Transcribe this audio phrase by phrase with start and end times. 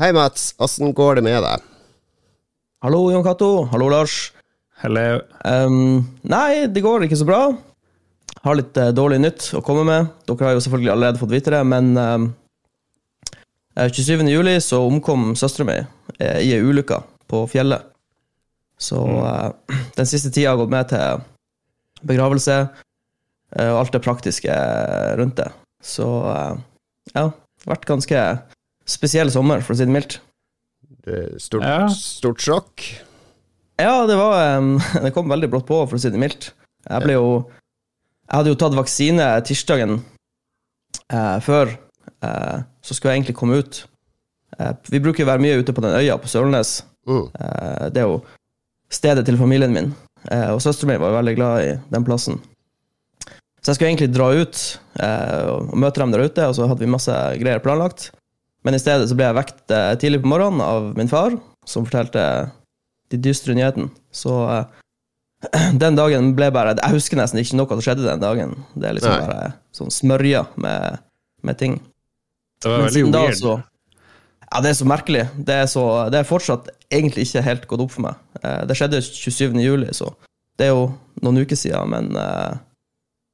[0.00, 0.54] Hei, Mats.
[0.56, 1.64] Åssen går det med deg?
[2.80, 3.66] Hallo, Jon Cato.
[3.68, 4.30] Hallo, Lars.
[4.80, 5.18] Hello.
[5.44, 7.40] Um, nei, det går ikke så bra.
[8.40, 10.06] Har litt uh, dårlig nytt å komme med.
[10.24, 12.24] Dere har jo selvfølgelig allerede fått vite det, men um,
[13.76, 14.24] 27.
[14.32, 17.84] juli så omkom søstera mi uh, i ei ulykke på fjellet.
[18.80, 19.52] Så uh,
[19.98, 21.20] den siste tida har gått med til
[22.08, 22.56] begravelse
[23.50, 24.56] og alt det praktiske
[25.20, 25.50] rundt det.
[25.84, 26.06] Så
[27.12, 27.26] ja,
[27.66, 28.24] vært ganske
[28.90, 30.18] spesiell sommer, for å si det mildt.
[31.40, 31.86] Stort, Ja.
[31.94, 32.84] stort sjokk.
[33.80, 36.50] Ja, det var um, Det kom veldig brått på, for å si det mildt.
[36.84, 37.30] Jeg ble jo
[38.28, 39.96] Jeg hadde jo tatt vaksine tirsdagen
[41.10, 41.72] eh, før,
[42.22, 43.80] eh, så skulle jeg egentlig komme ut.
[44.58, 46.76] Eh, vi bruker å være mye ute på den øya på Sølnes.
[47.10, 47.24] Mm.
[47.34, 48.20] Eh, det er jo
[48.92, 49.90] stedet til familien min.
[50.30, 52.38] Eh, og søsteren min var veldig glad i den plassen.
[53.60, 54.62] Så jeg skulle egentlig dra ut
[55.02, 58.12] eh, og møte dem der ute, og så hadde vi masse greier planlagt.
[58.66, 61.36] Men i stedet så ble jeg vekt eh, tidlig på morgenen av min far,
[61.68, 62.22] som fortalte
[63.10, 63.88] de dystre nyhetene.
[64.12, 68.52] Så eh, den dagen ble bare Jeg husker nesten ikke noe som skjedde den dagen.
[68.74, 69.26] Det er liksom Nei.
[69.26, 71.00] bare sånn smørja med,
[71.46, 71.78] med ting.
[72.60, 73.38] Det var Men veldig siden da weird.
[73.40, 73.54] så
[74.50, 75.24] Ja, det er så merkelig.
[75.48, 78.20] Det er, så, det er fortsatt egentlig ikke helt gått opp for meg.
[78.42, 79.56] Eh, Det skjedde 27.
[79.64, 80.12] juli, så
[80.60, 80.90] det er jo
[81.24, 82.10] noen uker siden, men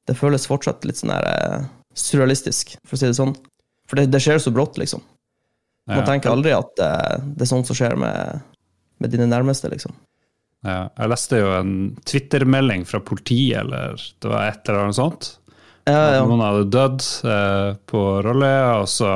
[0.07, 1.65] det føles fortsatt litt sånn her
[1.97, 3.33] surrealistisk, for å si det sånn.
[3.89, 5.01] For det, det skjer så brått, liksom.
[5.87, 6.05] Man Ja.
[6.05, 8.41] tenker aldri at eh, det er sånt som skjer med,
[8.99, 9.93] med dine nærmeste, liksom.
[10.65, 15.29] Ja, jeg leste jo en Twitter-melding fra politiet, eller det var et eller annet sånt.
[15.87, 16.19] Ja.
[16.25, 19.13] Noen hadde dødd eh, på Rolløya, og så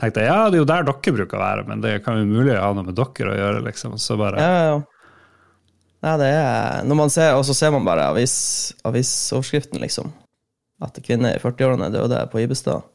[0.00, 2.24] tenkte jeg ja, det er jo der dere bruker å være, men det kan jo
[2.30, 3.98] mulig ha noe med dere å gjøre, liksom.
[4.00, 4.80] Så bare Ja, ja, ja.
[6.00, 10.08] Nei, det er Når man ser, og så ser man bare avis, avisoverskriften, liksom.
[10.80, 12.86] At kvinner i 40-årene døde på Ibestad.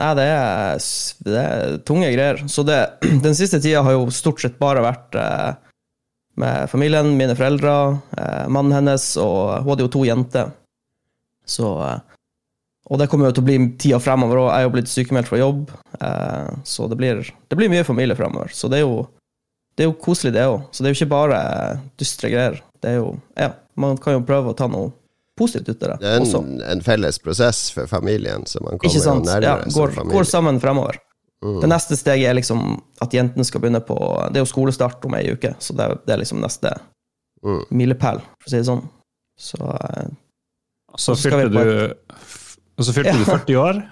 [0.00, 0.80] Nei, det er,
[1.26, 2.40] det er tunge greier.
[2.50, 2.80] Så det,
[3.26, 5.52] den siste tida har jo stort sett bare vært eh,
[6.40, 7.74] med familien, mine foreldre,
[8.18, 10.50] eh, mannen hennes, og hun hadde jo to jenter.
[11.46, 12.00] Så eh,
[12.90, 14.48] Og det kommer jo til å bli tida fremover òg.
[14.50, 15.70] Jeg er jo blitt sykemeldt fra jobb,
[16.00, 18.50] eh, så det blir, det blir mye familie fremover.
[18.52, 19.04] Så det er jo
[19.74, 20.68] det er jo koselig, det òg.
[20.70, 21.38] Så det er jo ikke bare
[21.98, 22.60] dystre greier.
[22.82, 24.92] Det er jo, ja, Man kan jo prøve å ta noe
[25.38, 26.40] positivt ut av det Det er også.
[26.44, 29.26] en, en felles prosess for familien, så man kommer jo sant?
[29.26, 30.14] Ja, nærmere som går, familie.
[30.18, 30.98] går sammen fremover.
[31.44, 31.60] Mm.
[31.60, 32.60] Det neste steget er liksom
[33.04, 33.96] at jentene skal begynne på
[34.32, 36.74] Det er jo skolestart om ei uke, så det det er liksom neste
[37.44, 37.60] Mm.
[37.76, 38.84] milepæl, for å si det sånn.
[39.36, 40.06] Så eh,
[40.96, 41.92] Så fylte du
[42.78, 43.18] og så fylte Ja.
[43.18, 43.82] du 40 år.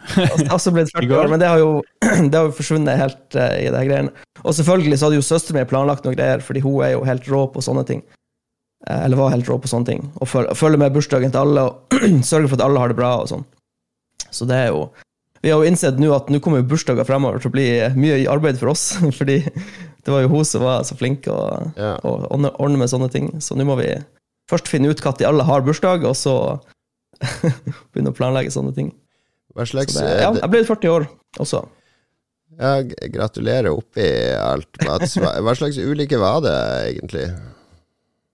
[0.51, 1.83] og så ble det 40 år, men det har jo,
[2.31, 4.11] det har jo forsvunnet helt uh, i de greiene.
[4.43, 7.29] Og selvfølgelig så hadde jo søsteren min planlagt noen greier, fordi hun er jo helt
[7.29, 8.01] rå på sånne ting.
[8.89, 10.05] Eh, Eller var helt rå på sånne ting.
[10.21, 11.97] Og følge med bursdagen til alle og
[12.31, 13.45] sørger for at alle har det bra og sånn.
[14.33, 14.87] Så det er jo
[15.43, 17.67] Vi har jo innsett nå at nå kommer jo bursdager fremover til å bli
[17.99, 21.39] mye arbeid for oss, fordi det var jo hun som var så flink å,
[21.77, 21.97] Ja.
[22.07, 23.29] å ordne med sånne ting.
[23.43, 23.89] Så nå må vi
[24.51, 26.37] først finne ut når alle har bursdag, og så
[27.93, 28.93] begynne å planlegge sånne ting.
[29.55, 31.09] Hva slags det, ja, jeg ble 40 år
[31.43, 31.61] også.
[32.59, 32.73] ja,
[33.13, 34.07] Gratulerer oppi
[34.39, 35.17] alt, Mats.
[35.19, 36.55] Hva slags ulykke var det
[36.95, 37.27] egentlig?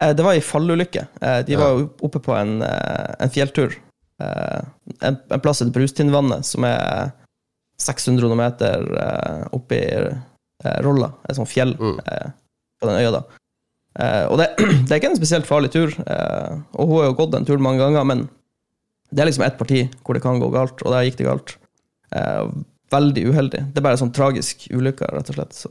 [0.01, 1.07] Eh, Det var ei fallulykke.
[1.21, 3.75] Eh, De var oppe på en, eh, en fjelltur.
[4.21, 7.13] En, en plass etter Brustindvannet, som er
[7.79, 8.83] 600 meter
[9.55, 9.79] oppi
[10.83, 12.01] Rolla, et sånt fjell Mm.
[12.81, 13.13] på den øya.
[13.13, 13.23] da.
[14.29, 15.95] Og det, det er ikke en spesielt farlig tur,
[16.75, 18.29] og hun har jo gått den turen mange ganger, men
[19.15, 21.57] det er liksom ett parti hvor det kan gå galt, og der gikk det galt.
[22.91, 23.63] Veldig uheldig.
[23.73, 25.53] Det er bare sånn tragisk ulykke, rett og slett.
[25.55, 25.71] Så.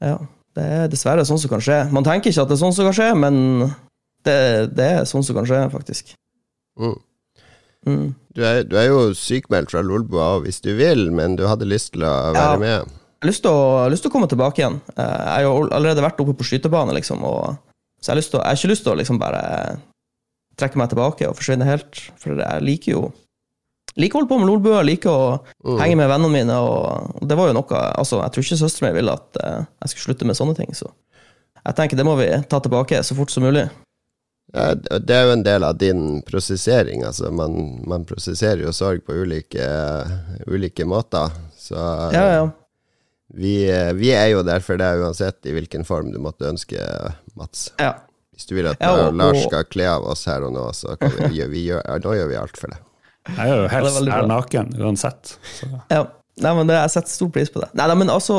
[0.00, 0.18] Ja.
[0.58, 1.80] Det er dessverre sånn som kan skje.
[1.94, 3.36] Man tenker ikke at det er sånn som kan skje, men
[4.26, 4.38] det,
[4.74, 6.14] det er sånn som kan skje, faktisk.
[6.80, 6.96] Mm.
[7.88, 8.06] Mm.
[8.34, 11.92] Du, er, du er jo sykmeldt fra Lolbua hvis du vil, men du hadde lyst
[11.94, 12.56] til å være Ja.
[12.58, 12.96] med.
[13.18, 14.80] Jeg har lyst til å, lyst til å komme tilbake igjen.
[14.94, 17.56] Eh, Jeg har jo allerede vært oppe på skytebane, liksom, og,
[18.02, 19.40] så jeg har, å, jeg har ikke lyst til å liksom bare
[20.58, 23.02] trekke meg tilbake og forsvinne helt, for jeg liker jo
[23.98, 25.78] liker å holde på med lolbua, liker å Mm.
[25.82, 28.88] henge med vennene mine, og, og det var jo noe altså, Jeg tror ikke søsteren
[28.88, 30.88] min ville at uh, jeg skulle slutte med sånne ting, så
[31.66, 33.66] jeg tenker det må vi ta tilbake så fort som mulig.
[34.54, 37.02] Ja, det er jo en del av din prosessering.
[37.04, 39.66] Altså, man, man prosesserer jo sorg på ulike,
[40.46, 41.28] ulike måter.
[41.58, 41.76] Så
[42.14, 42.46] Ja, ja.
[43.34, 43.66] Vi,
[43.98, 46.80] vi er jo der for deg uansett i hvilken form du måtte ønske,
[47.36, 47.72] Mats.
[47.78, 47.92] ja.
[48.32, 50.94] Hvis du vil at Ja, og- Lars skal kle av oss her og nå, så
[51.28, 52.78] vi, vi gjør, nå gjør vi alt for det.
[53.36, 55.34] Jeg er jo helst ja, er naken uansett.
[55.54, 55.68] Så.
[55.92, 56.04] Ja,
[56.44, 57.68] nei, men det, jeg setter stor pris på det.
[57.78, 58.38] Nei, nei men altså,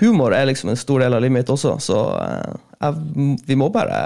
[0.00, 3.70] humor er liksom en stor del av livet mitt også, så eh, jeg, vi må
[3.74, 3.98] bare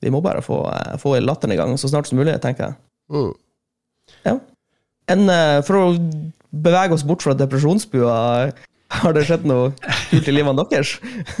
[0.00, 2.74] vi må bare få, eh, få latteren i gang så snart som mulig, tenker jeg.
[3.10, 4.40] Mm.
[5.08, 5.86] En, eh, for å
[6.52, 8.52] bevege oss bort fra depresjonsbua,
[8.88, 9.72] Har det skjedd noe
[10.08, 10.94] kult i livene deres?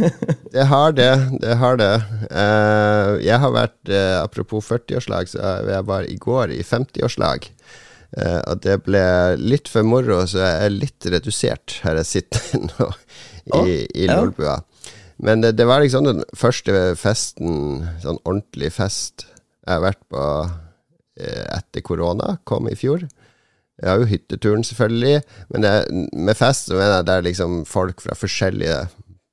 [0.54, 1.12] Det har det.
[1.40, 1.94] Det har det.
[2.28, 7.48] Eh, jeg har vært, eh, apropos 40-årslag, så jeg var i går i 50-årslag.
[8.08, 9.02] Uh, og det ble
[9.36, 12.86] litt for moro, så jeg er litt redusert her jeg sitter nå
[13.68, 14.54] i, i Lolbua.
[15.20, 19.26] Men det, det, var liksom den første festen, sånn ordentlig fest,
[19.60, 20.24] jeg har vært på
[21.18, 23.04] etter korona, kom i fjor.
[23.78, 25.20] Jeg har jo hytteturen, selvfølgelig,
[25.54, 25.74] men det,
[26.12, 28.80] med fest så mener jeg der liksom folk fra forskjellige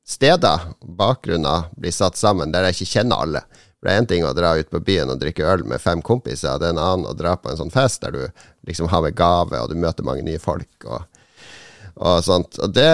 [0.05, 0.67] steder,
[0.99, 3.41] bakgrunner, blir satt sammen, der jeg ikke kjenner alle.
[3.79, 6.03] For det er én ting å dra ut på byen og drikke øl med fem
[6.05, 8.21] kompiser, det er en annen å dra på en sånn fest der du
[8.69, 10.71] liksom har med gave, og du møter mange nye folk.
[10.85, 11.03] og
[11.95, 12.57] og sånt.
[12.59, 12.89] Og det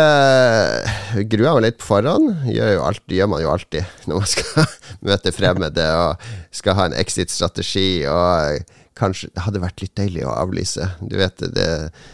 [1.32, 2.44] gruer jeg meg litt på forhånd.
[2.54, 4.76] Gjør, alltid, gjør man jo alltid når man skal
[5.10, 8.04] møte fremmede og skal ha en exit-strategi.
[8.06, 10.88] Og kanskje det hadde vært litt deilig å avlyse.
[11.00, 11.68] Du vet det.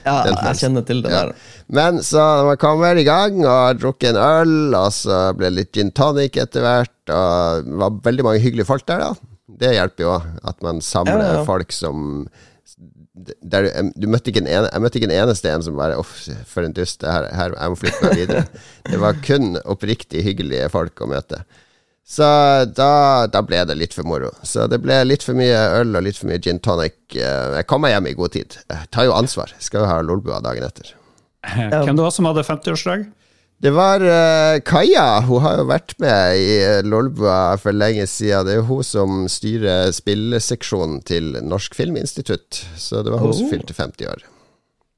[0.06, 1.24] Ja, jeg kjenner til det ja.
[1.26, 1.48] der.
[1.74, 5.58] Men så man kommer i gang og har drukket en øl, og så ble det
[5.58, 9.34] litt gin tonic etter hvert, og det var veldig mange hyggelige folk der, da.
[9.58, 10.14] Det hjelper jo,
[10.52, 11.48] at man samler ja, ja.
[11.48, 12.28] folk som
[13.18, 13.66] der,
[13.98, 16.76] du møtte ikke en Jeg møtte ikke en eneste en som bare Uff, for en
[16.76, 17.02] dust.
[17.02, 18.44] Her, her, jeg må flytte meg videre.
[18.92, 21.42] Det var kun oppriktig hyggelige folk å møte.
[22.08, 22.24] Så
[22.72, 24.30] da, da, ble det litt for moro.
[24.48, 26.96] Så det ble litt for mye øl og litt for mye gin tonic.
[27.12, 28.56] Eh, jeg kom meg hjem i god tid.
[28.72, 29.52] Jeg tar jo ansvar.
[29.60, 30.94] Skal jo ha Lolbua dagen etter.
[31.44, 33.04] Hvem det var som hadde 50-årsdag?
[33.60, 35.20] Det var uh, Kaja.
[35.28, 36.58] Hun har jo vært med i
[36.88, 38.48] Lolbua for lenge siden.
[38.48, 42.64] Det er jo hun som styrer spilleseksjonen til Norsk Filminstitutt.
[42.80, 43.36] Så det var hun oh.
[43.36, 44.24] som fylte 50 år.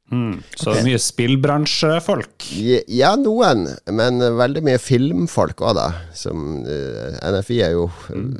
[0.10, 0.86] Mm, så okay.
[0.88, 2.50] mye spillbransjefolk?
[2.90, 3.68] Ja, noen.
[3.94, 5.90] Men veldig mye filmfolk òg, da.
[6.18, 8.34] Som uh, NFI er jo mm.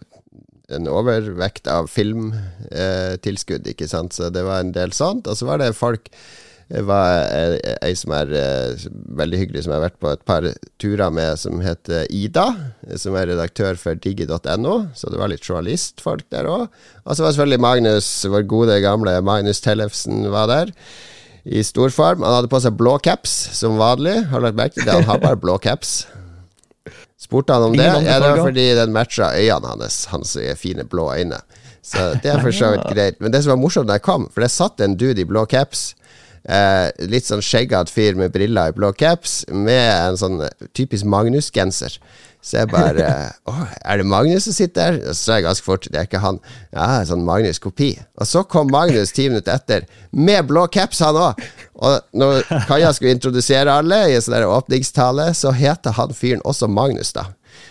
[0.80, 4.18] en overvekt av filmtilskudd, ikke sant.
[4.18, 5.30] Så det var en del sånt.
[5.30, 6.10] Og så var det folk
[6.70, 7.26] var
[7.82, 8.84] ei som er eh,
[9.18, 10.46] veldig hyggelig, som jeg har vært på et par
[10.82, 12.46] turer med, som heter Ida.
[13.02, 16.68] Som er redaktør for digi.no, så det var litt journalistfolk der òg.
[17.06, 20.76] Og så var selvfølgelig Magnus, vår gode, gamle Magnus Tellefsen, var der.
[21.50, 22.22] I stor form.
[22.22, 24.20] Han hadde på seg blå caps, som vanlig.
[24.30, 25.00] Har du lagt merke til det?
[25.00, 26.04] Han har bare blå caps.
[27.20, 27.88] Spurte han om det?
[27.88, 31.42] Ja, det var fordi den matcha øynene hans, hans fine blå øyne.
[31.82, 33.18] Så det er for så vidt greit.
[33.20, 35.48] Men det som var morsomt da jeg kom, for det satt en dude i blå
[35.50, 35.90] caps
[36.48, 40.40] Eh, litt sånn skjeggete fyr med briller i blå caps, med en sånn
[40.78, 42.00] typisk Magnus-genser.
[42.42, 43.08] Så jeg bare
[43.50, 43.54] Å,
[43.84, 45.10] er det Magnus som sitter der?
[45.10, 46.40] Og så sa jeg ganske fort det er ikke han.
[46.76, 47.92] Ja, sånn Magnus-kopi.
[48.20, 51.42] Og så kom Magnus ti minutter etter, med blå caps, han òg.
[51.80, 56.72] Og når Kaja skulle introdusere alle i en sånn åpningstale, så heter han fyren også
[56.72, 57.28] Magnus, da.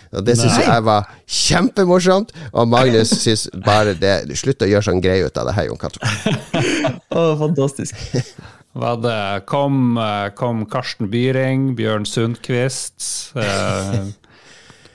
[0.09, 2.31] Og det syns jeg var kjempemorsomt.
[2.51, 5.81] Og Magnus syns bare det Slutt å gjøre sånn greie ut av det her, Jon
[5.81, 6.01] Cato.
[7.15, 7.97] oh, fantastisk.
[8.79, 9.19] Det,
[9.49, 14.09] kom, eh, kom, Karsten Byring, Bjørn Sundquist eh,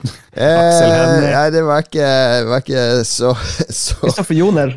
[0.07, 1.29] Aksel Hennie?
[1.29, 2.09] Eh, nei, det var ikke,
[2.49, 3.31] var ikke så,
[3.69, 4.75] så Kristoffer Joner?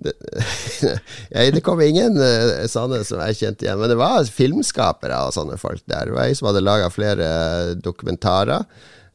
[1.30, 3.80] Det, kom ingen uh, sånne som jeg kjente igjen.
[3.82, 6.08] Men det var filmskapere og sånne folk der.
[6.08, 7.28] Det var ei som hadde laga flere
[7.84, 8.64] dokumentarer,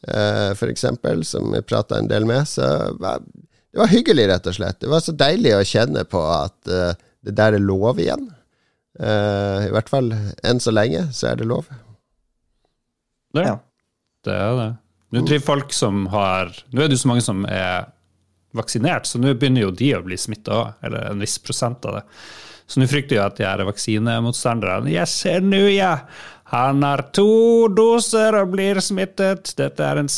[0.06, 0.86] uh, f.eks.,
[1.26, 2.46] som jeg prata en del med.
[2.50, 2.70] Så
[3.02, 4.80] var, det var hyggelig, rett og slett.
[4.84, 6.58] Det var så deilig å kjenne på at
[7.26, 8.30] det der er lov igjen.
[8.96, 10.14] Uh, I hvert fall
[10.46, 11.68] enn så lenge, så er det lov.
[13.36, 13.58] Ja,
[14.24, 14.72] det er det.
[15.16, 17.92] Nå driver folk som har Nå er det jo så mange som er
[18.56, 21.98] vaksinert, så nå begynner jo de å bli smitta òg, eller en viss prosent av
[22.00, 22.06] det.
[22.72, 25.98] Så nå frykter jeg at de her vaksinemotstanderne Jeg ser nå, ja!
[26.54, 29.50] Han har to doser og blir smittet.
[29.58, 30.10] Dette er en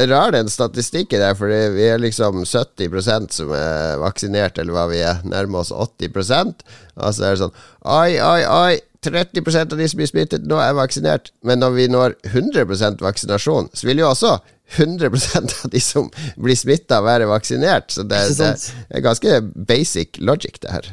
[0.00, 4.86] er rar den statistikken der, for vi er liksom 70% som er vaksinert, eller hva
[4.88, 6.64] vi er, nærmer oss 80%
[6.96, 8.72] Og så er det sånn Oi, oi, oi.
[9.04, 11.32] 30% av de som blir smittet nå, er vaksinert.
[11.46, 14.38] Men når vi når 100% vaksinasjon, så vil jo også
[14.76, 17.92] 100% av de som blir smitta, være vaksinert.
[17.94, 18.50] Så det, det
[18.90, 20.90] er ganske basic logic, det her.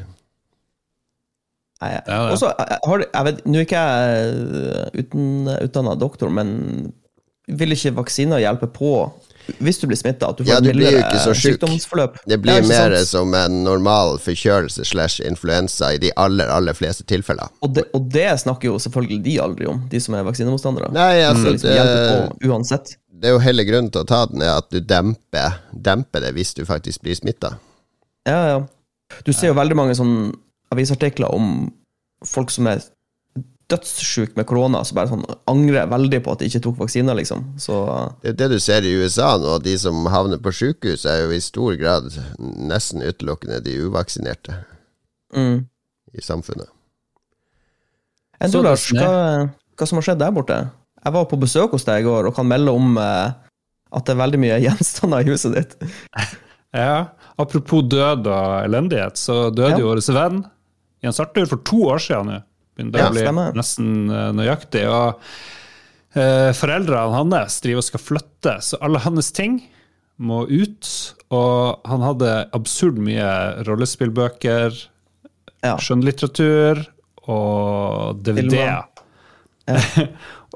[1.84, 2.20] Nei, ja, ja.
[2.32, 6.54] Også, har, jeg vet, Nå er ikke jeg eh, uten, utdanna doktor, men
[7.52, 8.94] vil ikke vaksiner hjelpe på
[9.60, 10.30] hvis du blir smitta?
[10.32, 12.18] At du får ja, du blir jo ikke så sykdomsforløp?
[12.26, 13.12] Det blir det mer sant?
[13.12, 17.52] som en normal forkjølelse slash influensa i de aller, aller fleste tilfeller.
[17.66, 20.92] Og det, og det, snakker jo selvfølgelig de aldri om, de som er vaksinemotstandere.
[20.96, 21.62] Nei, altså, mm.
[21.64, 21.76] det,
[22.10, 22.96] på, uansett.
[23.14, 26.34] det er jo hele grunnen til å ta den, er at du demper, demper det
[26.38, 27.56] hvis du faktisk blir smitta.
[28.26, 28.60] Ja, ja.
[29.26, 30.34] Du ser jo veldig mange sånn
[30.74, 31.70] avisartikler om
[32.26, 32.82] folk som er
[33.72, 37.44] dødssyke med korona, så bare sånn angrer veldig på at de ikke tok vaksiner, liksom.
[37.62, 37.80] Så,
[38.22, 39.58] det er det du ser i USA nå.
[39.66, 44.62] De som havner på sjukehus, er jo i stor grad nesten utelukkende de uvaksinerte
[45.34, 45.60] mm.
[46.14, 46.70] i samfunnet.
[48.44, 50.60] Enn du, Lars, hva, hva, som har skjedd der borte?
[51.06, 53.36] jeg var på besøk hos deg i går og kan melde om eh,
[53.96, 55.78] at det er veldig mye gjenstander i huset ditt.
[56.76, 59.80] Ja, Apropos død og elendighet, så døde Ja.
[59.80, 60.42] jo vår venn
[61.06, 62.40] Jens Arthur for to år siden nå.
[62.76, 63.54] Begynner Ja, å bli stemmer.
[63.56, 64.84] nesten eh, nøyaktig.
[64.92, 65.22] Og
[66.20, 69.62] eh, foreldrene hans driver og skal flytte, så alle hans ting
[70.18, 70.90] må ut.
[71.36, 74.76] Og han hadde absurd mye rollespillbøker,
[75.66, 75.78] Ja.
[75.82, 76.86] skjønnlitteratur
[77.28, 78.68] og DVD-er.
[78.68, 78.84] Ja.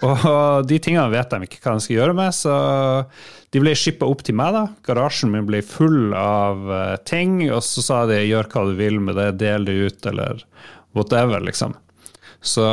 [0.05, 2.53] og de tingene vet de ikke hva de skal gjøre med, så
[3.51, 4.53] de ble shippa opp til meg.
[4.53, 4.63] da.
[4.85, 8.99] Garasjen min ble full av eh, ting, og så sa de 'gjør hva du vil
[9.01, 10.43] med det, del det ut', eller
[10.93, 11.73] whatever, liksom.
[12.41, 12.65] Så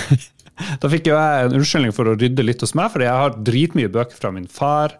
[0.82, 3.36] da fikk jo jeg en unnskyldning for å rydde litt hos meg, fordi jeg har
[3.48, 4.96] dritmye bøker fra min far.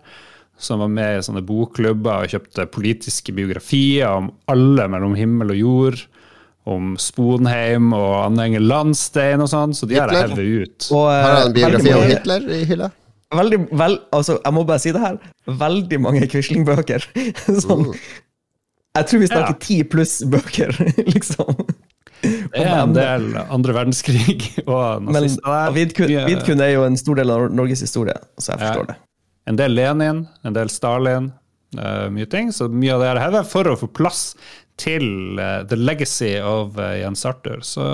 [0.57, 5.59] Som var med i sånne bokklubber og kjøpte politiske biografier om alle mellom himmel og
[5.61, 6.05] jord.
[6.67, 10.87] Om Sponheim og Anne Landstein og sånn, så de har jeg hevet ut.
[10.97, 12.89] Og, eh, Har han en biografi om Hitler i hylla?
[13.37, 15.19] Veldig, vel, altså, jeg må bare si det her.
[15.61, 17.05] Veldig mange Quisling-bøker.
[17.67, 17.85] sånn,
[18.97, 19.61] jeg tror vi snakker Ja.
[19.61, 20.73] ti pluss bøker,
[21.13, 21.53] liksom.
[22.23, 25.73] Det er en del andre verdenskrig og nazister.
[25.77, 28.71] Vidkun, er jo en stor del av Norges historie, så jeg Ja.
[28.71, 28.97] forstår det.
[29.47, 31.33] En del Lenin, en del Stalin,
[31.79, 32.51] uh, mye ting.
[32.51, 34.35] Så mye av det er hevet for å få plass
[34.81, 37.63] til uh, the legacy of uh, Jens Arthur.
[37.63, 37.87] Så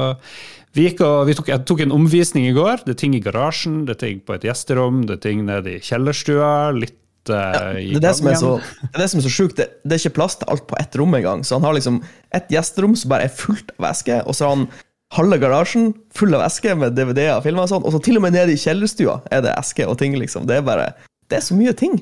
[0.73, 2.87] vi og vi tok, jeg tok en omvisning i går.
[2.87, 5.76] Det er ting i garasjen, det er ting på et gjesterom, det er ting nede
[5.76, 6.73] i kjellerstua.
[6.73, 6.97] litt
[7.31, 8.52] eh, i Det er det som er så,
[8.83, 9.59] det er det som er så sjukt.
[9.61, 11.45] Det, det er ikke plass til alt på ett rom engang.
[11.47, 12.00] Så han har liksom
[12.35, 14.67] et gjesterom som bare er fullt av væske, og så har han
[15.12, 18.25] halve garasjen full av væske med DVD-er og filmer og sånn, og så til og
[18.25, 20.49] med nede i kjellerstua er det esker og ting, liksom.
[20.49, 20.93] Det er bare
[21.31, 22.00] Det er så mye ting.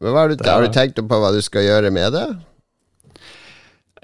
[0.00, 2.26] Men hva har, du, har du tenkt på hva du skal gjøre med det?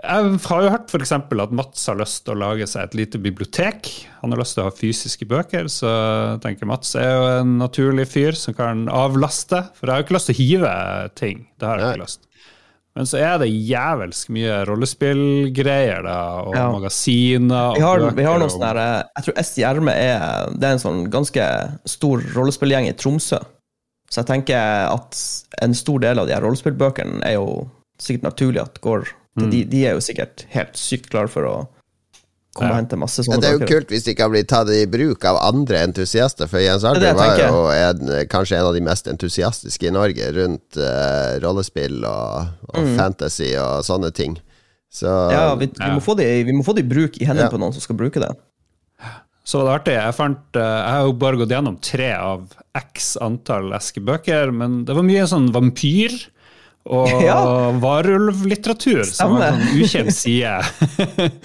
[0.02, 1.12] Jeg har jo hørt f.eks.
[1.14, 3.86] at Mats har lyst til å lage seg et lite bibliotek.
[4.22, 7.52] Han har lyst til å ha fysiske bøker, så jeg tenker Mats er jo en
[7.60, 9.60] naturlig fyr som kan avlaste.
[9.78, 10.72] For jeg har jo ikke lyst til å hive
[11.20, 11.44] ting.
[11.54, 12.26] Det har jeg ikke lyst.
[12.98, 16.66] Men så er det jævelsk mye rollespillgreier da, og Ja.
[16.74, 19.54] magasiner og Vi har, vi har noen sånne her, Jeg tror S.
[19.56, 21.46] Gjerme er, det er en sånn ganske
[21.88, 23.38] stor rollespillgjeng i Tromsø.
[24.10, 25.16] Så jeg tenker at
[25.62, 27.70] en stor del av de her rollespillbøkene er jo
[28.02, 29.50] sikkert naturlig at går Mm.
[29.50, 31.54] de, de er jo sikkert helt sykt klare for å
[32.52, 32.74] komme Ja.
[32.74, 33.38] og hente masse sånne.
[33.38, 35.78] Ja, det er jo kult hvis de ikke har blitt tatt i bruk av andre
[35.86, 40.28] entusiaster, for Jens jeg var jo en, kanskje en av de mest entusiastiske i Norge
[40.36, 44.36] rundt uh, rollespill og, og fantasy og sånne ting.
[44.92, 45.32] Så Mm.
[45.32, 45.94] Ja, vi, vi, Ja.
[45.96, 47.52] må få de, vi må få de i bruk i hendene Ja.
[47.54, 48.28] på noen som skal bruke det.
[49.48, 49.94] Så var det artig.
[49.96, 52.44] Jeg, fant, eh, jeg har jo bare gått gjennom tre av
[52.76, 56.12] x antall eskebøker, men det var mye sånn vampyr
[56.90, 57.36] og Ja.
[57.82, 60.56] varulvlitteratur, som er en sånn ukjent side.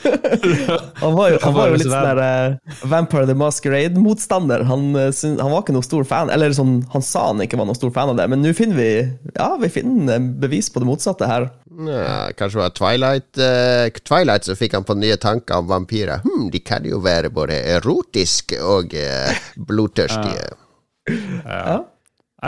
[1.01, 4.63] Han var jo, han var jo litt sånn der eh, Vampire the Masquerade-motstander.
[4.69, 7.69] Han, eh, han var ikke noe stor fan, eller sånn, han sa han ikke var
[7.69, 8.89] noen stor fan av det, men nå finner vi
[9.37, 11.49] ja, vi finner bevis på det motsatte her.
[11.87, 16.23] ja, kanskje det var Twilight uh, Twilight som fikk han på nye tanker om vampyrer.
[16.25, 19.37] Hm, de kan jo være både erotiske og uh,
[19.69, 20.47] blodtørstige.
[20.47, 21.77] Ja.
[21.77, 21.77] Nei,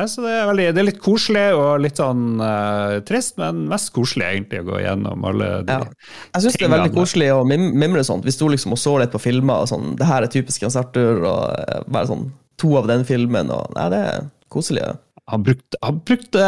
[0.06, 3.90] så det, er veldig, det er litt koselig og litt sånn uh, trist, men mest
[3.96, 5.80] koselig egentlig å gå gjennom alle de Ja.
[6.36, 8.28] Jeg syns det er veldig koselig å mim mimre sånt.
[8.28, 9.96] Vi sto liksom og så litt på filmer og sånn.
[9.98, 12.28] Det her er typisk Jens Arthur, og eh, bare sånn
[12.62, 14.84] to av den filmen, og Nei, det er koselig.
[14.86, 14.94] ja.
[15.30, 16.44] Han brukte, han brukte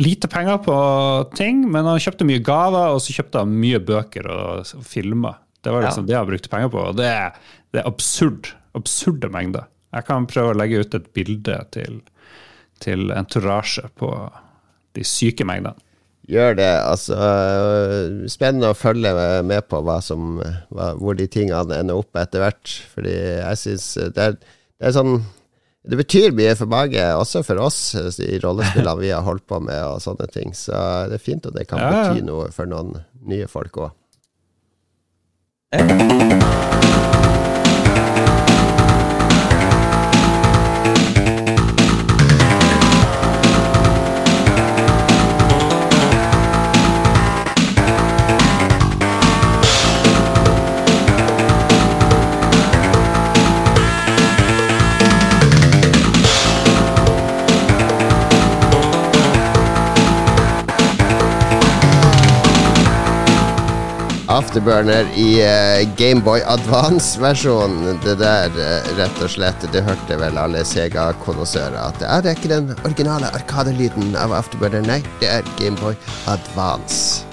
[0.00, 0.76] lite penger på
[1.36, 5.36] ting, men han kjøpte mye gaver, og så kjøpte han mye bøker og og filmer.
[5.64, 6.08] Det var liksom Ja.
[6.12, 7.12] det han brukte penger på, og det
[7.72, 8.52] det er absurd.
[8.76, 9.66] Absurde mengder.
[9.92, 12.00] Jeg kan prøve å legge ut et bilde til,
[12.82, 14.10] til entourage på
[14.96, 15.74] de syke mengdene.
[16.26, 16.70] Gjør det.
[16.82, 19.12] Altså øh, Spennende å følge
[19.46, 20.40] med på hva som,
[20.74, 22.72] hva, hvor de tingene ender opp etter hvert.
[22.94, 25.20] Fordi jeg syns det, er- det er sånn
[25.86, 29.60] Det betyr mye for mange, også for oss øh, i rollespillene vi har holdt på
[29.62, 30.50] med og sånne ting.
[30.58, 30.74] Så
[31.12, 32.08] det er fint at det kan Ja, ja.
[32.10, 33.94] bety noe for noen nye folk òg.
[64.56, 67.98] Afterburner i uh, Gameboy Advance-versjonen.
[68.00, 72.38] Det der, uh, rett og slett, det hørte vel alle Sega-konnoissører at ja, det er
[72.38, 75.92] ikke den originale arkadelyden av Afterburner, nei, det er Gameboy
[76.32, 77.26] Advance.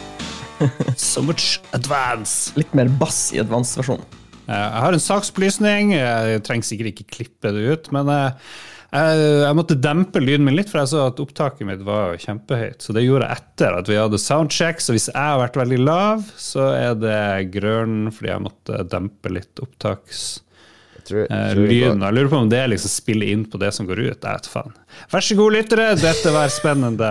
[1.00, 2.51] So much advance!
[2.60, 4.03] Litt mer bass i advance-versjonen.
[4.50, 5.96] Jeg har en saksopplysning.
[5.96, 8.36] Jeg trenger sikkert ikke klippe det ut, men jeg,
[8.93, 12.83] jeg, jeg måtte dempe lyden min litt, for jeg så at opptaket mitt var kjempehøyt.
[12.85, 14.83] Så det gjorde jeg etter at vi hadde soundcheck.
[14.83, 19.33] Så hvis jeg har vært veldig lav, så er det grønn fordi jeg måtte dempe
[19.33, 20.25] litt opptaks
[21.03, 22.01] Tror, eh, tror lyden.
[22.01, 24.23] Jeg lurer på om det liksom spiller inn på det som går ut.
[24.23, 24.75] Jeg vet faen.
[25.12, 25.88] Vær så god, lyttere.
[26.00, 27.09] Dette var spennende.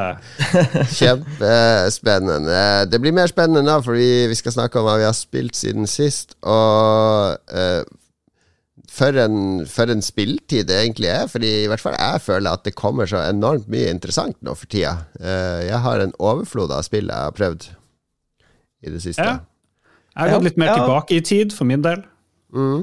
[0.99, 2.63] Kjempespennende.
[2.89, 5.59] Det blir mer spennende da, fordi vi, vi skal snakke om hva vi har spilt
[5.59, 6.39] siden sist.
[6.41, 7.83] Og eh,
[8.93, 11.27] for, en, for en spilltid det egentlig er.
[11.33, 14.69] Fordi i hvert fall jeg føler at det kommer så enormt mye interessant nå for
[14.73, 14.97] tida.
[15.21, 17.69] Eh, jeg har en overflod av spill jeg har prøvd
[18.83, 19.25] i det siste.
[19.25, 19.39] Ja.
[20.13, 20.81] Jeg har gått litt mer Ja.
[20.83, 22.03] tilbake i tid, for min del.
[22.53, 22.83] Mm.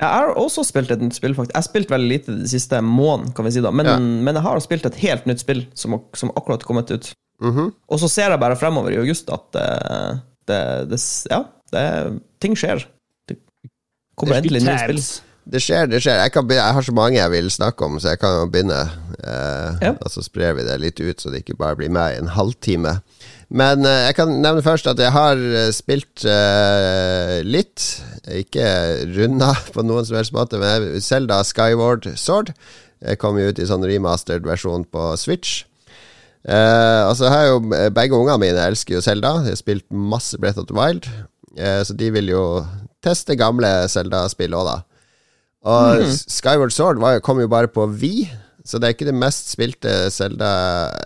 [0.00, 1.54] Jeg har også spilt et nytt spill, faktisk.
[1.54, 3.70] Jeg har spilt veldig lite de siste måneden, kan vi si da.
[3.70, 3.94] Men, Ja.
[3.98, 7.12] men jeg har spilt et helt nytt spill som, som akkurat kommet ut.
[7.40, 7.70] Mhm.
[7.88, 12.54] Og så ser jeg bare fremover i august at det, det, det, Ja, det, ting
[12.56, 12.84] skjer.
[14.24, 15.02] Det endelig nye spill.
[15.46, 16.18] Det skjer, det skjer.
[16.24, 18.80] Jeg, kan jeg har så mange jeg vil snakke om, så jeg kan jo begynne.
[19.22, 19.92] Eh, Ja.
[20.00, 22.32] Og så sprer vi det litt ut, så det ikke bare blir meg i en
[22.34, 22.96] halvtime.
[23.50, 27.84] Men eh, jeg kan nevne først at jeg har eh, spilt eh, litt.
[28.26, 28.66] Ikke
[29.14, 32.54] runda på noen som helst måte, men Selda Skyward Sword
[33.04, 35.60] jeg kom jo ut i sånn remastered versjon på Switch.
[36.46, 39.34] Eh, og så har jeg jo Begge ungene mine elsker jo Selda.
[39.44, 41.06] De har spilt masse Breath of the Wild.
[41.58, 42.42] Eh, så de vil jo
[43.06, 44.76] teste gamle Zelda-spill òg, da.
[45.66, 48.28] Og Skyward Sword var, kom jo bare på Vi,
[48.66, 50.50] så det er ikke det mest spilte Zelda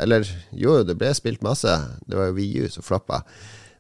[0.01, 0.21] Eller
[0.57, 1.73] jo, det ble spilt masse.
[2.09, 3.19] Det var jo VU som floppa.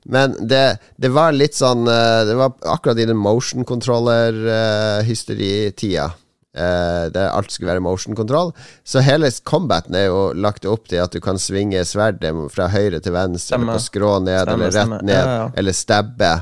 [0.09, 6.11] Men det, det var litt sånn eh, Det var akkurat i den motion controller-hysteritida.
[6.51, 8.49] Uh, der alt skulle være motion control.
[8.83, 12.99] Så hele combaten er jo lagt opp til at du kan svinge sverdet fra høyre
[12.99, 13.69] til venstre, stemme.
[13.69, 15.45] eller på skrå ned, stemme, eller rett ned, Ja, ja.
[15.63, 16.33] eller stabbe.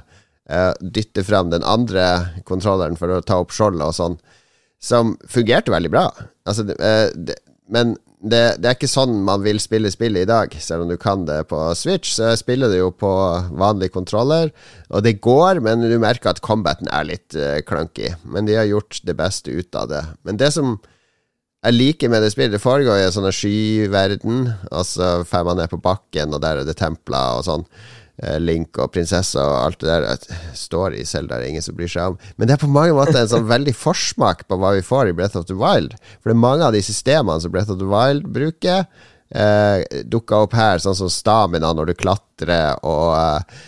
[0.48, 2.08] Eh, dytte frem den andre
[2.48, 4.18] kontrolleren for å ta opp skjoldet og sånn
[4.78, 6.06] som fungerte veldig bra.
[6.46, 7.34] Altså, eh,
[7.68, 10.96] men det, det er ikke sånn man vil spille spillet i dag, selv om du
[11.00, 12.16] kan det på Switch.
[12.16, 13.10] Så jeg spiller det jo på
[13.58, 14.50] vanlig kontroller,
[14.90, 18.10] og det går, men du merker at combaten er litt uh, clunky.
[18.26, 20.02] Men de har gjort det beste ut av det.
[20.26, 20.78] Men det som
[21.66, 25.58] jeg liker med det spillet, det foregår i en sånn skyverden, og så fer man
[25.62, 27.66] ned på bakken, og der er det templer og sånn.
[28.18, 31.76] Eh, Link og prinsessa og alt det der står i Zelda, det er ingen som
[31.78, 32.16] bryr seg om.
[32.36, 35.14] Men det er på mange måter en sånn veldig forsmak på hva vi får i
[35.18, 35.94] Breath of the Wild.
[36.18, 38.88] For det er mange av de systemene som Breath of the Wild bruker,
[39.30, 43.60] eh, dukka opp her, sånn som stamina når du klatrer, og eh,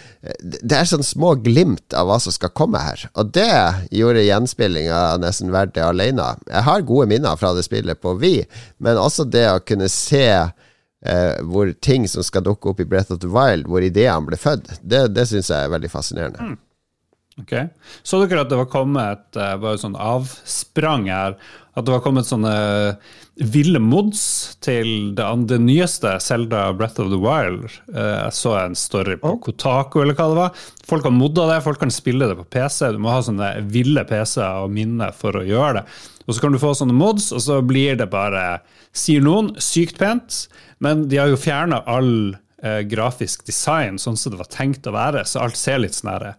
[0.50, 3.06] det er sånn små glimt av hva som skal komme her.
[3.22, 3.54] Og det
[3.94, 6.26] gjorde gjenspillinga nesten verdt det alene.
[6.50, 8.34] Jeg har gode minner fra det spillet på Vi,
[8.82, 10.26] men også det å kunne se
[11.06, 14.38] eh, hvor ting som skal dukke opp i Breath of the Wild, hvor ideene ble
[14.40, 16.56] født, det, det syns jeg er veldig fascinerende.
[17.40, 17.54] Ok.
[18.02, 21.36] Så dere at det var kommet eh, bare sånn avsprang her,
[21.78, 22.52] at det var kommet sånne
[23.40, 24.22] ville mods
[24.60, 27.70] til det, det nyeste Zelda Breath of the Wild?
[27.94, 30.64] Eh, Jeg så en story på Kotaku, eller hva det var.
[30.90, 32.90] Folk har modda det, folk kan spille det på PC.
[32.92, 35.86] Du må ha sånne ville PC-er og minne for å gjøre det.
[36.30, 38.60] Og så kan du få sånne mods, og så blir det bare,
[38.94, 40.44] sier noen, sykt pent.
[40.78, 42.12] Men de har jo fjerna all
[42.62, 46.12] eh, grafisk design sånn som det var tenkt å være, så alt ser litt sånn
[46.14, 46.30] her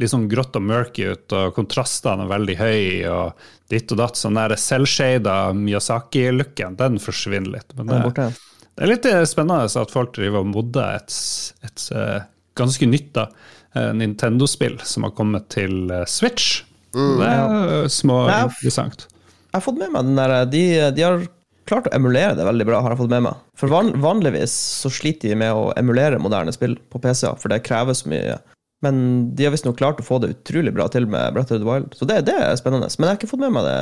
[0.00, 4.18] litt sånn grått og mørkt ut, og kontrastene er veldig høye, og ditt og datt.
[4.18, 7.74] Sånn der selvshada Miyazaki-looken, den forsvinner litt.
[7.76, 8.64] Men Den er det, borte.
[8.72, 11.18] det er litt eh, spennende at folk driver og modder et,
[11.66, 12.28] et et,
[12.58, 13.28] ganske nytt da,
[13.74, 16.62] eh, Nintendo-spill som har kommet til Switch.
[16.92, 17.18] Switch.
[17.20, 19.06] Det er eh, små interessant.
[19.52, 20.62] Jeg har fått med meg den der de,
[20.96, 21.24] de har
[21.68, 23.40] klart å emulere det veldig bra, har jeg fått med meg.
[23.60, 27.60] For van, vanligvis så sliter de med å emulere moderne spill på PC-er, for det
[27.66, 28.38] krever så mye.
[28.82, 28.96] Men
[29.36, 31.92] de har visstnok klart å få det utrolig bra til med Breath of the Wild.
[31.94, 32.88] Så det, det er spennende.
[32.98, 33.76] Men jeg har ikke fått med meg det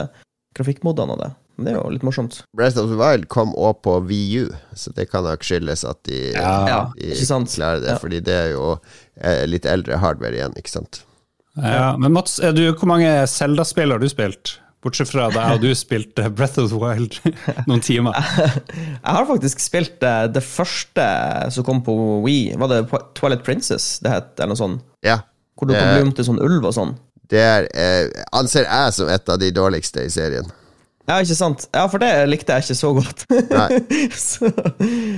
[0.58, 1.30] grafikkmodene av det.
[1.56, 2.40] Men det er jo litt morsomt.
[2.56, 6.20] Breath of the Wild kom òg på VU, så det kan nok skyldes at de,
[6.34, 7.54] Ja, de ikke sant?
[7.54, 7.94] klarer det.
[7.94, 8.00] Ja.
[8.02, 8.66] Fordi det er jo
[9.22, 11.02] eh, litt eldre hardware igjen, ikke sant.
[11.56, 14.58] Ja, men Mats, er du, hvor mange Zelda-spill har du spilt?
[14.80, 17.18] Bortsett fra da jeg og du spilte Breath of the Wild
[17.68, 18.16] noen timer.
[18.16, 21.04] Jeg har faktisk spilt eh, det første
[21.52, 22.54] som kom på Wii.
[22.60, 22.78] Var det
[23.18, 24.86] Twilight Princess det het, eller noe sånt?
[25.04, 25.18] Ja.
[25.60, 26.94] Hvor du kan bli til sånn ulv og sånn.
[27.30, 30.48] Det er, eh, anser jeg som et av de dårligste i serien.
[31.08, 31.64] Ja, ikke sant?
[31.74, 33.24] Ja, for det likte jeg ikke så godt.
[34.20, 34.50] Så,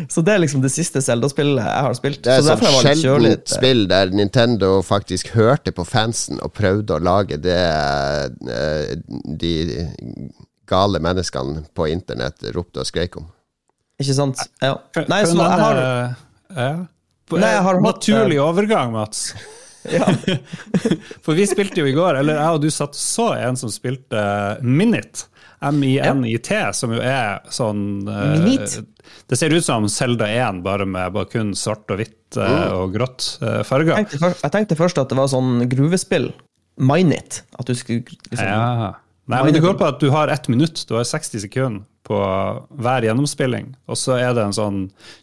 [0.09, 2.21] så det er liksom det siste Zelda-spillet jeg har spilt.
[2.25, 7.03] Det er så sånn sjeldent spill der Nintendo faktisk hørte på fansen og prøvde å
[7.03, 8.95] lage det eh,
[9.42, 9.53] de
[10.71, 13.27] gale menneskene på internett ropte og skrek om.
[14.01, 14.40] Ikke sant?
[14.62, 14.77] Ja.
[14.97, 16.71] Nei, kan så jeg har ja.
[17.33, 19.33] Nei, jeg har hatt- Naturlig overgang, Mats.
[19.90, 20.07] Ja.
[21.27, 24.21] For vi spilte jo i går, eller jeg og du satt så en som spilte
[24.62, 25.25] Minit.
[25.70, 28.79] M-I-N-I-T, som jo er sånn eh, Minit?
[29.29, 32.96] Det ser ut som Selda 1, bare med bare kun svart og hvitt eh, og
[32.96, 33.94] grått eh, farger.
[33.96, 36.33] Jeg tenkte, først, jeg tenkte først at det var sånn gruvespill.
[36.83, 37.42] Mine it.
[37.61, 38.92] At du skulle liksom Ja.
[39.31, 42.20] Nei, men det går på at du har ett minutt, du har 60 sekunder på
[42.85, 43.72] hver gjennomspilling.
[43.88, 44.81] Og så er det en sånn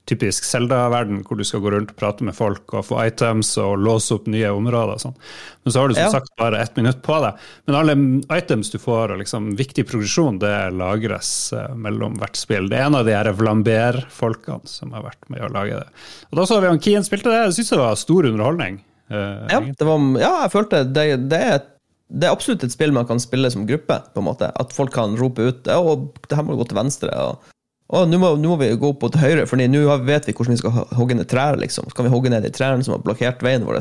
[0.09, 3.77] typisk Zelda-verden hvor du skal gå rundt og prate med folk og få items og
[3.85, 5.15] låse opp nye områder og sånn.
[5.63, 6.11] Men så har du som Ja.
[6.17, 7.37] sagt bare ett minutt på deg.
[7.67, 7.95] Men alle
[8.39, 12.69] items du får og liksom viktig progresjon, det lagres eh, mellom hvert spill.
[12.71, 15.87] Det er en av de her Vlamber-folkene som har vært med å lage det.
[16.31, 17.43] Og da så vi han Kien spilte det.
[17.49, 18.81] Jeg syns det var stor underholdning.
[19.09, 21.61] Uh, Ja, det var, ja jeg følte det, det, er,
[22.09, 23.99] det er absolutt et spill man kan spille som gruppe.
[24.13, 24.49] på en måte.
[24.59, 27.13] At folk kan rope ut ja, og det her må gå til venstre.
[27.13, 27.55] og
[27.89, 30.53] og nå må, nå må vi gå opp til høyre, for nå vet vi hvordan
[30.53, 31.57] vi skal hogge ned trær.
[31.57, 31.87] liksom.
[31.89, 33.79] Så kan vi hogge ned de trærne som har blokkert veien vår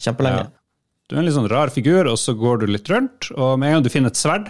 [0.00, 0.46] kjempelenge.
[0.46, 0.48] Ja.
[1.10, 3.68] Du er en litt sånn rar figur, og så går du litt rundt, og med
[3.68, 4.48] en gang du finner et sverd,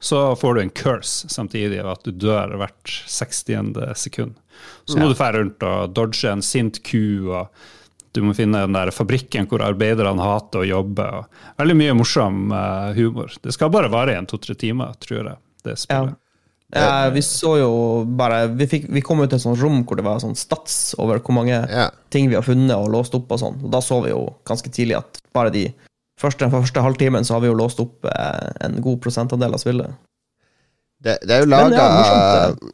[0.00, 3.76] så får du en curse samtidig av at du dør hvert 60.
[3.98, 4.36] sekund.
[4.88, 7.50] Så må du fære rundt og dodge en sint ku, og
[8.16, 11.06] du må finne den der fabrikken hvor arbeiderne hater å jobbe.
[11.20, 13.32] Og veldig mye morsom eh, humor.
[13.44, 15.82] Det skal bare vare i en to-tre timer, tror jeg, det Ja.
[15.84, 16.16] spillet.
[16.74, 17.68] Ja, vi så jo
[18.18, 20.96] bare Vi, fikk, vi kom ut til et sånt rom hvor det var sånn stats
[20.98, 21.90] over hvor mange Ja.
[22.10, 23.62] ting vi har funnet og låst opp og sånn.
[23.62, 25.68] Og da så vi jo ganske tidlig at bare de
[26.20, 29.62] første, den første halvtimen så har vi jo låst opp eh, en god prosentandel av
[29.62, 29.94] spillet.
[31.06, 31.82] Det, det er jo laga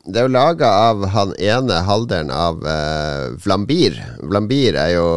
[0.06, 3.98] Det er jo laga av han ene halvdelen av uh, Vlambir.
[4.24, 5.08] Vlambir er jo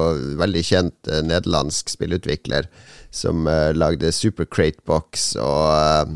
[0.42, 2.68] veldig kjent uh, nederlandsk spillutvikler
[3.16, 6.12] som uh, lagde Super Crate Box og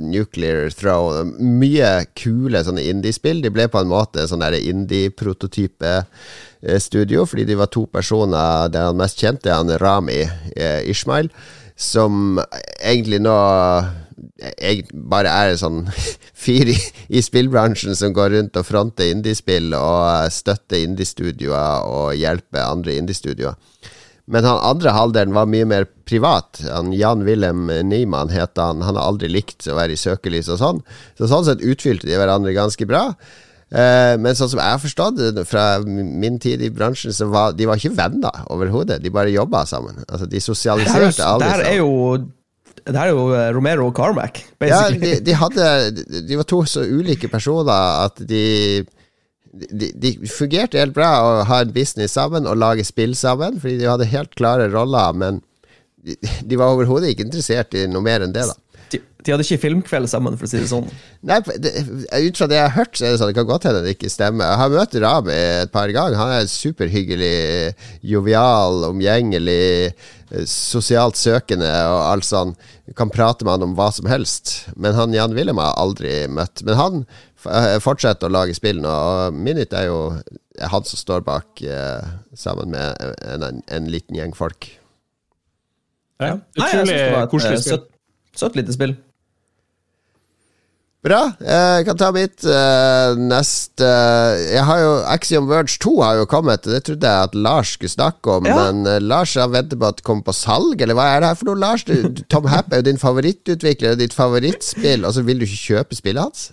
[0.00, 1.10] Nuclear Throw.
[1.36, 3.42] Mye kule sånne indiespill.
[3.44, 5.92] De ble på en måte sånn indie-prototype
[6.80, 10.22] studio, fordi de var to personer Det han mest kjente han Rami
[10.88, 11.28] Ishmael,
[11.76, 12.40] som
[12.80, 13.36] egentlig nå
[14.38, 15.82] jeg bare er en sånn
[16.46, 22.64] fyr i, i spillbransjen som går rundt og fronter indiespill og støtter indiestudioer og hjelper
[22.64, 23.56] andre indiestudioer.
[24.26, 26.58] Men han andre halvdelen var mye mer privat.
[26.66, 28.82] Han Jan Wilhelm Niemann het han.
[28.82, 30.80] Han har aldri likt å være i søkelys og sånn.
[31.14, 33.12] Så sånn sett utfylte de hverandre ganske bra.
[33.66, 37.54] Eh, men sånn som jeg har forstått det fra min tid i bransjen, så var
[37.54, 38.98] de var ikke venner overhodet.
[39.02, 40.02] De bare jobba sammen.
[40.06, 41.92] Altså, de er, sosialiserte aldri det her er jo
[42.86, 45.16] det her er jo eh, Romero og Carmack, ja, basically.
[45.16, 47.72] de, de hadde De var to så ulike personer
[48.06, 48.84] at de
[49.56, 53.80] de, de fungerte helt bra å ha en business sammen og lage spill sammen, fordi
[53.80, 55.40] de hadde helt klare roller, men
[56.04, 58.56] de, de var overhodet ikke interessert i noe mer enn det, da.
[58.92, 60.86] De, de hadde ikke filmkveld sammen, for å si det sånn.
[61.26, 63.66] Nei, det, Ut fra det jeg har hørt, så er det sånn det kan godt
[63.66, 64.52] hende det ikke stemmer.
[64.52, 66.18] Jeg har møtt Rami et par ganger.
[66.20, 67.32] Han er superhyggelig,
[68.06, 69.90] jovial, omgjengelig,
[70.50, 72.54] sosialt søkende og alt sånn.
[72.98, 74.56] Kan prate med han om hva som helst.
[74.76, 76.64] Men han Jan Wilhelm har jeg aldri møtt.
[76.66, 76.98] Men han
[77.46, 80.00] eh, fortsetter å lage spill nå, og Minit er jo
[80.56, 84.70] er han som står bak, eh, sammen med en, en, en liten gjeng folk.
[86.22, 87.00] Ja, Utrolig
[87.32, 87.74] koselig eh, spill.
[87.76, 87.90] søtt,
[88.40, 88.96] søtt lite spill.
[91.06, 91.20] Bra.
[91.38, 93.86] Eh, Jeg kan ta mitt eh, neste
[94.56, 96.66] Jeg har jo Axiom Verge 2 har jo kommet.
[96.66, 98.56] Det trodde jeg at Lars skulle snakke om, Ja.
[98.72, 101.30] men eh, Lars har venter på at det kommer på salg, eller hva er det
[101.30, 101.84] her for noe, Lars?
[102.32, 105.94] Tom Happ er jo din favorittutvikler og ditt favorittspill, og så vil du ikke kjøpe
[105.98, 106.48] spillet hans?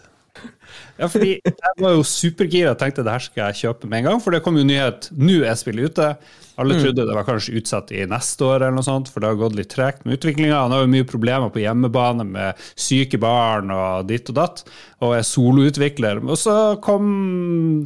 [1.04, 4.08] Ja, fordi jeg var jo supergira og tenkte det her skal jeg kjøpe med en
[4.08, 6.14] gang, for det kom jo nyhet nå er spillet ute.
[6.62, 9.40] Alle trodde det var kanskje utsatt i neste år, eller noe sånt, for det har
[9.40, 10.62] gått litt tregt med utviklinga.
[10.62, 14.64] Han har jo mye problemer på hjemmebane med syke barn og ditt og datt,
[15.04, 16.22] og er soloutvikler.
[16.24, 17.12] Og så kom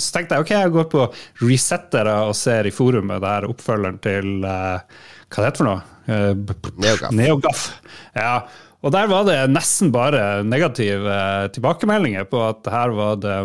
[0.03, 1.06] Så tenkte jeg ok, jeg går på
[1.47, 4.99] resettere og ser i forumet der oppfølgeren til eh,
[5.32, 5.82] Hva det heter for noe?
[6.08, 6.34] Eh,
[6.84, 7.12] Neogaf.
[7.15, 7.63] Neogaf.
[8.15, 8.36] Ja,
[8.86, 11.16] og der var det nesten bare negative
[11.56, 13.38] tilbakemeldinger på at her var det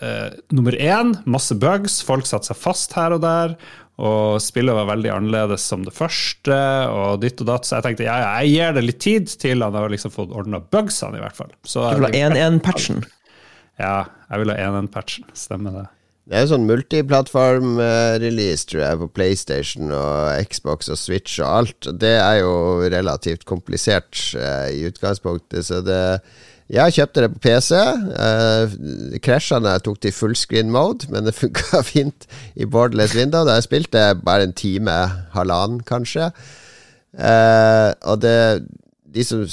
[0.00, 3.56] eh, nummer én, masse bugs, folk satte seg fast her og der,
[3.94, 6.54] og spillet var veldig annerledes som det første,
[6.90, 9.62] og ditt og datt, så jeg tenkte ja, ja, jeg gir det litt tid til
[9.62, 11.52] han har liksom fått ordna bugsene, i hvert fall.
[11.62, 13.04] Så Du vil ha 1-1-patchen.
[13.78, 13.96] ja,
[14.30, 15.84] jeg vil ha 1-1-patchen, stemmer det.
[16.24, 21.88] Det er jo sånn multiplattform-release, tror jeg, på PlayStation og Xbox og Switch og alt.
[22.00, 26.00] Det er jo relativt komplisert eh, i utgangspunktet, så det
[26.72, 27.76] Jeg kjøpte det på PC.
[27.76, 28.72] Uh,
[29.20, 32.24] Krasja da jeg tok det i fullscreen mode, men det funka fint
[32.56, 33.44] i borderless window.
[33.44, 34.96] Da jeg spilte bare en time,
[35.36, 36.32] halvannen kanskje.
[37.20, 38.64] Eh, og det
[39.14, 39.44] de som,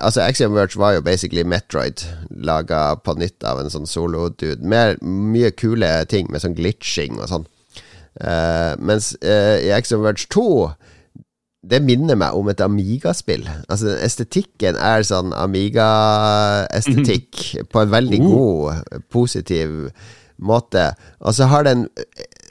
[0.00, 4.64] altså Axiom Verge var jo basically Metroid, laga på nytt av en sånn solo-dude.
[4.64, 7.46] Mye kule ting med sånn glitching og sånn.
[8.20, 10.46] Uh, mens uh, i Axiom Verge 2
[11.70, 13.44] det minner meg om et Amiga-spill.
[13.68, 17.34] Altså Estetikken er sånn Amiga-estetikk
[17.72, 18.30] på en veldig Oh.
[18.32, 18.74] god,
[19.12, 19.68] positiv
[20.40, 20.94] måte.
[21.20, 21.88] Og så har den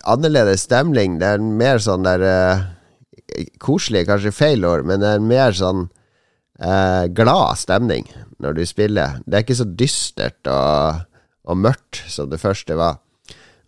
[0.06, 1.18] annerledes stemning.
[1.20, 2.62] Det er en mer sånn der uh,
[3.62, 5.90] Koselig, kanskje feil ord, men det er en mer sånn
[6.62, 8.08] eh, glad stemning
[8.40, 9.20] når du spiller.
[9.26, 11.06] Det er ikke så dystert og,
[11.48, 13.00] og mørkt som det første var.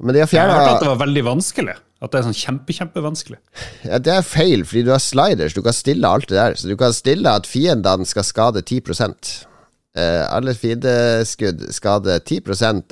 [0.01, 1.77] Men de har Jeg har hørt at det var veldig vanskelig.
[2.01, 3.38] At det er sånn kjempe, kjempevanskelig.
[3.86, 5.54] ja, Det er feil, fordi du har sliders.
[5.54, 6.56] Du kan stille alt det der.
[6.58, 8.82] Så du kan stille at fiendene skal skade 10
[9.93, 12.41] eh, Alle fiendeskudd skader 10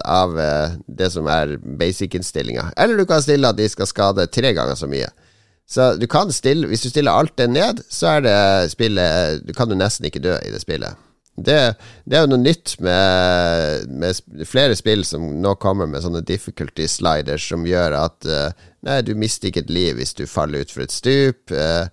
[0.05, 2.69] av eh, det som er basic-innstillinga.
[2.77, 5.09] Eller du kan stille at de skal skade tre ganger så mye.
[5.69, 9.53] Så du kan stille Hvis du stiller alt det ned, så er det spillet Du
[9.53, 10.97] kan jo nesten ikke dø i det spillet.
[11.39, 11.59] Det,
[12.03, 16.87] det er jo noe nytt med, med flere spill som nå kommer med sånne difficulty
[16.91, 20.85] sliders som gjør at eh, Nei, du mister ikke et liv hvis du faller utfor
[20.85, 21.51] et stup.
[21.51, 21.91] Uh,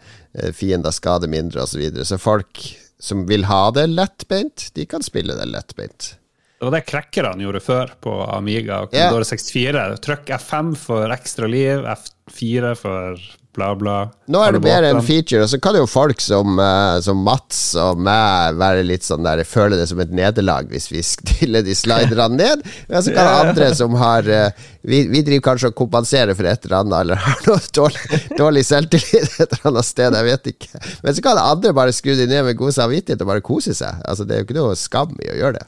[0.55, 1.73] fiender skader mindre, osv.
[1.73, 2.05] Så, videre.
[2.07, 2.61] så folk
[3.03, 6.13] som vil ha det lettbeint, de kan spille det lettbeint.
[6.57, 9.11] Det var det crackerne gjorde før på Amiga og Ja.
[9.11, 9.25] yeah.
[9.29, 9.99] 64.
[10.07, 13.19] Trykk F5 for ekstra liv, F4 for
[13.57, 13.97] bla, bla.
[14.31, 17.61] Nå er det mer en feature, og så kan jo folk som, eh, som Mats
[17.81, 21.77] og meg være litt sånn der føle det som et nederlag hvis vi stiller de
[21.77, 22.65] sliderne ned.
[22.91, 26.69] Men så kan andre som har eh, vi, vi driver kanskje og kompenserer for et
[26.69, 30.85] eller annet, eller har noe dårlig, dårlig selvtillit et eller annet sted, jeg vet ikke.
[31.07, 34.05] Men så kan andre bare skru de ned med god samvittighet og bare kose seg.
[34.05, 35.67] Altså Det er jo ikke noe skam i å gjøre det.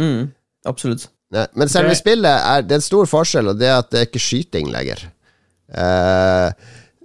[0.00, 0.24] Mm,
[0.68, 1.10] absolutt.
[1.34, 3.98] Nei, men selve spillet er Det er en stor forskjell, og det er at det
[3.98, 5.08] er ikke skyting lenger.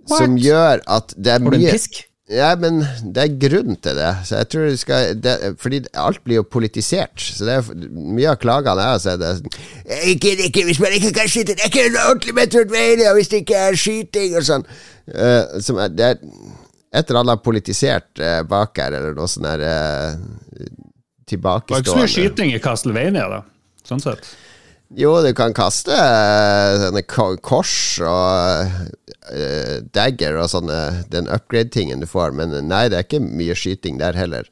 [0.10, 2.02] Eh, som gjør at det er Har du en mye pisk?
[2.32, 2.80] Ja, men
[3.12, 4.12] det er grunn til det.
[4.28, 7.20] Så jeg tror det skal det, Fordi alt blir jo politisert.
[7.20, 10.96] Så det er mye av klagene jeg har sett, er sånn ikke, ikke, Hvis man
[10.96, 14.48] ikke kan skyte, det er ikke en ordentlig Metroidvania hvis det ikke er skyting og
[14.48, 14.68] sånn.
[15.12, 19.48] Uh, som er, det er et eller annet politisert uh, bak her, eller noe sånn
[19.50, 20.70] der uh,
[21.28, 23.44] Det var ikke så mye skyting i Castlevania, da.
[23.88, 24.32] Sånn sett.
[24.98, 28.72] Jo, du kan kaste eh, sånne kors og
[29.32, 30.80] uh, dagger og sånne
[31.12, 34.50] Den upgrade-tingen du får, men nei, det er ikke mye skyting der heller.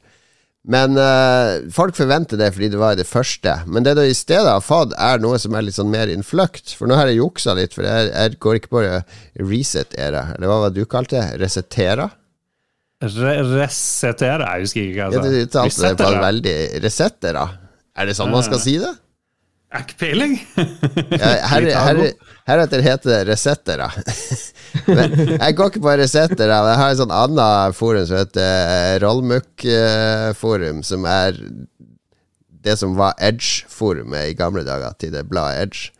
[0.64, 3.58] Men uh, folk forventer det fordi det var det første.
[3.68, 6.72] Men det du i stedet har fått, er noe som er litt sånn mer innfløkt.
[6.76, 8.86] For nå har jeg juksa litt, for jeg, jeg går ikke på
[9.50, 10.24] reset-era.
[10.36, 11.40] Eller hva var det du kalte det?
[11.44, 12.08] Resetera?
[13.00, 17.46] Re resetere, jeg husker ikke Ja, hva du jeg uttalte det på veldig Resettera?
[17.96, 18.92] Er det sånn man skal si det?
[19.70, 20.32] Har Ikke peiling.
[20.58, 22.00] Her, her,
[22.48, 23.86] heretter heter det resettere.
[24.88, 26.56] Men jeg går ikke på resettere.
[26.62, 31.38] men Jeg har et sånn annet forum som heter Rollmuck-forum, som er
[32.60, 35.94] det som var Edge-forumet i gamle dager, til det bladet Edge.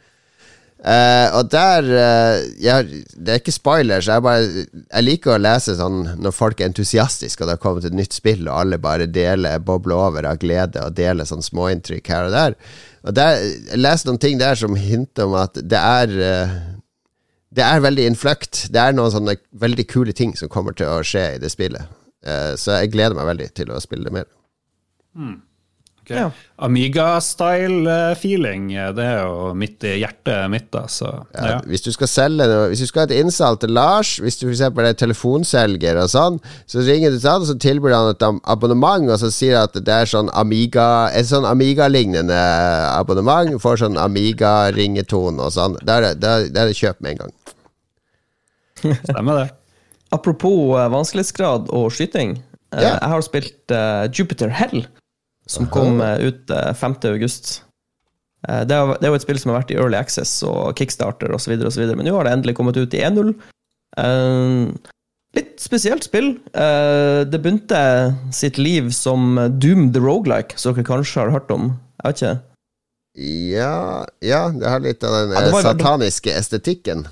[0.80, 4.06] Uh, og der uh, jeg, Det er ikke spoilers.
[4.08, 7.88] Jeg, bare, jeg liker å lese sånn når folk er entusiastiske, og det har kommet
[7.88, 12.08] et nytt spill, og alle bare deler, bobler over av glede og deler sånn småinntrykk
[12.14, 12.56] her og der.
[13.02, 16.58] Der, Jeg leste noen ting der som hinter om at det er eh,
[17.50, 18.66] Det er veldig innfløkt.
[18.70, 21.88] Det er noen sånne veldig kule ting som kommer til å skje i det spillet.
[22.22, 24.28] Eh, så jeg gleder meg veldig til å spille det mer.
[25.18, 25.49] Ok.
[26.10, 26.30] Ja.
[26.60, 31.58] Amiga-style-feeling, det er jo midt i hjertet mitt, da, så Ja, ja.
[31.70, 34.44] Hvis du skal selge noe Hvis du skal ha et innsalg til Lars, hvis du
[34.50, 34.62] f.eks.
[34.68, 36.36] er telefonselger og sånn,
[36.68, 39.66] så ringer du til han, og så tilbyr han et abonnement, og så sier han
[39.70, 42.40] at det er sånn Amiga Et sånn Amiga-lignende
[42.92, 43.50] abonnement.
[43.50, 45.78] Du får sånn Amiga-ringetone og sånn.
[45.86, 47.34] Da er det, da da er det kjøp med en gang.
[49.04, 49.48] Stemmer det.
[50.14, 52.38] Apropos eh, vanskelighetsgrad og skyting.
[52.74, 52.98] Yeah.
[53.00, 54.84] Jeg har spilt uh, Jupiter Hell,
[55.50, 56.96] som kom eh, ut eh, 5.
[57.10, 57.60] august.
[58.48, 61.56] Eh, det, er, jo et spill som har vært i Early Access og Kickstarter osv.,
[61.58, 63.34] men nå har det endelig kommet ut i 1.0.
[64.00, 64.92] Eh,
[65.36, 66.36] litt spesielt spill.
[66.54, 67.80] Eh, det begynte
[68.34, 71.74] sitt liv som Doom the Rogelike, som dere kanskje har hørt om.
[72.00, 72.38] Jeg vet ikke.
[73.20, 77.08] Ja, ja det har litt av den Ja, eh, sataniske estetikken.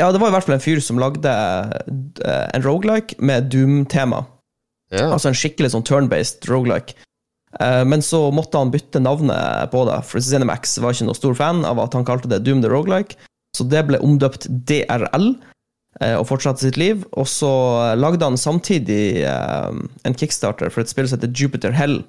[0.00, 4.24] Ja, det var i hvert fall en fyr som lagde eh, en rogelike med Doom-tema.
[4.90, 5.10] Ja.
[5.12, 6.96] Altså en skikkelig sånn turn-based rogelike.
[7.58, 11.34] Eh, men så måtte han bytte navnet på det, for Cinemax var ikke noe stor
[11.38, 13.18] fan av at han kalte det Doom the Rogelike.
[13.56, 15.32] Så det ble omdøpt DRL,
[16.00, 17.02] eh, og fortsatte sitt liv.
[17.18, 17.50] Og så
[17.98, 22.04] lagde han samtidig eh, en kickstarter for et spill som heter Jupiter Hell,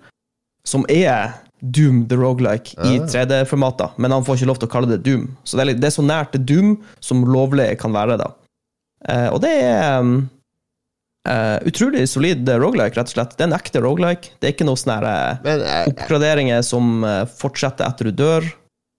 [0.67, 3.05] som er Doom the Rogelike i Ah.
[3.09, 5.27] 3D-formater, men han får ikke lov til å kalle det Doom.
[5.45, 8.31] Så det er, litt, det er så nært Doom som lovlig kan være, da.
[9.33, 10.05] Og det er
[11.29, 13.35] eh, utrolig solid rogelike, rett og slett.
[13.37, 14.33] Det er en ekte rogelike.
[14.39, 17.05] Det er ikke noe sånne eh, Men uh, oppgraderinger som
[17.37, 18.49] fortsetter etter du dør.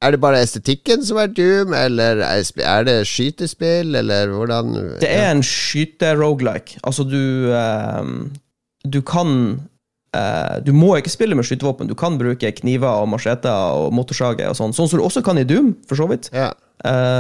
[0.03, 5.29] Er det bare estetikken som er Doom, eller er det skytespill, eller hvordan Det er
[5.31, 6.81] en skyte-rogelike.
[6.83, 7.53] Altså, du
[8.83, 9.61] Du kan
[10.67, 11.87] Du må ikke spille med skytevåpen.
[11.87, 15.39] Du kan bruke kniver og macheter og motorsager og sånn, sånn som du også kan
[15.39, 16.33] i Doom, for så vidt.
[16.35, 16.51] Ja.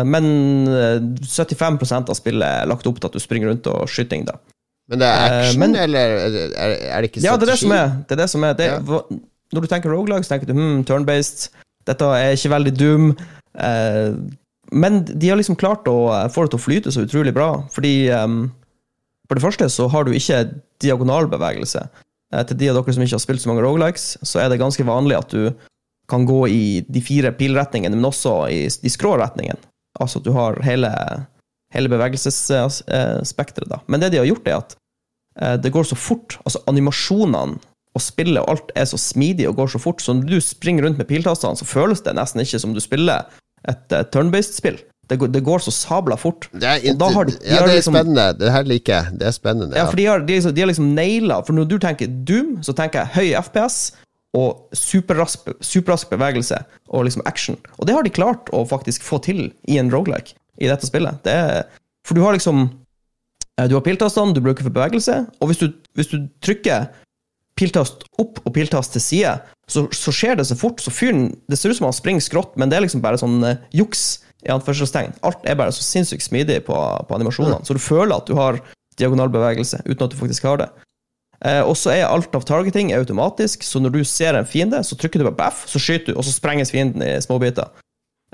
[0.04, 4.26] Men eh, 75% av spillet er lagt opp til at du springer rundt og skyting,
[4.26, 4.40] da.
[4.92, 7.72] Men det er Eh, action, men- eller er, det ikke Ja, det er det som
[7.72, 7.88] er.
[8.08, 8.54] Det er det som er.
[8.58, 8.78] Det, Ja.
[9.52, 11.48] Når du tenker rogelag, så tenker du hmm, turn-based.
[11.88, 13.10] Dette er ikke veldig Doom.
[13.58, 14.14] Eh,
[14.72, 17.50] men de har liksom klart å eh, få det til å flyte så utrolig bra.
[17.72, 18.52] Fordi um,
[19.28, 20.42] For det første så har du ikke
[20.80, 21.88] diagonalbevegelse.
[22.32, 24.60] Eh, til de av dere som ikke har spilt så mange rogelikes, så er det
[24.60, 25.52] ganske vanlig at du
[26.08, 29.60] kan gå i de fire pilretningene, men også i de skrå retningene.
[30.00, 30.90] Altså at du har hele,
[31.72, 33.80] hele bevegelsesspekteret, da.
[33.86, 34.81] Men det de har gjort, er at eh,
[35.34, 36.36] det går så fort.
[36.44, 37.56] Altså animasjonene
[37.92, 40.86] og spillet og alt er så smidig og går så fort, så når du springer
[40.86, 43.26] rundt med piltastene, så føles det nesten ikke som du spiller
[43.68, 44.78] et uh, turn-based spill.
[45.10, 46.46] Det det går så sabla fort.
[46.52, 48.26] Det er, de- ja, det er liksom- spennende.
[48.38, 49.18] Det her liker jeg.
[49.18, 49.76] Det er spennende.
[49.76, 52.62] Ja, ja for de har, de, de har liksom naila For når du tenker Doom,
[52.62, 53.92] så tenker jeg høy FPS
[54.32, 57.58] og superrask, superrask bevegelse og liksom action.
[57.78, 61.20] Og det har de klart å faktisk få til i en rogelike i dette spillet.
[61.26, 61.66] Det er,
[62.06, 62.70] for du har liksom eh,
[63.60, 65.66] Du har piltastene du bruker for bevegelse, og hvis du,
[65.98, 66.86] hvis du trykker
[67.58, 69.32] piltast opp og piltast til side,
[69.68, 70.80] så, så skjer det så fort.
[70.80, 73.42] Så fyren Det ser ut som han springer skrått, men det er liksom bare sånn
[73.44, 74.22] uh, juks.
[74.42, 75.12] i anførselstegn.
[75.22, 76.74] Alt er bare så sinnssykt smidig på,
[77.06, 78.56] på animasjonene, så du føler at du har
[78.98, 80.66] diagonal bevegelse, uten at du faktisk har det.
[81.46, 84.98] Eh, og så er alt av targeting automatisk, så når du ser en fiende, så
[84.98, 87.70] trykker du på baff, så skyter du, og så sprenges fienden i småbiter.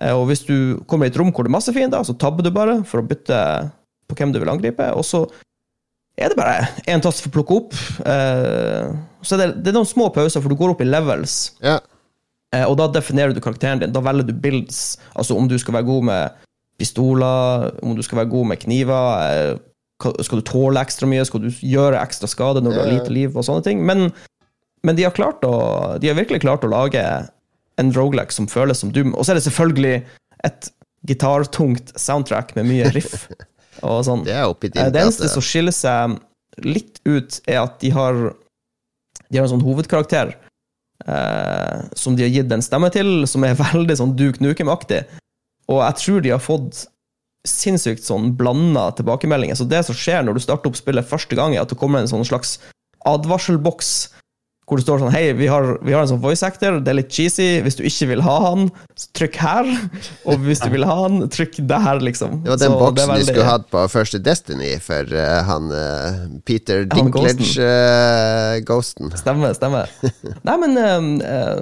[0.01, 2.47] Eh, og hvis du kommer i et rom hvor det er masse fiender, så tabber
[2.47, 3.39] du bare for å bytte
[4.09, 5.25] på hvem du vil angripe, og så
[6.19, 7.77] er det bare én tast for å plukke opp.
[8.03, 8.89] Eh,
[9.23, 11.37] så er det, det er noen små pauser, for du går opp i levels.
[11.63, 11.77] Ja.
[12.55, 13.93] Eh, og da definerer du karakteren din.
[13.95, 14.97] Da velger du builds.
[15.15, 16.45] Altså om du skal være god med
[16.79, 19.23] pistoler, om du skal være god med kniver.
[19.29, 19.59] eh,
[20.23, 21.25] Skal du tåle ekstra mye?
[21.27, 23.37] Skal du gjøre ekstra skade når du har lite liv?
[23.37, 23.81] og sånne ting.
[23.87, 24.09] Men,
[24.87, 27.03] men de har klart å De har virkelig klart å lage
[27.79, 29.15] en roguelike som føles som Doom.
[29.15, 29.97] Og så er det selvfølgelig
[30.47, 30.71] et
[31.07, 33.29] gitartungt soundtrack med mye riff
[33.83, 34.25] og sånn.
[34.27, 36.19] Det er oppi Eh, din Det eneste som skiller seg
[36.65, 38.35] litt ut, er at de har
[39.29, 40.31] De har en sånn hovedkarakter
[41.07, 45.05] eh, som de har gitt en stemme til, som er veldig sånn Duke Nukem-aktig.
[45.69, 46.87] Og jeg tror de har fått
[47.47, 49.59] sinnssykt sånn blanda tilbakemeldinger.
[49.59, 52.01] Så det som skjer når du starter opp spillet første gang, er at det kommer
[52.01, 52.57] en sånn slags
[53.09, 54.09] advarselboks
[54.69, 56.99] hvor det står sånn Hei, vi har, vi har en sånn voice actor, det er
[57.01, 57.47] litt cheesy.
[57.65, 58.61] Hvis du ikke vil ha han,
[58.99, 59.67] så trykk her.
[60.29, 62.31] Og hvis du vil ha han, trykk der, liksom.
[62.45, 63.25] Det var den Så boksen veldig...
[63.25, 65.79] de skulle hatt på første Destiny for uh, han uh,
[66.49, 69.07] Peter Dinklage-ghosten.
[69.17, 69.85] Stemmer, stemmer.
[70.49, 71.57] Nei, men eh, eh,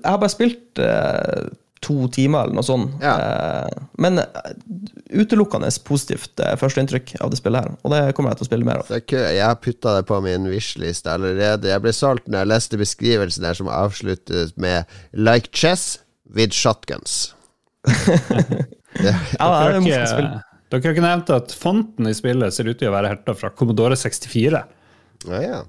[0.00, 1.48] jeg har bare spilt eh,
[1.80, 2.92] to timer eller noe sånt.
[3.02, 3.14] Ja.
[3.20, 4.50] Eh, men eh,
[5.16, 7.78] utelukkende positivt uh, førsteinntrykk av det spillet her.
[7.80, 8.92] Og det kommer jeg til å spille mer av.
[8.92, 11.70] Jeg har putta det på min wishlist allerede.
[11.72, 17.32] Jeg ble solgt når jeg leste beskrivelsen der som avsluttes med 'Like chess with shotguns'.
[18.90, 20.30] Ja, det er morsomt spill.
[20.70, 23.52] Dere, har ikke nevnt at fonten i spillet ser ut til å være henta fra
[23.54, 24.62] Commodore 64.
[25.30, 25.60] Ja, ja.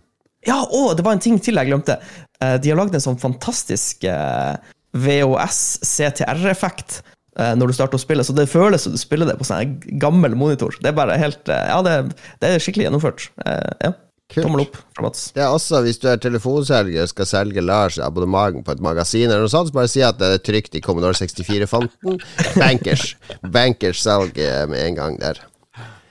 [0.47, 1.99] Ja, og det var en ting til jeg glemte.
[2.41, 4.55] Eh, de har lagd en sånn fantastisk eh,
[4.97, 7.01] VHS-CTR-effekt
[7.39, 9.77] eh, når du starter å spille, så det føles som du spiller det på sånn
[10.01, 10.71] gammel monitor.
[10.81, 11.93] Det er bare helt eh, Ja, det,
[12.41, 13.29] det er skikkelig gjennomført.
[13.45, 13.93] Eh, ja.
[14.31, 14.45] Kult.
[14.45, 15.21] Tommel opp fra Mats.
[15.35, 19.27] Det er også, hvis du er telefonselger og skal selge Lars abonnement på et magasin,
[19.27, 22.15] eller noe sånt, så bare si at det er trygt i Commodore 64-fonten.
[22.55, 23.03] Bankers.
[23.57, 24.39] Bankers salg
[24.71, 25.43] med en gang der.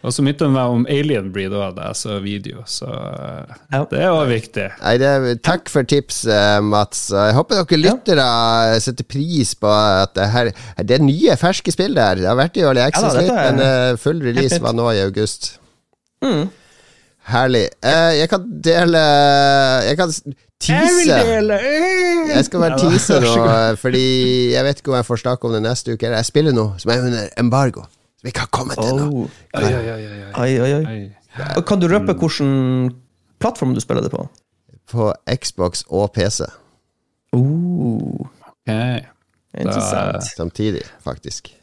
[0.01, 3.83] Og så minnet meg om Alien Breed òg, da jeg så video, så eh, Ja.
[3.91, 4.69] det er òg viktig.
[4.81, 7.03] Nei, det er, takk for tips, eh, Mats.
[7.13, 8.29] Jeg håper dere lyttere
[8.81, 12.23] setter pris på at det her Det er nye, ferske spill der.
[12.23, 15.03] Det har vært i Early Access Ja litt, men eh, full release var nå i
[15.05, 15.59] august.
[16.25, 16.49] Mm.
[17.31, 17.67] Herlig.
[17.85, 19.05] Eh, jeg kan dele
[19.85, 20.13] Jeg kan
[20.61, 21.21] tease.
[21.21, 24.05] Jeg skal være tease nå, eh, fordi
[24.57, 26.09] jeg vet ikke om jeg får snakke om det neste uke.
[26.09, 27.85] Jeg spiller noe som er under embargo,
[28.21, 29.07] som ikke har kommet ennå.
[29.09, 29.29] Oh.
[29.57, 30.85] Oi, oi, oi.
[30.85, 31.01] Oi.
[31.57, 32.91] Og Kan du røpe hvilken
[33.41, 34.27] plattform du spiller det på?
[34.91, 36.45] På Xbox og PC
[37.33, 38.27] Oh,
[38.69, 39.01] Okay.
[39.55, 40.25] interessant.
[40.37, 41.55] samtidig, faktisk.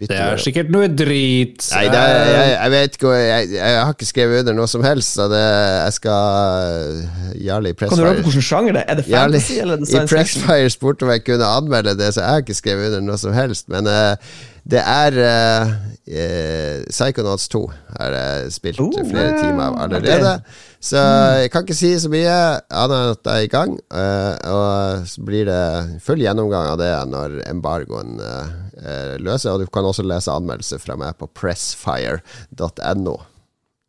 [0.00, 1.62] Det er sikkert noe drit.
[1.70, 4.82] Nei, det er, jeg, jeg vet ikke jeg, jeg har ikke skrevet under noe som
[4.84, 5.42] helst, så det,
[5.84, 6.98] jeg skal
[7.44, 8.90] Jarli Kan du røpe på hvilken sjanger det er?
[8.90, 10.42] Er det Jarli fantasy eller er det i science fiction?
[10.44, 13.36] Pressfire spurte om jeg kunne anmelde det, så jeg har ikke skrevet under noe som
[13.36, 13.68] helst.
[13.72, 14.42] Men uh,
[14.74, 15.72] Det er uh,
[16.10, 17.64] uh, Psychonauts 2
[18.00, 20.38] har jeg spilt Oh, flere timer av allerede.
[20.84, 21.00] Så
[21.40, 22.32] jeg kan ikke si så mye
[22.68, 23.74] annet enn at jeg er i gang.
[23.88, 29.54] Uh, og så blir det full gjennomgang av det når embargoen uh, løser.
[29.54, 33.16] Og du kan også lese anmeldelser fra meg på pressfire.no.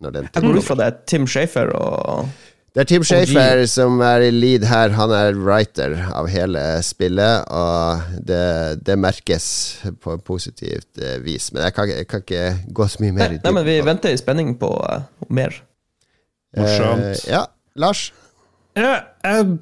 [0.05, 2.27] Jeg går ut fra det er Tim Shafer og
[2.75, 4.91] det er Tim Shafer som er i lead her.
[4.97, 8.41] Han er writer av hele spillet, og det,
[8.83, 9.45] det merkes
[10.03, 11.53] på positivt eh, vis.
[11.55, 13.45] Men jeg kan, jeg kan, ikke gå så mye mer nei, det.
[13.47, 14.73] Nei, men vi venter i spenning på
[15.31, 15.55] mer.
[16.55, 17.07] Morsomt.
[17.11, 17.45] Eh, ja,
[17.79, 18.09] Lars?
[18.75, 19.57] Ja, jeg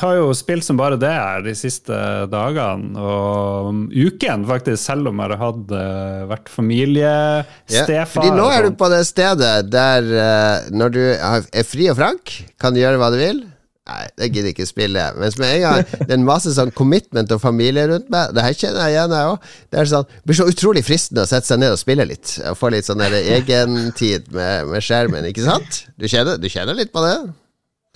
[0.00, 1.94] har jo spilt som bare det her de siste
[2.32, 7.92] dagene og uken, faktisk, selv om jeg har hatt uh, vært familiestefar.
[7.94, 12.00] Ja, fordi nå er du på det stedet der uh, når du er fri og
[12.00, 13.44] frank, kan du gjøre hva du vil.
[13.86, 15.02] Nei, det gidder ikke spille.
[15.20, 18.42] Mens med en gang det er en masse sånn commitment og familie rundt meg, det
[18.42, 19.50] her kjenner jeg igjen, jeg òg.
[19.70, 22.32] Det er sånn, det blir så utrolig fristende å sette seg ned og spille litt.
[22.50, 25.84] Og få litt sånn egentid med, med skjermen, ikke sant?
[25.94, 27.16] Du kjenner, du kjenner litt på det?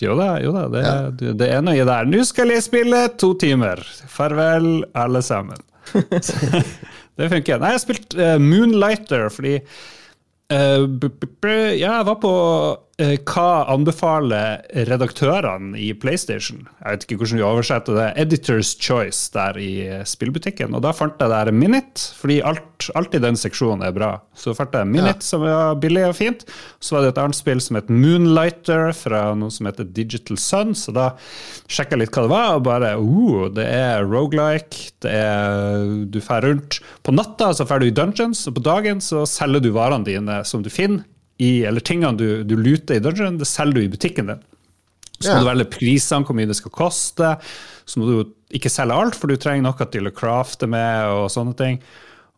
[0.01, 0.63] Jo da, jo da.
[0.71, 1.33] Det, ja.
[1.37, 2.07] det er noe der.
[2.09, 3.83] Nå skal jeg spille to timer.
[4.09, 5.59] Farvel, alle sammen.
[7.19, 7.59] det funker.
[7.59, 10.87] Nei, jeg har spilt uh, Moonlighter fordi uh,
[11.75, 12.31] Ja, jeg var på
[13.01, 16.67] Hva anbefaler redaktørene i PlayStation?
[16.81, 18.07] Jeg vet ikke hvordan vi oversetter det.
[18.21, 19.71] Editor's Choice der i
[20.05, 20.75] spillbutikken.
[20.77, 24.11] Og da fant jeg der Minute, fordi alt, alt i den seksjonen er bra.
[24.37, 25.27] Så fant jeg Minute, ja.
[25.31, 26.45] som var billig og fint.
[26.83, 30.75] Så var det et annet spill som het Moonlighter, fra noe som heter Digital Sun.
[30.77, 31.11] Så da
[31.71, 34.91] sjekka jeg litt hva det var, og bare oh, det er rogelike.
[35.01, 39.01] Det er Du drar rundt på natta, så drar du i dungeons, og på dagen
[39.01, 41.07] så selger du varene dine som du finner
[41.41, 44.43] i, eller tingene du, du luter i dungeon, det selger du i butikken din.
[45.21, 47.35] Så må du velge prisene, hvor mye det skal koste.
[47.85, 51.27] Så må du ikke selge alt, for du trenger noe til å crafte med og
[51.33, 51.77] sånne ting.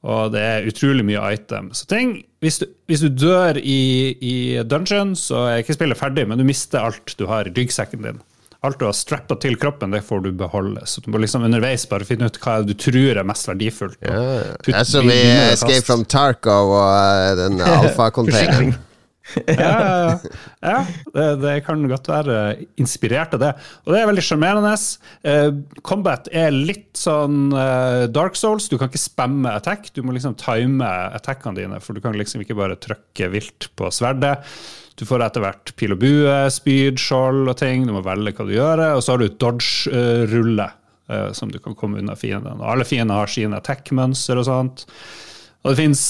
[0.03, 1.79] Og det er utrolig mye items.
[1.79, 4.35] Så ting, hvis du, hvis du dør i, i,
[4.67, 8.19] dungeon, så er ikke spillet ferdig, men du mister alt du har i ryggsekken din.
[8.63, 10.83] Alt du har strappa til kroppen, det får du beholde.
[10.87, 13.99] Så du må liksom underveis bare finne ut hva du tror er mest verdifullt.
[14.03, 18.75] Ja, det er som i Escape from Tarkov og uh, den alfa-containeren.
[19.47, 20.19] ja,
[20.59, 20.79] ja.
[21.13, 22.37] Det, det, kan godt være
[22.81, 23.51] inspirert av det.
[23.85, 24.73] Og det er veldig sjarmerende.
[25.23, 28.67] Uh, combat er litt sånn uh, Dark Souls.
[28.69, 29.89] Du kan ikke spamme attack.
[29.95, 33.91] Du må liksom time attackene dine, for du kan liksom ikke bare trykke vilt på
[33.95, 34.35] sverdet.
[34.99, 37.87] Du får etter hvert pil og bue, spyd, skjold og ting.
[37.87, 38.87] Du må velge hva du gjør.
[38.93, 40.69] Og så har du dodge-rulle,
[41.13, 42.59] uh, som du kan komme unna fiendene.
[42.59, 44.85] Og alle fiendene har sine attack-mønster og sånt.
[45.63, 46.03] Og det finnes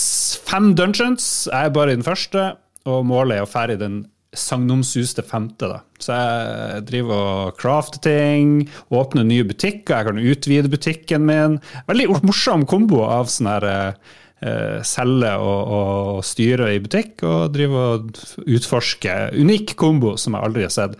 [0.47, 1.45] fem dungeons.
[1.45, 2.55] Jeg er bare i den første,
[2.89, 4.01] og målet er å ferdig den
[4.33, 5.69] sagnomsuste femte.
[5.69, 5.79] da.
[6.01, 11.59] Så jeg driver og crafter ting, åpner nye butikker, jeg kan utvide butikken min.
[11.89, 17.85] Veldig morsom kombo av sånn her eh, selge og, og, styre i butikk, og drive
[17.91, 19.19] og utforske.
[19.37, 20.97] Unik kombo som jeg aldri har sett.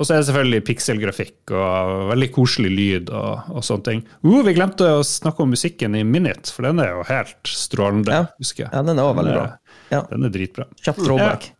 [0.00, 3.98] Og så er det selvfølgelig pikselgrafikk og veldig koselig lyd og, og sånne ting.
[4.24, 8.22] Uh, vi glemte å snakke om musikken i Minute, for den er jo helt strålende.
[8.22, 8.72] Ja, husker jeg.
[8.72, 9.69] ja den er også veldig bra.
[9.90, 10.04] Ja.
[10.10, 10.68] Den er dritbra.
[10.80, 11.50] Kjapt throwback.
[11.50, 11.56] Ja.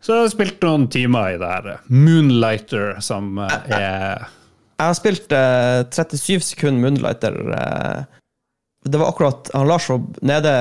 [0.00, 5.34] Så jeg har spilt noen timer i det her Moonlighter, som er Jeg har spilt
[5.36, 7.36] uh, 37 sekunder Moonlighter.
[7.52, 8.20] Uh,
[8.88, 10.52] det var akkurat han Lars var nede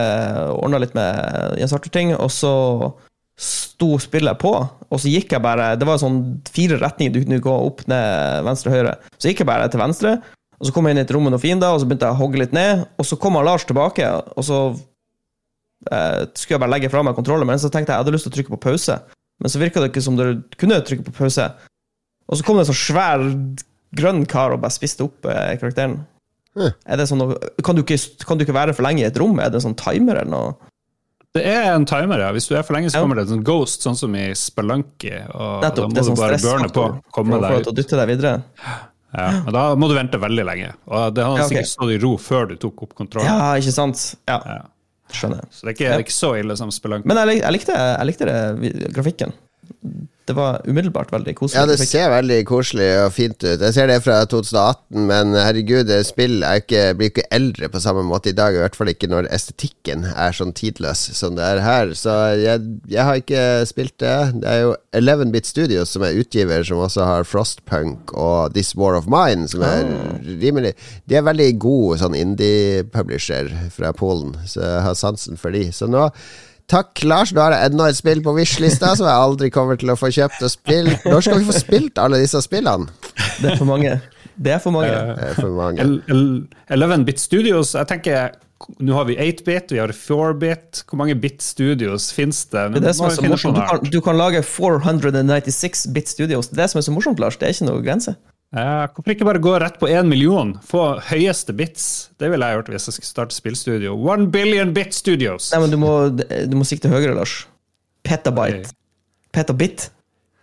[0.49, 2.51] og ordna litt med Jens Arthur-ting, og så
[3.39, 7.39] sto spillet på, og så gikk jeg bare Det var sånn fire retninger du kunne
[7.45, 8.97] gå opp, ned, venstre, høyre.
[9.15, 10.17] Så gikk jeg bare til venstre,
[10.59, 12.17] og så kom jeg inn i et rom med noen fiender, og så begynte jeg
[12.17, 14.59] å hogge litt ned, og så kom han Lars tilbake, og så
[15.91, 18.27] eh, skulle jeg bare legge fra meg kontrollen, men så tenkte jeg jeg hadde lyst
[18.27, 18.99] til å trykke på pause.
[19.39, 20.23] Men så virka det ikke som du
[20.59, 21.47] kunne trykke på pause.
[22.29, 23.25] Og så kom det en sånn svær
[23.97, 26.01] grønn kar og bare spiste opp eh, karakteren.
[26.57, 26.73] Hmm.
[26.89, 27.23] Er det sånn,
[27.63, 29.39] kan du, ikke, kan, du ikke, være for lenge i et rom?
[29.39, 30.75] Er det en sånn timer eller noe?
[31.37, 32.29] Det er en timer, ja.
[32.33, 35.13] Hvis du er for lenge, så kommer det en sånn ghost, sånn som i Spelunky.
[35.29, 36.85] Og Nettopp, da må du sånn bare burne på.
[37.13, 38.39] Komme for å dytte deg videre.
[39.13, 40.73] Ja, men da må du vente veldig lenge.
[40.89, 41.53] Og det hadde ja, okay.
[41.53, 43.29] sikkert stått i ro før du tok opp kontrollen.
[43.29, 44.03] Ja, ikke sant?
[44.29, 44.39] Ja.
[44.41, 44.59] ja.
[45.13, 45.45] Skjønner.
[45.49, 47.07] Så det er, ikke, er ikke så ille som Spelunk.
[47.09, 49.33] Men jeg, jeg, likte, jeg likte det, grafikken
[50.29, 51.57] det var umiddelbart veldig koselig.
[51.57, 53.63] Ja, det ser veldig koselig og fint ut.
[53.63, 58.03] Jeg ser det fra 2018, men herregud, spill er ikke, blir ikke eldre på samme
[58.05, 58.53] måte i dag.
[58.53, 61.93] I hvert fall ikke når estetikken er sånn tidløs som det er her.
[61.97, 62.61] Så jeg,
[62.91, 64.17] jeg har ikke spilt det.
[64.43, 68.99] Det er jo 11-bit Studios som er utgiver, som også har Frostpunk og This War
[68.99, 70.19] of Mine, som er oh.
[70.41, 70.75] rimelig
[71.09, 75.71] De er veldig gode sånn indie-publisher fra Polen, så jeg har sansen for de.
[75.73, 76.05] Så nå
[76.69, 77.31] Takk, Lars.
[77.33, 80.11] Nå har jeg enda et spill på Wish-lista som jeg aldri kommer til å få
[80.13, 81.05] kjøpt og spilt.
[81.09, 82.89] Når skal vi få spilt alle disse spillene?
[83.41, 83.95] Det er for mange.
[84.39, 84.91] Det er for mange.
[85.17, 85.81] Det er for mange.
[85.83, 86.45] El- el-
[86.77, 87.73] 11-bit studios.
[87.75, 88.29] Jeg tenker
[88.83, 90.83] nå har vi 8-bit, vi har 4-bit.
[90.89, 92.65] Hvor mange bit studios finnes det?
[92.75, 93.55] Det er det som er så morsomt.
[93.55, 96.51] Du kan, du kan lage 496 bit studios.
[96.51, 97.37] Det er det som er så morsomt, Lars.
[97.39, 98.15] Det er ikke noe grense.
[98.55, 98.87] Her?
[98.95, 100.55] Hvorfor ikke bare gå rett på én million?
[100.65, 102.09] Få høyeste bits.
[102.19, 103.93] Det ville jeg gjort hvis jeg skulle starte spillstudio.
[103.95, 105.51] One billion bit studios!
[105.53, 107.43] Nei, men du må, du må sikte høyere, Lars.
[108.05, 108.71] Petabyte.
[109.35, 109.89] Petabit.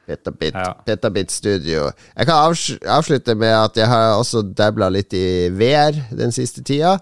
[0.07, 0.69] Petabit, Ja.
[0.87, 1.89] Petabit Studio.
[2.15, 2.37] Jeg kan
[2.87, 6.93] avslutte med at jeg har også dabla litt i VR den siste tida.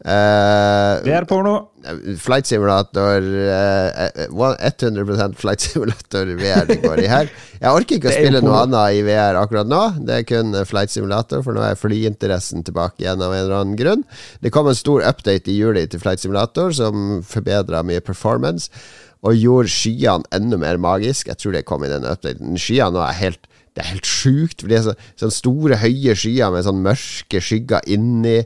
[0.00, 1.70] Uh, VR-porno.
[2.18, 7.28] Flight Simulator eh, eh, 100% Flight Simulator VR det går i her.
[7.60, 9.80] Jeg orker ikke å spille noe annet i VR akkurat nå.
[10.04, 13.58] Det er kun eh, Flight Simulator, for nå er flyinteressen tilbake igjen av en eller
[13.58, 14.04] annen grunn.
[14.44, 18.72] Det kom en stor update i juli til Flight Simulator som forbedra mye performance,
[19.20, 21.28] og gjorde skyene enda mer magisk.
[21.28, 22.56] Jeg tror det kom i den updaten.
[22.60, 26.14] Skyene nå er helt det er helt sjukt, for det er så, sånn store, høye
[26.18, 28.40] skyer med sånn mørke skygger inni.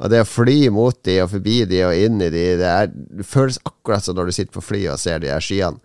[0.00, 2.88] Og det å fly mot de og forbi de og inn i de, det, er,
[2.88, 5.82] det føles akkurat som når du sitter på flyet og ser de her skyene.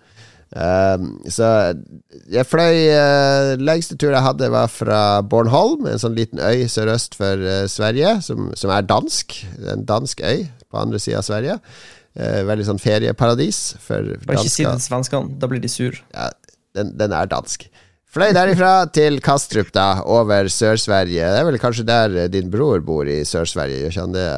[0.55, 1.47] Um, så
[2.31, 7.17] jeg fløy uh, Lengste tur jeg hadde, var fra Bornholm, en sånn liten øy sørøst
[7.19, 9.35] for uh, Sverige, som, som er dansk.
[9.73, 11.59] En dansk øy på andre sida av Sverige.
[12.15, 15.35] Uh, veldig sånn ferieparadis for Bare ikke si det til svenskene.
[15.41, 15.99] Da blir de sur.
[16.15, 16.29] Ja,
[16.77, 17.67] den, den er dansk.
[18.15, 21.25] Fløy derifra til Kastrup, da, over Sør-Sverige.
[21.33, 24.29] Det er vel kanskje der eh, din bror bor i Sør-Sverige, gjør ikke han det?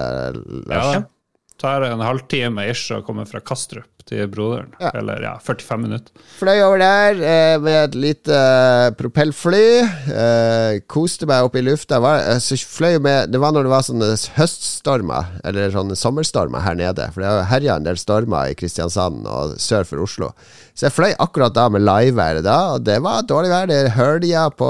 [0.71, 0.88] Lars?
[0.95, 4.74] Ja, det tar en halvtime ish å komme fra Kastrup til broderen.
[4.82, 4.91] Ja.
[4.97, 6.26] Eller ja, 45 minutter.
[6.39, 9.64] Fløy over der eh, med et lite eh, propellfly.
[10.12, 11.99] Eh, koste meg opp i lufta.
[12.03, 17.10] Var, eh, med, det var når det var sånne høststormer, eller sånne sommerstormer her nede.
[17.14, 20.32] For det har herja en del stormer i Kristiansand og sør for Oslo.
[20.78, 23.66] Så jeg fløy akkurat da med liveværet da, og det var dårlig vær.
[23.66, 24.68] Det hølja på,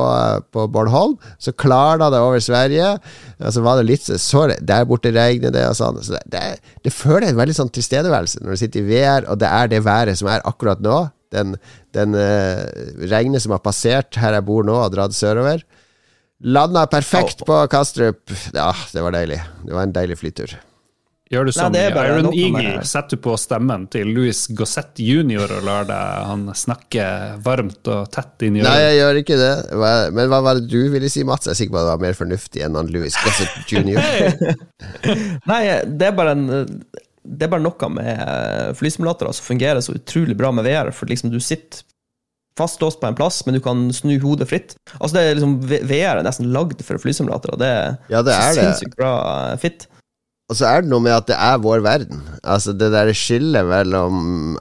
[0.55, 1.17] på Bornholm.
[1.35, 2.93] Så klarna det over Sverige.
[3.41, 5.99] Og så var det litt så Der borte regner det, og sånn.
[5.99, 6.43] Så det, det,
[6.87, 9.83] det føler en veldig sånn tilstedeværelse når du sitter i VR, og det er det
[9.85, 10.99] været som er akkurat nå.
[11.35, 11.57] Den,
[11.93, 12.63] den eh,
[13.11, 15.65] regnet som har passert her jeg bor nå, og dratt sørover.
[16.45, 18.29] Landa perfekt på Kastrup.
[18.55, 19.41] Ja, det var deilig.
[19.65, 20.53] Det var en deilig flytur.
[21.27, 25.41] Gjør du som Nei, Iron Eagle, setter du på stemmen til Louis Gossett jr.
[25.57, 27.03] og lar deg han snakke
[27.43, 29.49] varmt og tett inn i Nei, jeg gjør ikke det.
[29.75, 31.49] Hva- Men hva var det du ville si, Mats?
[31.49, 33.99] Jeg er sikker på at det var mer fornuftig enn han Louis Gossett jr.
[35.51, 35.61] Nei,
[35.99, 36.47] det er bare en
[37.27, 41.33] Det er bare noe med flysimulatorer som fungerer så utrolig bra med VR, for liksom
[41.33, 41.83] du sitter
[42.57, 44.75] fastlåst på en plass, men du kan snu hodet fritt.
[44.97, 47.59] Altså det er liksom VR er nesten lagd for flysimulatorer.
[47.61, 47.71] Det
[48.13, 49.13] Ja, det er sinnssykt bra
[49.51, 49.85] eh, fit.
[50.47, 52.21] Og så er det noe med at det er vår verden.
[52.47, 54.55] Altså det der skillet mellom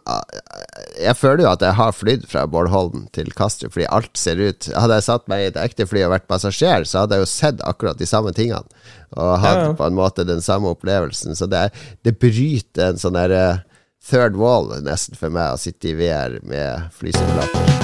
[0.99, 4.67] Jeg føler jo at jeg har flydd fra Bårdholm til Kastrup, fordi alt ser ut
[4.75, 7.31] Hadde jeg satt meg i et ekte fly og vært passasjer, så hadde jeg jo
[7.31, 8.67] sett akkurat de samme tingene.
[9.15, 9.79] Og hatt Ja, ja.
[9.79, 11.39] på en måte den samme opplevelsen.
[11.39, 13.47] Så det, er, det bryter en sånn derre
[14.11, 17.76] third wall nesten for meg å sitte i VR med flysimulator.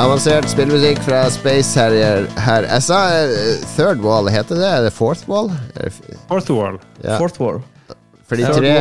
[0.00, 2.64] Avansert spillmusikk fra Space Harrier her.
[2.70, 4.68] Jeg sa eh, third wall, heter det?
[4.78, 5.50] Er det fourth wall?
[6.30, 6.78] Fourth Wall.
[7.04, 7.18] Ja.
[7.20, 7.58] Fourth wall.
[8.30, 8.72] For de tre,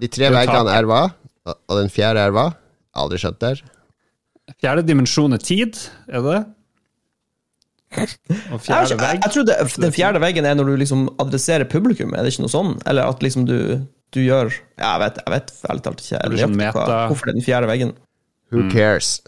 [0.00, 1.00] de tre veggene er hva?
[1.52, 2.46] Og den fjerde er hva?
[2.98, 3.60] Aldri skjønt der.
[4.62, 5.76] Fjerde dimensjon er tid,
[6.08, 6.38] er det?
[7.98, 11.06] Og Jeg, fjerde jeg, vegg jeg tror det, den fjerde veggen er når du liksom
[11.24, 12.74] adresserer publikum, er det ikke noe sånn?
[12.88, 13.54] Eller at liksom du,
[14.12, 17.32] du gjør jeg vet, jeg vet ærlig talt ikke jeg, blir sånn hva- hvorfor det
[17.34, 17.94] er den fjerde veggen.
[18.54, 19.20] Who cares?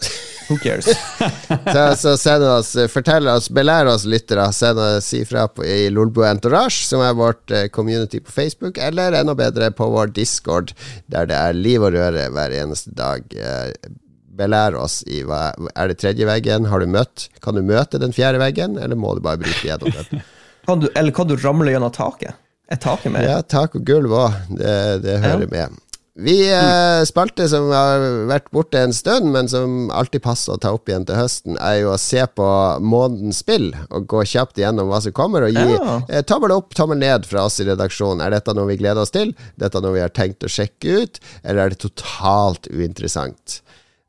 [0.48, 0.86] Who cares?
[1.74, 4.46] så, så send oss, fortell oss, belær oss lyttere.
[4.56, 8.78] Send oss, Si fra på, i Lolbo Entourage, som er vårt eh, community på Facebook,
[8.80, 10.72] eller enda bedre på vår Discord,
[11.12, 13.28] der det er liv og røre hver eneste dag.
[13.36, 13.92] Eh,
[14.40, 16.64] belær oss i hva Er det tredje veggen?
[16.70, 17.26] Har du møtt?
[17.44, 20.24] Kan du møte den fjerde veggen, eller må du bare bryte gjennom den?
[20.68, 22.36] Kan du, eller kan du ramle gjennom taket?
[22.70, 23.24] Er taket med?
[23.26, 24.34] Ja, tak og gulv òg.
[24.54, 25.52] Det, det hører Ja.
[25.52, 25.78] med.
[26.20, 30.72] Vi eh, spalte som har vært borte en stund, men som alltid passer å ta
[30.76, 32.48] opp igjen til høsten, er jo å se på
[32.84, 35.96] månedens spill og gå kjapt igjennom hva som kommer, og gi Ja.
[36.08, 38.20] eh, tommel opp, tommel ned fra oss i redaksjonen.
[38.26, 39.32] Er dette noe vi gleder oss til?
[39.56, 43.60] Dette noe vi har tenkt å sjekke ut, eller er det totalt uinteressant?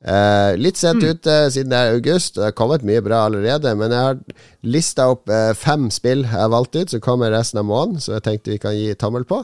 [0.03, 3.75] Eh, litt sent ute siden det er august, det har kommet mye bra allerede.
[3.77, 4.17] Men jeg har
[4.65, 8.01] lista opp eh, fem spill jeg har valgt ut, som kommer resten av måneden.
[8.01, 9.43] Så jeg tenkte vi kan gi tommel på.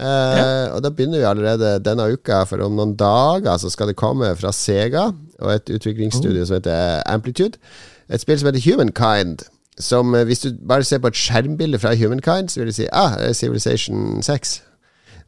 [0.00, 3.98] Eh, Og da begynner vi allerede denne uka, for om noen dager så skal det
[4.00, 7.58] komme fra Sega og et utviklingsstudio som heter Amplitude.
[8.08, 9.38] et spill som heter Humankind.
[9.78, 12.88] Som eh, Hvis du bare ser på et skjermbilde fra Humankind, så vil du si
[12.92, 14.62] ah, Civilization 6.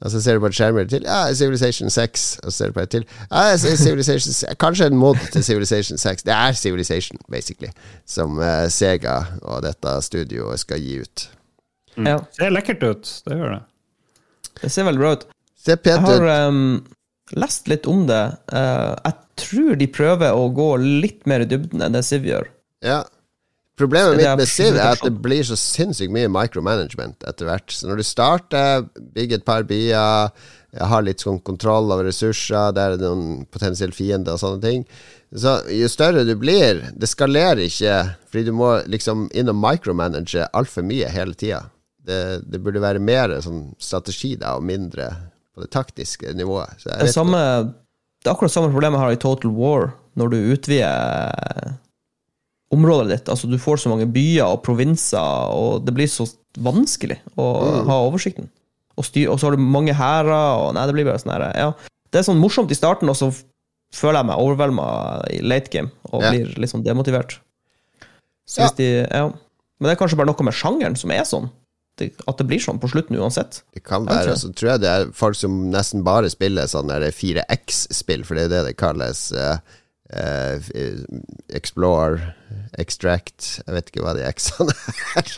[0.03, 1.03] Og så ser du på et skjermbilde til.
[1.07, 2.39] Ja, ah, Civilization 6.
[2.43, 3.05] Og så ser du på et til.
[3.31, 4.55] Ah, Civilization 6.
[4.61, 6.23] Kanskje en mod til Civilization 6.
[6.23, 7.71] Det er Civilization, basically,
[8.07, 11.29] som uh, Sega og dette studioet skal gi ut.
[11.97, 12.07] Mm.
[12.07, 12.17] Ja.
[12.17, 13.13] Det ser lekkert ut.
[13.29, 13.63] Det gjør det.
[14.61, 15.25] Det ser veldig bra ut.
[15.63, 16.11] Ser pent ut.
[16.13, 16.83] Jeg har um,
[17.39, 18.23] lest litt om det.
[18.53, 22.51] Uh, jeg tror de prøver å gå litt mer i dybden enn det Siv gjør.
[22.85, 23.03] Ja.
[23.79, 27.73] Problemet mitt med Siv er at det blir så sinnssykt mye micromanagement etter hvert.
[27.73, 28.85] Så når du starter,
[29.15, 30.35] bygger et par byer,
[30.81, 34.85] har litt sånn kontroll over ressurser, der er noen potensielle fiender og sånne ting
[35.37, 37.97] Så jo større du blir, det skalerer ikke,
[38.29, 41.67] fordi du må liksom inn og micromanage altfor mye hele tida.
[42.03, 45.07] Det, det, burde være mer sånn strategi da, og mindre
[45.55, 46.81] på det taktiske nivået.
[46.83, 50.39] Det er, samme, det, er akkurat samme problemet jeg har i Total War, når du
[50.57, 51.77] utvider
[52.73, 53.31] området ditt.
[53.31, 56.27] Altså, du får så mange byer og provinser, og det blir så
[56.59, 57.79] vanskelig å mm.
[57.91, 58.51] ha oversikten.
[58.97, 61.47] Og, styr, og, så har du mange hærer, og nei, det blir bare sånn her
[61.57, 61.71] Ja,
[62.13, 63.31] det er sånn morsomt i starten, og så
[63.93, 64.85] føler jeg meg overvelda
[65.33, 66.33] i late game og ja.
[66.33, 67.39] blir litt sånn demotivert.
[68.49, 68.71] Så ja.
[68.77, 69.27] De, ja.
[69.79, 71.51] Men det er kanskje bare noe med sjangeren som er sånn.
[72.01, 73.63] At det blir sånn på slutten uansett.
[73.77, 74.35] Det kan være.
[74.41, 78.53] Så tror jeg det er folk som nesten bare spiller sånn 4X-spill, for det er
[78.55, 79.29] det det kalles.
[79.37, 79.59] Uh,
[80.17, 80.71] uh,
[81.53, 82.33] explore,
[82.81, 84.77] extract Jeg vet ikke hva de X-ene
[85.21, 85.35] er.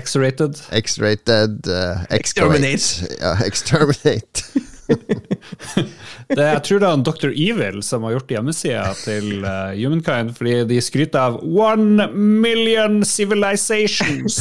[0.00, 0.60] X-rated.
[0.72, 3.10] X-rated uh, Exterminate.
[3.20, 4.60] Ja, exterminate.
[6.36, 7.30] det, jeg tror det er Dr.
[7.30, 14.40] Evil som har gjort hjemmesida til uh, Humankind, fordi de skryter av One million civilizations.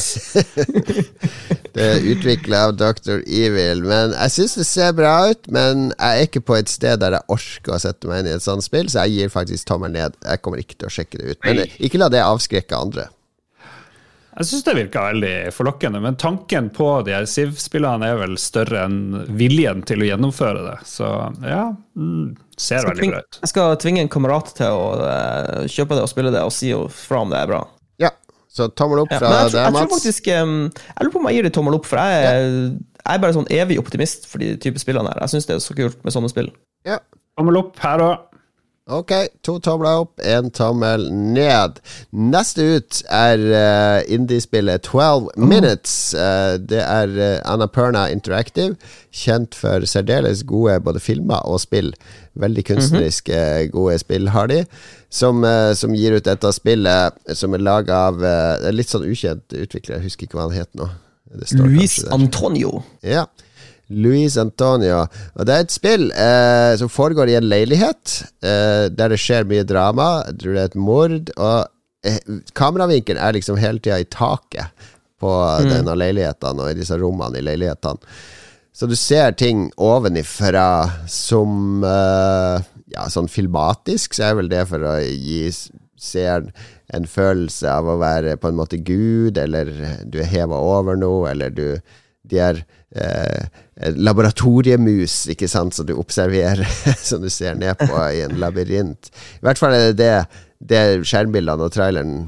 [1.76, 3.22] det er utvikla av Dr.
[3.26, 5.52] Evil, men jeg syns det ser bra ut.
[5.54, 8.36] Men jeg er ikke på et sted der jeg orker å sette meg inn i
[8.38, 10.18] et sånt spill, så jeg gir faktisk tommel ned.
[10.26, 11.42] Jeg kommer ikke til å sjekke det ut.
[11.46, 13.10] Men ikke la det avskrekke andre.
[14.40, 18.86] Jeg syns det virka veldig forlokkende, men tanken på de her Siv-spillene er vel større
[18.88, 20.76] enn viljen til å gjennomføre det.
[20.88, 21.10] Så
[21.44, 21.66] ja,
[22.00, 23.40] mm, ser veldig bra ut.
[23.44, 26.72] Jeg skal tvinge en kamerat til å uh, kjøpe det og spille det, og si
[27.02, 27.60] fra om det er bra.
[28.00, 28.14] Ja,
[28.48, 29.92] så tommel opp fra ja, deg, Mats.
[29.98, 32.40] Faktisk, um, jeg lurer på om jeg gir det tommel opp, for jeg, ja.
[33.04, 35.20] jeg er bare sånn evig optimist for de type spillene her.
[35.26, 36.48] Jeg syns det er så kult med sånne spill.
[36.88, 37.02] Ja.
[37.36, 38.29] Tommel opp her òg.
[38.90, 39.12] Ok,
[39.46, 41.78] to tomler opp, én tommel ned.
[42.10, 46.16] Neste ut er uh, indiespillet 12 Minutes.
[46.18, 48.80] Uh, det er uh, Annapurna Interactive,
[49.14, 51.92] kjent for særdeles gode både filmer og spill.
[52.40, 53.72] Veldig kunstneriske, mm -hmm.
[53.72, 54.66] gode spill har de.
[55.10, 59.54] Som, uh, som, gir ut dette spillet, som er laga av uh, litt sånn ukjent
[59.54, 59.96] utvikler.
[59.96, 60.90] Jeg husker ikke hva han het nå.
[61.52, 62.82] Luis Antonio.
[63.04, 63.26] Ja.
[63.90, 65.04] Luis Antonio.
[65.36, 69.50] Og det er et spill eh, som foregår i en leilighet, eh, der det skjer
[69.50, 70.12] mye drama.
[70.30, 71.32] Jeg tror det er et mord.
[71.36, 72.20] Og eh,
[72.58, 75.72] kameravinkelen er liksom hele tida i taket på mm.
[75.74, 78.14] denne leiligheten og i disse rommene i leilighetene.
[78.80, 80.70] Så du ser ting ovenifra
[81.12, 85.44] som eh, Ja, sånn filmatisk, så er vel det for å gi
[86.00, 86.48] seeren
[86.90, 89.70] en følelse av å være på en måte Gud, eller
[90.10, 91.68] du er heva over noe, eller du
[92.28, 92.64] De er
[92.96, 93.46] eh,
[93.96, 96.66] laboratoriemus, ikke sant, som du observerer,
[97.10, 99.12] som du ser ned på i en labyrint.
[99.40, 100.44] I hvert fall er det det,
[100.74, 102.20] det skjermbildene og traileren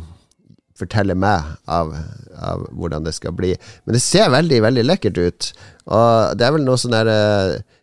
[0.81, 1.91] forteller meg av,
[2.41, 3.51] av, hvordan det skal bli.
[3.85, 5.51] Men det ser veldig, veldig lekkert ut.
[5.91, 7.19] Og det er vel noe sånn derre
[7.59, 7.77] uh,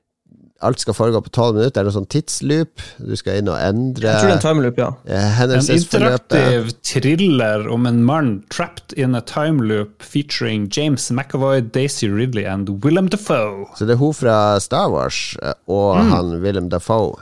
[0.58, 1.80] alt skal foregå på tolv minutter.
[1.80, 2.82] Er det sånn tidsloop?
[2.98, 4.88] Du skal inn og endre Jeg tror det er en timeloop, ja.
[5.06, 12.10] Eh, en interaktiv thriller om en mann trapped in a timeloop featuring James McAvoy, Daisy
[12.10, 13.68] Ridley and Willem Dafoe.
[13.78, 16.12] Så det er hun fra Star Wars eh, og mm.
[16.14, 17.14] han Willem Dafoe.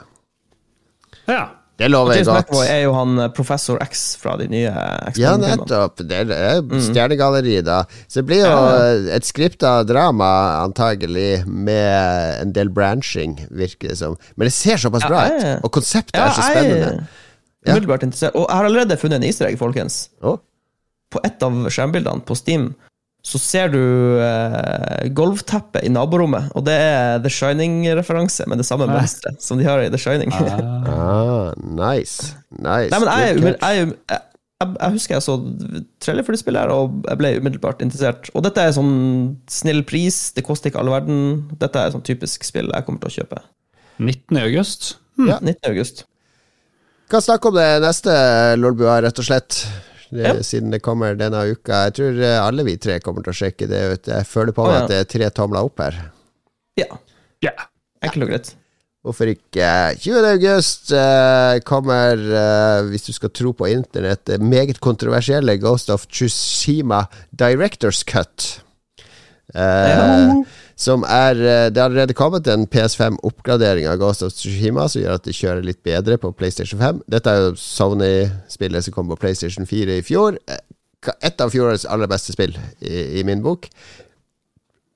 [1.27, 1.56] Ja.
[1.77, 2.47] Det lover jeg godt.
[2.47, 5.21] McAvoy er jo han eh, professor X fra de nye X-filmene.
[5.21, 6.01] Ja, nettopp.
[6.01, 6.79] Det er mm.
[6.87, 7.83] stjernegalleri, da.
[8.07, 8.89] Så det blir jo ja.
[9.17, 10.29] et skripta drama,
[10.63, 14.17] antagelig, med en del branching, virker det som.
[14.35, 16.91] Men det ser såpass ja, bra ut, og konseptet ja, er så spennende.
[17.67, 17.83] Jeg.
[18.31, 20.07] Og jeg har allerede funnet en easter egg, folkens.
[20.25, 20.39] Oh.
[21.13, 22.71] På et av skjermbildene på Steam
[23.27, 23.81] så ser du
[24.23, 29.67] eh, gulvteppet i naborommet, og det er The Shining-referanse med det samme mønsteret som de
[29.67, 30.31] har i The Shining.
[30.31, 30.61] ah,
[30.93, 32.31] ah nice.
[32.55, 32.93] nice.
[32.93, 34.21] Nei, men jeg, jeg, jeg,
[34.63, 35.35] jeg, husker jeg så
[36.03, 38.31] trailer for det spillet her, og jeg ble umiddelbart interessert.
[38.31, 38.95] Og dette er sånn
[39.51, 41.19] snill pris, det koster ikke all verden.
[41.59, 43.43] Dette er sånn typisk spill jeg kommer til å kjøpe.
[43.99, 44.39] 19.
[44.45, 44.93] august?
[45.19, 45.33] Hmm.
[45.33, 45.41] Ja.
[45.43, 45.59] 19.
[45.73, 46.05] august.
[47.11, 48.15] Kan snakke om det neste,
[48.59, 49.65] Lolbua, rett og slett
[50.09, 50.35] det, ja.
[50.45, 51.85] siden det kommer denne uka.
[51.87, 54.11] Jeg tror eh, alle vi tre kommer til å sjekke det ut.
[54.13, 54.85] Jeg føler på meg ah, ja.
[54.85, 55.99] at det er tre tomler opp her.
[56.77, 56.87] Ja.
[57.43, 57.67] Yeah.
[58.05, 58.53] Enkelt og greit.
[59.07, 59.67] Hvorfor ikke?
[60.03, 60.25] 20.
[60.33, 66.07] august eh, kommer, eh, hvis du skal tro på internett, det meget kontroversielle Ghost of
[66.11, 68.47] Tsushima Directors Cut.
[69.55, 70.43] Eh, Ja.
[70.77, 75.15] Som er eh, Det har allerede kommet en PS5-oppgradering av Ghost of Tsushima, som gjør
[75.17, 76.99] at det kjører litt bedre på PlayStation 5.
[77.09, 80.37] Dette er jo Sony-spillet som kom på PlayStation 4 i fjor.
[80.47, 80.61] Eh,
[81.23, 83.67] Et av fjorårets aller beste spill, i, i min bok.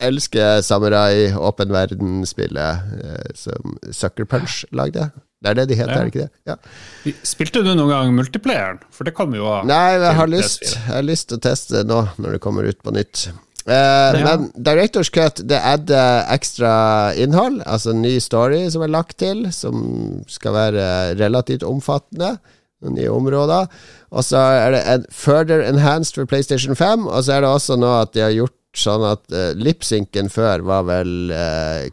[0.01, 5.11] Elsker samurai, åpen verden-spillet eh, som Sucker Punch lagde.
[5.41, 5.99] Det er det de heter, Ja.
[5.99, 6.31] er det ikke det?
[6.49, 7.15] Ja.
[7.25, 8.81] Spilte du noen gang multiplayeren?
[8.93, 11.79] For det kommer jo av Nei, jeg har lyst Jeg har lyst til å teste
[11.79, 13.27] det nå, når det kommer ut på nytt.
[13.65, 19.19] Eh, Men Directors Cut det adder ekstra innhold, altså en ny story som er lagt
[19.21, 20.87] til, som skal være
[21.21, 22.37] relativt omfattende.
[22.81, 23.67] Nye områder.
[24.09, 27.77] Og så er det en further enhanced for PlayStation 5, og så er det også
[27.77, 31.85] nå at de har gjort sånn at uh, lipsynken før var vel uh,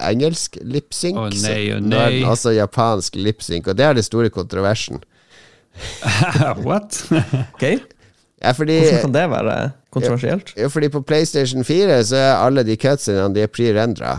[0.00, 1.18] engelsk lipsynk.
[1.20, 4.32] Oh, nei, oh, nei, nå er den også japansk lipsynk, og det er det store
[4.32, 5.02] kontroversen.
[6.66, 7.02] What?
[7.54, 7.64] Ok,
[8.42, 9.56] Ja, fordi Hvordan kan det være
[9.94, 10.52] kontroversielt?
[10.58, 14.16] Ja, fordi på PlayStation 4 så er alle de cutscenene De er pre-rendra.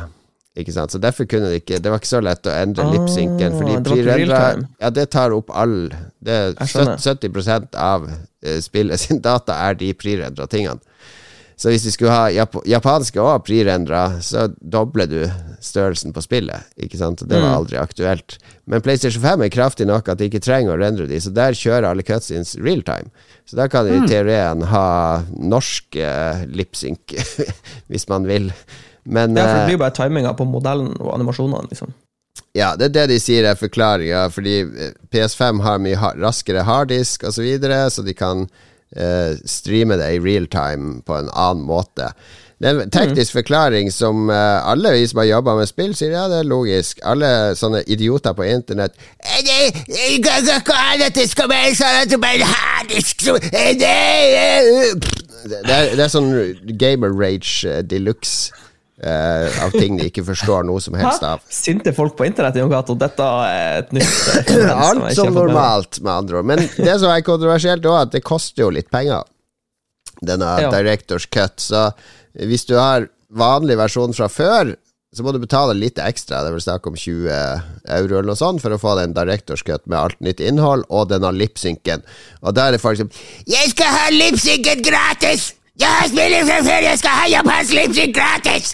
[0.55, 0.91] Ikke sant?
[0.93, 3.55] Så derfor kunne det ikke Det var ikke så lett å endre Ah, lipsynken.
[3.57, 4.41] Fordi var pre-rendra.
[4.79, 5.89] Ja, det tar opp all
[6.23, 6.97] Det er Jeg skjønner.
[7.01, 8.07] 70% av
[8.45, 10.79] eh, spillet sin data er de pre-rendra tingene.
[11.55, 15.19] Så hvis de skulle ha jap japanske og pre-rendra, så dobler du
[15.63, 16.65] størrelsen på spillet.
[16.81, 17.21] Ikke sant?
[17.27, 17.57] Det var Mm.
[17.57, 18.37] aldri aktuelt.
[18.65, 21.53] Men PlayStation 5 er kraftig nok at de ikke trenger å rendre de, så der
[21.53, 23.11] kjører alle cutscenes real time.
[23.45, 24.03] Så da kan de Mm.
[24.03, 26.99] i teorien ha norsk uh, lipsync,
[27.89, 28.51] hvis man vil.
[29.05, 31.93] Men Ja, for det eh, blir bare timinga på modellen og animasjonene, liksom.
[32.55, 37.23] ja, det er det de sier er forklaringa, fordi eh, PS5 har mye raskere harddisk
[37.23, 38.47] osv., så, videre, så de kan
[38.95, 42.11] eh, streame det i real time på en annen måte.
[42.63, 46.13] Det er en teknisk forklaring som uh, alle vi som har jobba med spill, sier
[46.15, 47.01] ja, det er logisk.
[47.03, 47.27] Alle
[47.59, 49.83] sånne idioter på internett «Eh, det-
[53.51, 53.91] er det,
[55.59, 56.03] eh».
[56.05, 56.31] er, sånn
[56.79, 58.53] gamer rage eh, deluxe
[59.03, 61.43] eh, av ting de ikke forstår noe som helst av.
[61.51, 62.95] Sinte folk på internett, Jon Cato.
[62.99, 66.49] Dette er et nytt eh, Alt som normalt, med andre ord.
[66.53, 69.27] Men det som er kontroversielt òg, at det koster jo litt penger,
[70.23, 70.69] denne Ja.
[70.71, 71.59] Directors Cut.
[71.59, 71.89] Så
[72.39, 74.75] hvis du har vanlig versjon fra før,
[75.13, 78.39] så må du betale litt ekstra, det er vel snakk om 20 euro eller noe
[78.39, 82.01] sånt, for å få den Directors Cut med alt nytt innhold, og denne lipsynken.
[82.41, 83.11] Og da er det folk som
[83.45, 85.51] Jeg skal ha lipsynken gratis!
[85.77, 88.73] Jeg har spillet fra før, jeg skal ha japansk lipsynk gratis!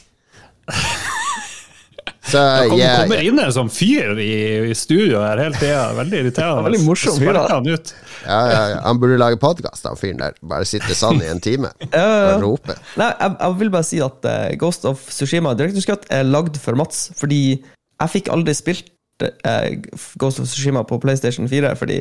[2.30, 4.34] Så Kom, jeg, kommer inn en sånn fyr i,
[4.70, 5.88] i studio her hele tida.
[5.98, 6.66] Veldig irriterende.
[6.68, 7.46] Veldig morsom fyr, da.
[7.50, 7.94] Han ut.
[8.26, 8.78] Ja, ja, ja.
[8.86, 10.38] Han burde lage podkast, han fyren der.
[10.52, 12.36] Bare sitte sånn i en time ja, ja.
[12.36, 12.76] og rope.
[13.00, 16.60] Nei, jeg, jeg vil bare si at uh, Ghost of Tsushima Director's Cut er lagd
[16.62, 18.92] for Mats, fordi jeg fikk aldri spilt
[19.26, 19.72] uh,
[20.22, 22.00] Ghost of Tsushima på PlayStation 4, fordi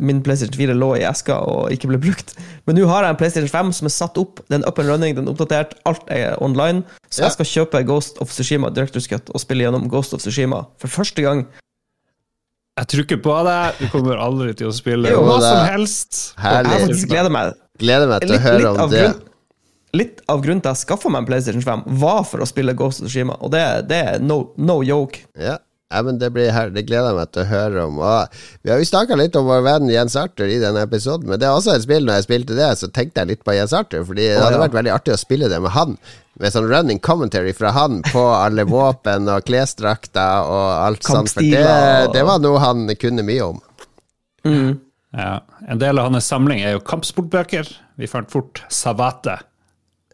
[0.00, 2.32] min PlayStation 4 lå i eska og ikke ble brukt.
[2.66, 5.14] Men nå har jeg en PlayStation 5 som er satt opp, den up and running,
[5.14, 6.82] den er oppdatert, alt er online.
[7.10, 7.28] Så Ja.
[7.28, 10.88] jeg skal kjøpe Ghost of Tsushima Director's Cut og spille gjennom Ghost of Tsushima for
[10.88, 11.46] første gang.
[12.78, 13.74] Jeg tror ikke på deg.
[13.78, 16.34] Du kommer aldri til å spille Jo, hva det- som helst.
[16.38, 16.70] Herlig.
[16.72, 17.54] Jeg faktisk gleder meg.
[17.78, 19.00] Gleder meg til å høre om det.
[19.02, 19.22] grunn,
[19.94, 22.74] litt av grunnen til at jeg skaffa meg en PlayStation 5, var for å spille
[22.74, 25.20] Ghost of Tsushima, og det, det er no, no joke.
[25.38, 25.58] Ja.
[25.92, 28.00] Ja, men det blir det gleder jeg meg til å høre om.
[28.00, 31.40] Og vi har jo snakka litt om vår venn Jens Arthur i denne episoden, men
[31.40, 33.74] det er også et spill når jeg spilte det, så tenkte jeg litt på Jens
[33.76, 35.98] Arthur, fordi det hadde vært veldig artig å spille det med han.
[36.40, 41.34] Med sånn running commentary fra han på alle våpen og klesdrakter og alt sånt.
[41.36, 43.60] For det, det var noe han kunne mye om.
[45.12, 45.42] Ja.
[45.68, 47.68] En del av hans samling er jo kampsportbøker.
[48.00, 49.42] Vi fant fort Savate.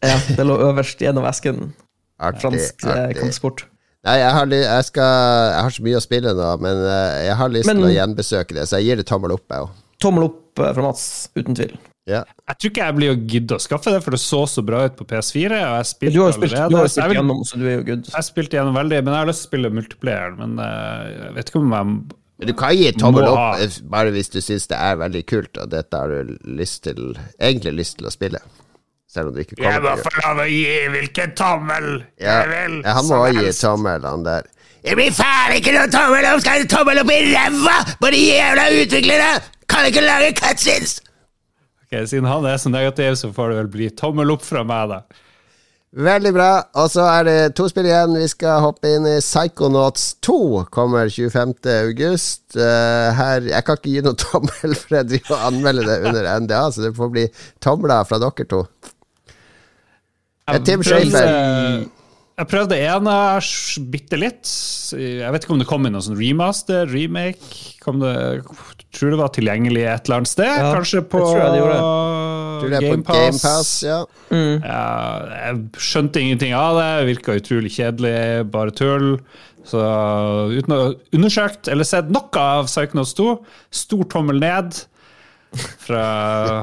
[0.02, 1.72] Ja, det lå øverst gjennom esken.
[2.18, 2.42] Artig.
[2.42, 3.20] Fransk eh, artig.
[3.20, 3.64] kampsport.
[4.08, 5.10] Nei, jeg har, jeg, skal,
[5.52, 7.92] jeg har så mye å spille nå, men eh, jeg har lyst Men- til å
[7.92, 9.68] gjenbesøke det, så jeg gir det tommel opp, jeg.
[10.00, 11.04] Tommel opp eh, fra Mats,
[11.36, 11.74] uten tvil.
[12.08, 12.22] Ja.
[12.48, 14.86] Jeg tror ikke jeg blir å gidde å skaffe det, for det så så bra
[14.88, 15.58] ut på PS4.
[15.58, 17.74] Og jeg spilte Du har jo spilt, allerede, du har spilt gjennom, så du er
[17.74, 18.08] jo good.
[18.14, 20.38] Jeg spilte gjennom veldig, men jeg har lyst til å spille multiplayer.
[20.38, 24.38] Men eh, jeg vet ikke om jeg Du kan gi tommel opp bare hvis du
[24.40, 28.14] syns det er veldig kult, og dette har du lyst til, egentlig lyst til å
[28.14, 28.40] spille.
[29.08, 31.86] Selv om du ikke kommer til å gjøre få lov å gi hvilken tommel
[32.20, 32.38] ja.
[32.44, 34.48] ja, Han må også gi tommel, han der.
[34.84, 36.42] Det blir faen ikke noen tommel opp!
[36.44, 39.30] Skal en tommel opp i ræva på de jævla utviklere?
[39.68, 40.98] Kan ikke lage cutscenes!
[41.88, 44.92] Ok, Siden han er så negativ, så får det vel bli tommel opp fra meg,
[44.92, 45.24] da.
[45.96, 46.50] Veldig bra.
[46.76, 48.12] Og så er det to spill igjen.
[48.20, 50.66] Vi skal hoppe inn i Psychonauts 2.
[50.74, 51.54] Kommer 25.
[51.78, 52.44] august.
[52.60, 56.30] Eh, her Jeg kan ikke gi noe tommel, for jeg driver og anmelder det under
[56.44, 57.26] NDA, så det får bli
[57.64, 58.62] tomler fra dere to.
[60.56, 61.88] Eh, Tim prøvde- Schafer.
[62.38, 63.08] jeg prøvde en
[63.90, 64.48] bitte litt.
[64.96, 67.74] Jeg vet ikke om det kom inn noen sånn remaster, remake.
[67.82, 68.14] Kom det,
[68.94, 70.48] tror det var tilgjengelig et eller annet sted.
[70.48, 71.52] Ja, Kanskje på jeg
[72.72, 73.18] jeg GamePass.
[73.18, 73.72] Game Pass,
[74.30, 74.64] mm.
[74.64, 75.18] Ja,
[75.52, 76.88] jeg skjønte ingenting av det.
[77.10, 79.18] Virka utrolig kjedelig, bare tull.
[79.68, 79.82] Så
[80.54, 83.26] uten å ha undersøkt eller sett noe av Psychonauts 2,
[83.82, 84.78] stor tommel ned
[85.84, 86.04] fra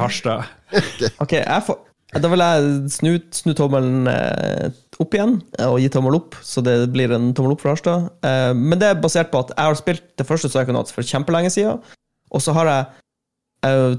[0.02, 0.46] Harstad.
[1.24, 1.78] Ok, jeg får,
[2.24, 4.68] da vil jeg snu, snu tommelen eh,
[5.04, 8.12] opp igjen eh, og gi tommel opp, så det blir en tommel opp fra Harstad.
[8.26, 11.52] Eh, men det er basert på at jeg har spilt det første Psychonauts for kjempelenge
[11.56, 11.82] siden,
[12.32, 12.94] og så har jeg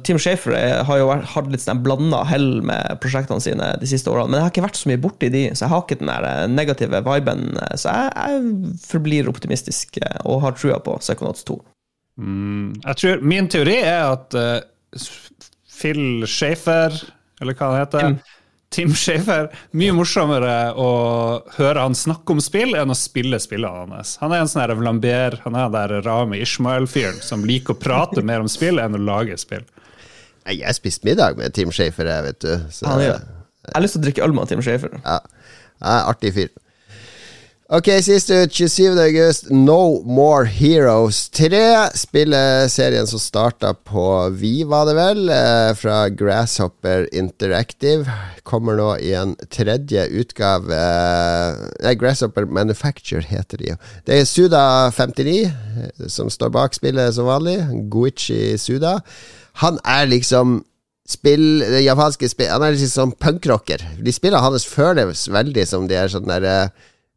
[0.07, 0.55] Tim Shafer
[0.87, 4.45] har jo hatt litt sånn blanda hell med prosjektene sine de siste årene, men jeg
[4.45, 7.43] har ikke vært så mye borti de, så jeg har ikke den der negative viben.
[7.75, 11.59] Så jeg, jeg forblir optimistisk og har trua på Psychonauts 2.
[12.23, 15.03] Mm, jeg tror, min teori er at uh,
[15.81, 16.95] Phil Schaefer,
[17.41, 18.19] eller hva han heter Tim.
[18.77, 19.47] Tim Schaefer.
[19.79, 20.89] Mye morsommere å
[21.57, 24.17] høre han snakke om spill enn å spille spillene hans.
[24.21, 27.81] Han er en sånn her Lambert, han er den der Rami Ishmael-fyren som liker å
[27.81, 29.65] prate mer om spill enn å lage spill.
[30.47, 32.53] Jeg spiste middag med Tim Shafer, jeg, vet du.
[32.71, 33.17] Så, Han ja.
[33.67, 34.93] Jeg har lyst til å drikke øl med Tim Shafer.
[35.03, 35.17] Ja.
[35.81, 36.53] ja, artig fyr.
[37.67, 38.95] Ok, sist ut, 27.
[39.03, 41.91] august, No More Heroes 3.
[41.99, 44.05] Spilleserien som starta på
[44.39, 48.07] Vi, var det vel, eh, fra Grasshopper Interactive.
[48.47, 53.75] Kommer nå i en tredje utgave eh, Nei, Grasshopper Manufacture heter de.
[54.07, 57.59] Det er Suda59 eh, som står bak spillet som vanlig.
[57.91, 59.01] Guichi Suda.
[59.67, 60.61] Han er liksom
[61.03, 63.83] spill, japanske spill Han er liksom punkrocker.
[63.99, 66.71] De spillene hans føles veldig som de er sånn der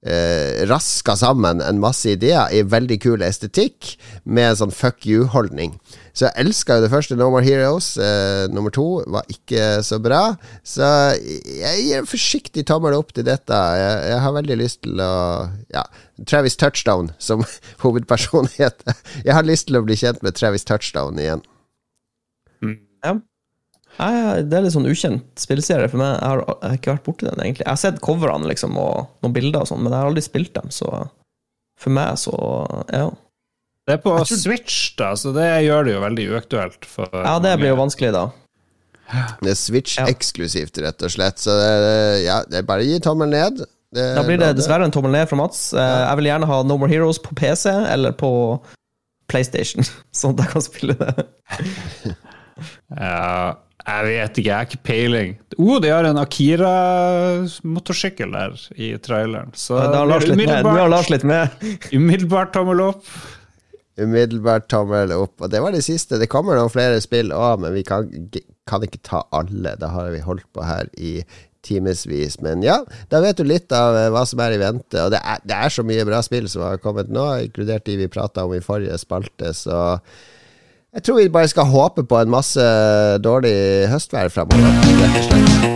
[0.05, 5.75] eh, raska sammen en masse ideer i veldig kul estetikk, med en sånn fuck you-holdning.
[6.13, 7.93] Så jeg elska jo det første, No More Heroes.
[8.01, 10.23] Eh, nummer to var ikke så bra.
[10.67, 10.87] Så
[11.19, 13.55] jeg gir en forsiktig tommel opp til dette.
[13.79, 15.13] Jeg, jeg har veldig lyst til å
[15.73, 15.85] Ja,
[16.27, 17.45] Travis Touchdown, som
[17.83, 18.97] hovedpersonen heter.
[19.23, 21.45] Jeg har lyst til å bli kjent med Travis Touchdown igjen.
[23.99, 26.13] Nei, det er litt sånn ukjent spillserie for meg.
[26.21, 27.65] Jeg har, jeg har ikke vært borti den, egentlig.
[27.65, 30.53] Jeg har sett coverne liksom, og noen bilder og sånn, men jeg har aldri spilt
[30.55, 30.87] dem, så
[31.79, 32.35] for meg, så
[32.95, 33.09] ja.
[33.89, 36.85] Det er på tror- Switch, da, så det gjør det jo veldig uaktuelt.
[36.85, 38.25] For Ja, det blir jo vanskelig, da.
[39.41, 40.05] Det er Switch Ja.
[40.11, 41.39] eksklusivt, rett og slett.
[41.41, 43.63] Så det, ja, det er bare å gi tommel ned.
[43.91, 45.71] Det, Da blir det dessverre en tommel ned fra Mats.
[45.73, 46.05] Ja.
[46.11, 48.29] Jeg vil gjerne ha No More Heroes på PC eller på
[49.27, 49.81] PlayStation,
[50.13, 52.13] sånn at jeg kan spille det.
[52.91, 53.55] Ja,
[53.89, 55.37] jeg vet ikke, jeg har ikke peiling.
[55.57, 59.51] Oh, de har en Akira-motorsykkel der i traileren.
[59.57, 60.63] Så Da har Lars litt med.
[60.63, 61.47] Nå har Lars litt med.
[61.95, 63.03] umiddelbart tommel opp.
[63.99, 65.35] Umiddelbart tommel opp.
[65.41, 66.19] Og det var det siste.
[66.21, 68.01] Det kommer noen flere spill òg, men vi kan,
[68.69, 69.71] kan ikke ta alle.
[69.81, 71.11] Da har vi holdt på her i
[71.65, 72.37] timevis.
[72.41, 72.79] Men ja,
[73.11, 74.97] da vet du litt av eh, hva som er i vente.
[75.03, 77.97] Og det er, det er så mye bra spill som har kommet nå, inkludert de
[77.99, 79.79] vi prata om i forrige spalte, så
[80.93, 82.63] jeg tror vi bare skal håpe på en masse
[83.21, 83.53] dårlig
[83.91, 84.65] høstvær framover,
[85.03, 85.69] rett og slett.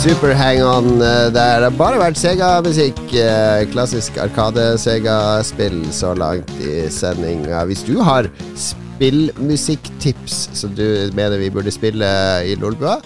[0.00, 1.60] Super hang-on eh, der.
[1.60, 3.00] Det bare vært Sega-musikk.
[3.20, 7.66] eh, Klassisk Arkade-Sega-spill så langt i sendinga.
[7.68, 12.08] Hvis du har spillmusikktips som du mener vi burde spille
[12.48, 12.96] i Lolbua,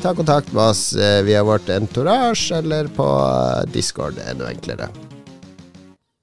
[0.00, 3.08] ta kontakt med oss eh, via vårt entourage eller på
[3.74, 4.16] Discord.
[4.24, 4.88] Enda enklere.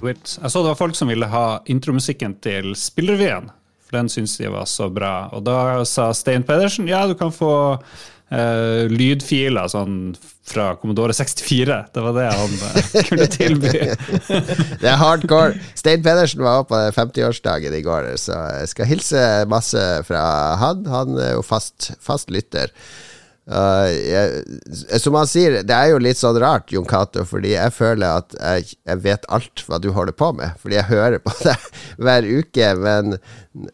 [0.02, 3.54] Jeg så det var folk som ville ha intromusikken til Spillrevyen,
[3.86, 5.30] for den syntes de var så bra.
[5.38, 7.78] Og da sa Stein Pedersen ja, du kan få
[8.34, 10.16] eh, lydfiler sånn
[10.46, 11.78] fra Commodore 64.
[11.94, 13.74] Det var det han uh, kunne tilby.
[14.82, 15.58] Det er hardcore.
[15.78, 20.22] Stein Pedersen var på 50-årsdagen i går, så jeg skal hilse masse fra
[20.62, 20.86] han.
[20.92, 22.74] Han er jo fast, fast lytter.
[23.46, 27.74] Uh, jeg, som han sier, det er jo litt sånn rart, Jon Cato, fordi jeg
[27.76, 30.56] føler at jeg, jeg vet alt hva du holder på med.
[30.62, 31.68] Fordi jeg hører på deg
[32.02, 33.20] hver uke, men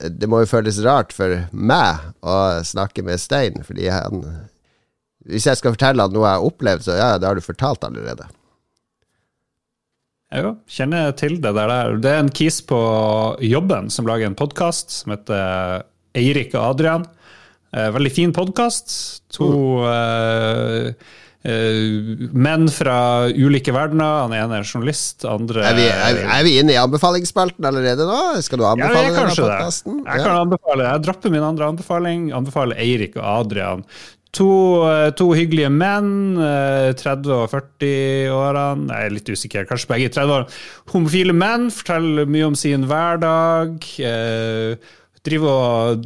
[0.03, 2.36] det må jo føles rart for meg å
[2.67, 4.26] snakke med Stein, fordi han
[5.30, 7.84] Hvis jeg skal fortelle han noe jeg har opplevd, så ja, det har du fortalt
[7.88, 8.28] allerede.
[10.32, 11.95] Jo, kjenner til det der.
[11.99, 12.80] Det er en kis på
[13.43, 15.84] jobben som lager en podkast som heter
[16.17, 17.07] Eirik og Adrian.
[17.72, 18.93] Eh, veldig fin podkast.
[19.38, 19.47] To
[19.88, 20.91] eh,
[21.47, 22.97] uh, menn fra
[23.32, 24.26] ulike verdener.
[24.26, 28.07] Han ene er journalist, andre er vi, er, vi, er vi inne i anbefalingsspalten allerede
[28.07, 28.22] nå?
[28.43, 30.01] Skal du anbefale ja, denne podkasten?
[30.03, 32.32] Jeg kan anbefale Jeg dropper min andre anbefaling.
[32.36, 33.88] Anbefaler Eirik og Adrian.
[34.36, 34.51] To,
[34.88, 40.61] eh, to, hyggelige menn, 30- og 40-årene, jeg er litt usikker, kanskje begge 30-årene.
[40.91, 43.80] Homofile menn forteller mye om sin hverdag.
[45.28, 46.05] Driver og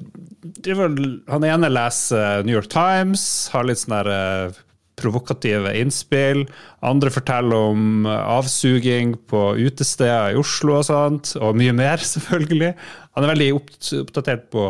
[0.65, 0.93] driver,
[1.31, 4.61] Han ene leser New York Times, har litt sånne der
[4.95, 6.45] provokative innspill.
[6.85, 12.73] Andre forteller om avsuging på utesteder i Oslo og sånt, og mye mer, selvfølgelig.
[13.15, 14.65] Han er veldig oppdatert på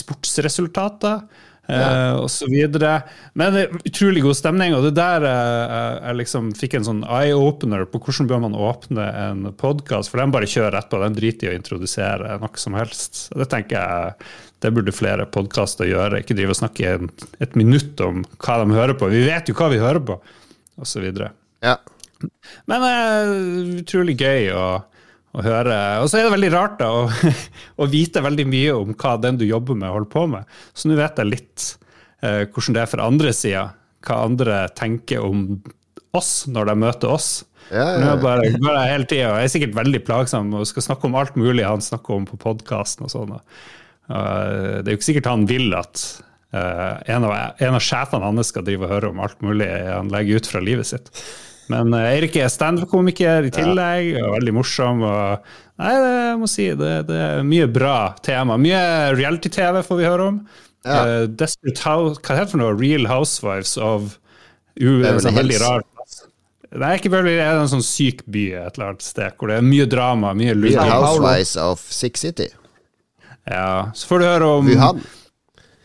[0.00, 1.24] sportsresultater.
[1.66, 1.76] Ja.
[1.80, 2.98] Eh, og så videre.
[3.32, 7.04] Men det er utrolig god stemning, og det der eh, jeg liksom fikk en sånn
[7.08, 11.16] eye-opener på hvordan bør man åpne en podkast, for den bare kjører rett på, den
[11.16, 13.26] driter i å introdusere noe som helst.
[13.32, 14.28] Det tenker jeg
[14.64, 16.22] det burde flere podkaster gjøre.
[16.22, 16.94] Ikke drive og snakke
[17.44, 19.10] et minutt om hva de hører på.
[19.12, 20.16] Vi vet jo hva vi hører på,
[20.80, 21.04] osv.
[21.64, 21.76] Ja.
[22.70, 24.64] Men uh, utrolig gøy å,
[25.34, 25.78] å, høre.
[26.02, 27.32] Og så er det veldig rart da, å,
[27.80, 30.58] å, vite veldig mye om hva den du jobber med, holder på med.
[30.72, 31.70] Så nå vet jeg litt
[32.22, 33.64] eh, hvordan det er for andre sida.
[34.04, 35.48] Hva andre tenker om
[36.14, 37.30] oss når de møter oss.
[37.72, 38.02] Ja, ja.
[38.02, 41.38] Nå bare, bare hele og Jeg er sikkert veldig plagsom og skal snakke om alt
[41.40, 43.06] mulig han snakker om på podkasten.
[43.08, 43.34] og sånn.
[44.04, 46.02] Uh, det er jo ikke sikkert han vil at
[46.52, 50.12] uh, en, av, en, av, sjefene hans skal drive og høre om alt mulig han
[50.12, 51.08] legger ut fra livet sitt.
[51.72, 54.24] Men uh, Eirik er standup-komiker i tillegg, ja.
[54.26, 55.04] og veldig morsom.
[55.08, 58.58] Og, nei, det, jeg må si, det, det, er mye bra tema.
[58.60, 58.82] Mye
[59.16, 60.44] reality-TV får vi høre om.
[60.84, 61.24] Ja.
[61.26, 62.76] Desperate House, hva heter det for noe?
[62.76, 64.18] Real Housewives of
[64.76, 65.88] U, en sånn veldig rart.
[66.74, 69.50] Det er ikke Beverly det er en sånn syk by et eller annet sted hvor
[69.50, 70.32] det er mye drama.
[70.34, 72.48] mye Real Housewives of Six City.
[73.46, 75.04] Ja, Så får du høre om Wuhan.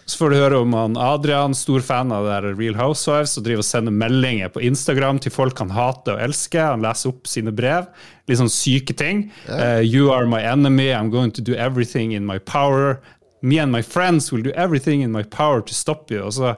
[0.09, 3.61] Så får du høre om han Adrian, stor fan av der Real Housewives, og driver
[3.61, 6.63] og sender meldinger på Instagram til folk han hater og elsker.
[6.71, 7.85] Han leser opp sine brev.
[8.25, 9.27] Litt sånn syke ting.
[9.45, 12.97] Uh, you are my enemy, I'm going to do everything in my power.
[13.45, 16.23] Me and my friends will do everything in my power to stop you.
[16.25, 16.55] Og så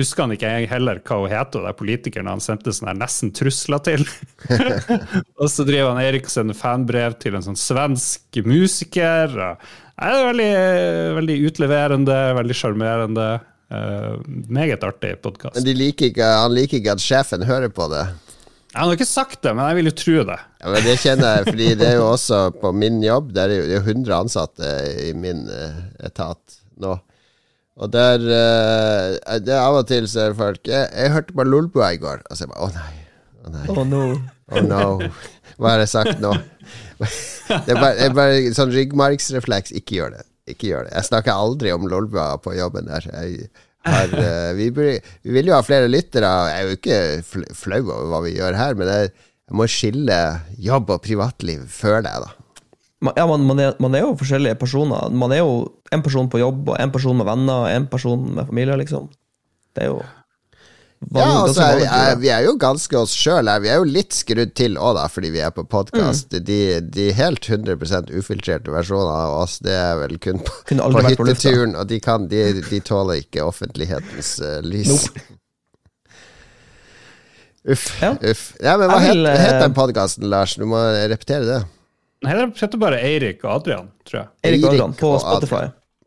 [0.00, 3.28] husker han ikke heller hva hun heter, og det er politikeren han sendte sånne nesten
[3.36, 4.08] trusler til.
[5.40, 9.36] og så driver han Erik og sender fanbrev til en sånn svensk musiker.
[9.36, 10.54] og Nei, det er veldig,
[11.16, 13.28] veldig utleverende, veldig sjarmerende.
[13.66, 14.20] Uh,
[14.52, 15.56] meget artig podkast.
[15.56, 18.04] Men liker ikke, han liker ikke at sjefen hører på det?
[18.76, 20.36] Han har ikke sagt det, men jeg vil jo tro det.
[20.60, 23.32] Ja, men Det kjenner jeg, fordi det er jo også på min jobb.
[23.34, 24.70] Det er jo 100 ansatte
[25.08, 26.98] i min uh, etat nå.
[27.80, 31.34] Og der uh, det er Av og til så er det folk Jeg, jeg hørte
[31.36, 32.94] på Lolbua i går, og så jeg bare Å nei.
[33.42, 33.66] Å nei.
[33.72, 34.04] Oh, no.
[34.52, 34.86] Oh no.
[35.56, 36.32] Hva har jeg sagt nå?
[36.98, 39.74] Det er bare, bare sånn ryggmargsrefleks.
[39.78, 40.24] Ikke gjør det.
[40.50, 40.94] Ikke gjør det.
[40.94, 43.08] Jeg snakker aldri om Lolbua på jobben der.
[43.86, 46.30] Har, uh, vi, burde, vi, vil jo ha flere lyttere.
[46.50, 49.12] Jeg er jo ikke flau over hva vi gjør her, men jeg,
[49.46, 50.18] jeg må skille
[50.58, 52.32] jobb og privatliv før det, da.
[53.12, 55.10] Ja, man, man, er, man, er, jo forskjellige personer.
[55.12, 55.58] Man er jo
[55.94, 59.10] en person på jobb, og en person med venner, og en person med familie, liksom.
[59.76, 60.00] Det er jo
[61.12, 63.48] ja, altså, er, er, vi er jo ganske oss sjøl.
[63.62, 66.32] Vi er jo litt skrudd til òg, da, fordi vi er på podkast.
[66.32, 66.44] Mm.
[66.48, 66.58] De,
[66.96, 71.88] de, helt 100% ufiltrerte versjonene av oss, det er vel kun på, på hytteturen, og
[71.92, 74.92] de, kan, de, de, tåler ikke offentlighetens uh, lys.
[74.94, 75.26] Nope.
[77.66, 77.86] Uff.
[77.98, 78.12] Ja.
[78.22, 78.42] uff.
[78.62, 80.54] Ja, men hva vil, het, het, den podkasten, Lars?
[80.54, 80.78] Du må
[81.10, 81.60] repetere det.
[82.22, 84.28] Nei, det heter bare Eirik og Adrian, tror jeg.
[84.46, 85.64] Eirik og Adrian på Spotify.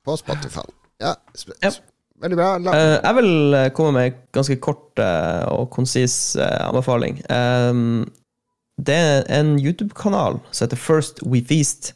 [0.08, 0.64] På Spotify.
[1.04, 1.18] Ja.
[1.60, 1.74] ja.
[2.20, 2.49] Veldig bra.
[2.59, 2.74] La.
[2.74, 7.22] Uh, jeg vil eh, komme med en ganske kort uh, og konsis anbefaling.
[8.80, 11.93] Det er en YouTube-kanal som heter First We Feast.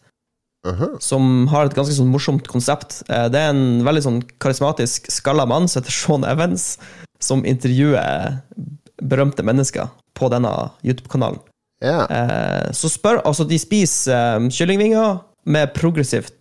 [0.68, 1.00] Uh -huh.
[1.00, 3.04] Som har et ganske sånn morsomt konsept.
[3.08, 6.78] det er en veldig sånn karismatisk, skalla mann som heter Sean Evans,
[7.20, 8.40] som intervjuer
[9.02, 11.40] berømte mennesker på denne YouTube-kanalen.
[11.84, 12.72] Yeah.
[12.72, 16.34] så spør Altså, de spiser kyllingvinger med progressivt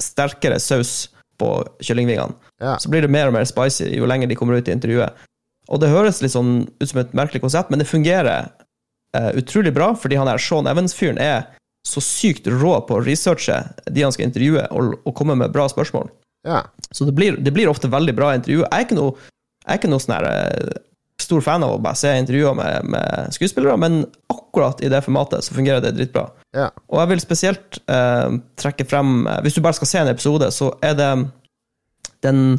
[0.00, 1.08] sterkere saus
[1.38, 2.34] på kyllingvingene.
[2.62, 2.76] Ja.
[2.82, 5.26] Så blir det mer og mer spicy jo lenger de kommer ut i intervjuet.
[5.68, 8.48] Og det høres litt sånn ut som et merkelig konsept, men det fungerer
[9.16, 11.46] uh, utrolig bra, fordi han der Sean Evans-fyren er
[11.86, 15.68] så sykt rå på å researche de han skal intervjue, og, og komme med bra
[15.70, 16.10] spørsmål.
[16.48, 16.64] Ja.
[16.90, 18.62] Så det blir, det blir, ofte veldig bra intervju.
[18.64, 19.30] Jeg er ikke noe,
[19.66, 20.84] er ikke noe sånn her, uh,
[21.18, 24.00] stor fan av å bare se intervjuer med, med, skuespillere, men
[24.32, 26.28] akkurat i det formatet så fungerer det dritbra.
[26.56, 26.70] Ja.
[26.88, 30.70] Og jeg vil spesielt uh, trekke frem Hvis du bare skal se en episode, så
[30.80, 31.10] er det
[32.24, 32.58] den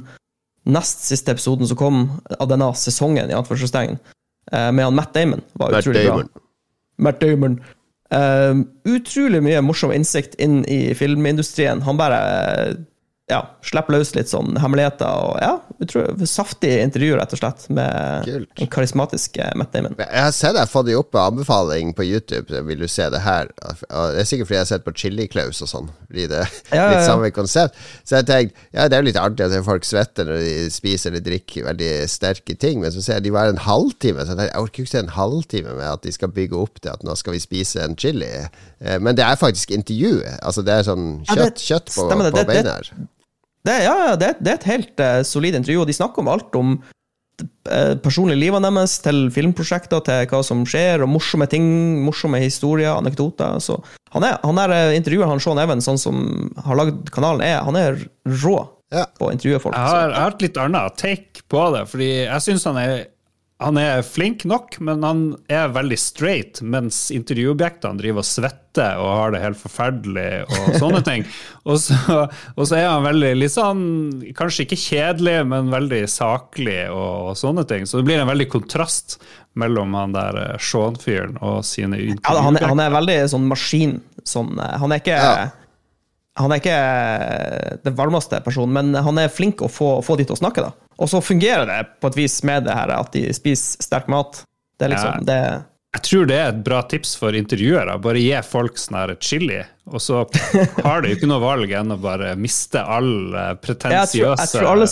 [0.70, 1.99] nest siste episoden som kom
[2.38, 3.99] av denne sesongen, i anførselstegn,
[4.51, 6.30] eh, med han Matt Damon, var Matt utrolig Damon.
[6.34, 6.43] bra.
[6.97, 7.60] Matt Damon.
[8.10, 11.84] Uh, utrolig mye morsom innsikt inn i filmindustrien.
[11.86, 12.18] Han bare
[13.30, 15.05] ja, slipper løs litt sånn hemmeligheter.
[15.05, 15.51] og ja,
[15.84, 18.49] utrolig Saftig intervju, rett og slett, med Kult.
[18.63, 19.93] en karismatisk eh, Matt Damon.
[20.01, 22.63] Jeg har sett deg få de opp med anbefaling på YouTube.
[22.65, 23.51] Vil du se det her?
[23.53, 25.91] Det er sikkert fordi jeg har sett på Chili Klaus og sånn.
[26.09, 27.77] Fordi det er Ja, ja, litt samme konsept.
[28.03, 31.13] Så jeg tenkte ja, det er jo litt artig at folk svetter når de spiser
[31.13, 32.82] eller drikker veldig sterke ting.
[32.82, 34.25] Men så ser jeg de var en halvtime.
[34.25, 36.82] Så jeg tenkte, jeg orker ikke se en halvtime med at de skal bygge opp
[36.82, 38.34] til at nå skal vi spise en chili.
[38.82, 40.17] Eh, Men det er faktisk intervju.
[40.41, 42.91] Altså det er sånn kjøtt, kjøtt på, på beina her.
[43.68, 46.30] Det, ja, ja, det, det er et helt uh, solid intervju, og de snakker om
[46.32, 51.66] alt om uh, personlige livet deres, til filmprosjekter, til hva som skjer, og morsomme ting,
[52.05, 53.60] morsomme historier, anekdoter.
[53.64, 53.78] Så
[54.16, 56.24] han er, han er eh, intervjueren, han Sean Evans, sånn som
[56.66, 57.99] har lagd kanalen, er, han er
[58.41, 58.57] rå
[58.89, 59.03] Ja.
[59.20, 59.76] på å intervjue folk.
[59.78, 62.95] Jeg har, jeg har et litt annet take på det, fordi jeg syns han er
[63.60, 69.10] han er flink nok, men han er veldig straight, mens intervjuobjektene driver og svetter og
[69.18, 71.26] har det helt forferdelig og sånne ting.
[71.70, 71.97] Og så,
[72.55, 73.82] og så er han veldig litt sånn,
[74.34, 77.84] kanskje ikke kjedelig, men veldig saklig og sånne ting.
[77.86, 79.20] Så det blir en veldig kontrast
[79.60, 83.99] mellom han der eh, Sean-fyren og sine Ja, han, er- han er veldig sånn maskin.
[84.26, 85.36] Sånn, eh, han er ikke Ja.
[86.38, 90.27] Han er ikke eh, den varmeste personen, men han er flink å få, få de
[90.30, 90.61] til å snakke.
[90.61, 90.71] da.
[90.99, 94.43] Og så fungerer det på et vis med det her at de spiser sterk mat.
[94.80, 95.25] Det er liksom, Ja.
[95.27, 95.65] det,
[95.95, 97.97] Jeg tror det er et bra tips for intervjuere.
[98.01, 99.57] Bare gi folk sånn chili,
[99.89, 100.21] og så
[100.86, 104.69] har de ikke noe valg enn å bare miste all eh, pretensiøse så- jeg tror
[104.75, 104.88] alle,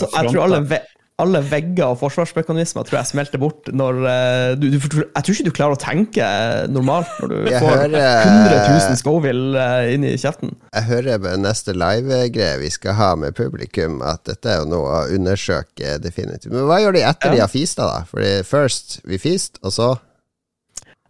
[0.65, 0.87] fronter.
[1.17, 5.45] Alle vegger og forsvarsmekanismer tror jeg smelter bort når eh, du, du, Jeg tror ikke
[5.47, 6.27] du klarer å tenke
[6.69, 8.59] normalt når du Jeg får hører- 100
[8.91, 10.51] 000 Scoville eh, inn i kjeften.
[10.75, 14.91] Jeg hører på neste live-greie vi skal ha med publikum, at dette er jo noe
[14.99, 16.51] å undersøke definitivt.
[16.53, 18.03] Men hva gjør de etter de har fista, da?
[18.11, 19.89] Fordi first vi fist, og så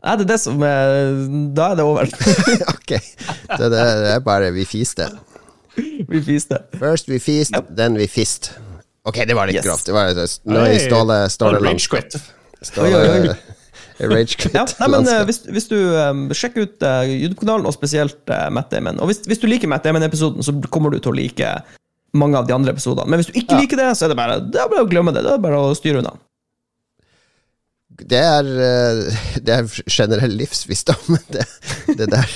[0.08, 1.18] Nei, det er det som er,
[1.58, 2.08] Da er det over.
[2.78, 2.93] Ok.
[2.95, 3.84] Det, det
[4.14, 5.10] er bare vi fiste.
[5.76, 6.62] Vi fiste.
[6.80, 8.53] First we feast, then we fist.
[9.08, 9.66] Ok, det var litt Yes.
[9.68, 9.86] grovt.
[9.88, 12.18] Det var Ståle, Ståle rage quit.
[12.68, 13.36] Ståle,
[14.12, 14.53] Rage quit.
[14.53, 18.45] Ja, nei, men eh, hvis, hvis du um, sjekker ut uh, YouTube-kanalen, og spesielt uh,
[18.53, 21.55] Matt Damon Og hvis, hvis du liker Matt Damon-episoden, så kommer du til å like
[22.18, 23.08] mange av de andre episodene.
[23.10, 23.62] Men hvis du ikke Ja.
[23.64, 25.24] liker det, så er det bare, det er bare å glemme det.
[25.26, 26.14] Det er bare å styre unna.
[27.98, 31.45] Det er, eh, det er generell livsvisdom, det,
[31.98, 32.30] det der.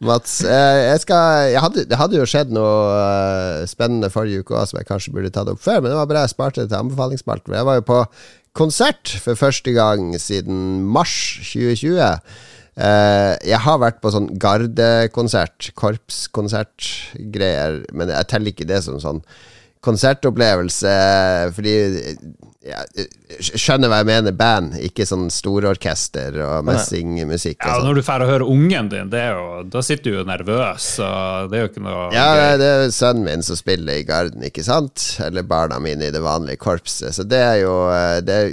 [0.00, 4.56] Mats, eh, jeg skal jeg hadde, Det hadde jo skjedd noe eh, spennende forrige uke
[4.56, 6.72] òg som jeg kanskje burde tatt opp før, men det var bra jeg sparte det
[6.72, 7.58] til anbefalingsspalten.
[7.58, 7.98] Jeg var jo på
[8.58, 10.56] konsert for første gang siden
[10.88, 11.12] mars
[11.52, 12.00] 2020.
[12.78, 19.20] Eh, jeg har vært på sånn gardekonsert, korpskonsertgreier, men jeg teller ikke det som sånn
[19.84, 20.94] konsertopplevelse,
[21.54, 21.74] fordi
[22.66, 22.80] ja,
[23.28, 27.58] Skjønner hva jeg mener, band, ikke sånn stororkester og messingmusikk.
[27.60, 27.84] Ja, sånn.
[27.90, 30.86] når du drar og hører ungen din, det er jo, da sitter du jo nervøs,
[31.52, 32.58] det er jo ikke noe Ja, gøy.
[32.62, 35.18] det er sønnen min som spiller i Garden, ikke sant?
[35.20, 37.12] Eller barna mine i det vanlige korpset.
[37.18, 38.50] Så det er jo eh, Det er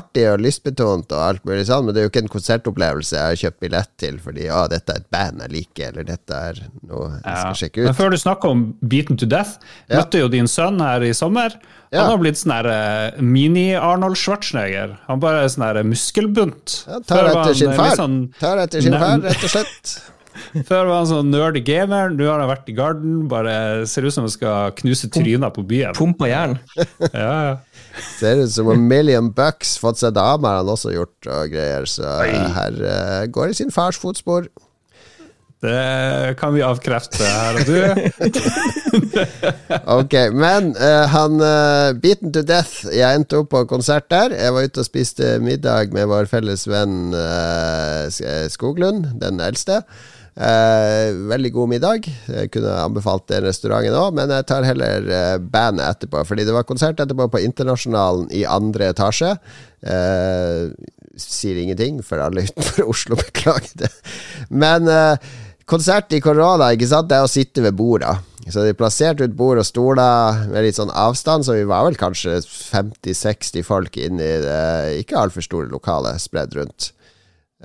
[0.00, 3.22] artig og lystbetont og alt mulig sånn, men det er jo ikke en konsertopplevelse jeg
[3.34, 6.62] har kjøpt billett til fordi ja, dette er et band jeg liker, eller dette er
[6.88, 7.36] noe jeg Ja.
[7.44, 9.58] skal sjekke ut Men før du snakker om Beaten to Death,
[9.90, 10.00] Ja.
[10.00, 11.52] møtte jo din sønn her i sommer.
[11.96, 12.02] Ja.
[12.04, 14.98] Han har blitt sånn her eh, mini-Arnold Schwarzenegger.
[15.08, 16.82] Han bare er sånn her muskelbunt.
[16.86, 17.96] Ja, tar etter sin eh, far.
[17.98, 19.96] sånn- Tar etter sin far, rett og slett.
[20.68, 23.22] Før var han sånn nerdy gamer, nå har han vært i garden.
[23.30, 25.96] Bare ser ut som han skal knuse tryna på byen.
[25.96, 26.58] Pumpa jern.
[27.16, 27.56] Ja, ja.
[28.18, 29.78] Ser ut som en million bucks.
[29.80, 31.86] Fått seg dame har han også gjort, og greier.
[31.88, 34.50] Så her uh, går i sin fars fotspor.
[35.64, 37.76] Det kan vi avkrefte her og du.
[39.96, 42.84] Ok, men uh, han uh, Beaten to death.
[42.92, 44.34] Jeg endte opp på konsert der.
[44.36, 48.06] Jeg var ute og spiste middag med vår felles venn uh,
[48.52, 49.82] Skoglund, den eldste.
[50.36, 52.08] Veldig god middag.
[52.28, 56.26] Jeg kunne anbefalt den restauranten òg, men jeg tar heller bandet etterpå.
[56.28, 59.30] Fordi det var konsert etterpå på Internasjonalen i andre etasje.
[61.16, 63.90] Sier ingenting for alle utenfor Oslo, beklager det.
[64.52, 64.92] Men
[65.68, 68.16] konsert i korona, ikke sant, det er å sitte ved borda.
[68.46, 71.98] Så de plasserte ut bord og stoler med litt sånn avstand, så vi var vel
[71.98, 74.60] kanskje 50-60 folk inne i det
[75.00, 76.92] ikke altfor store lokalet spredd rundt.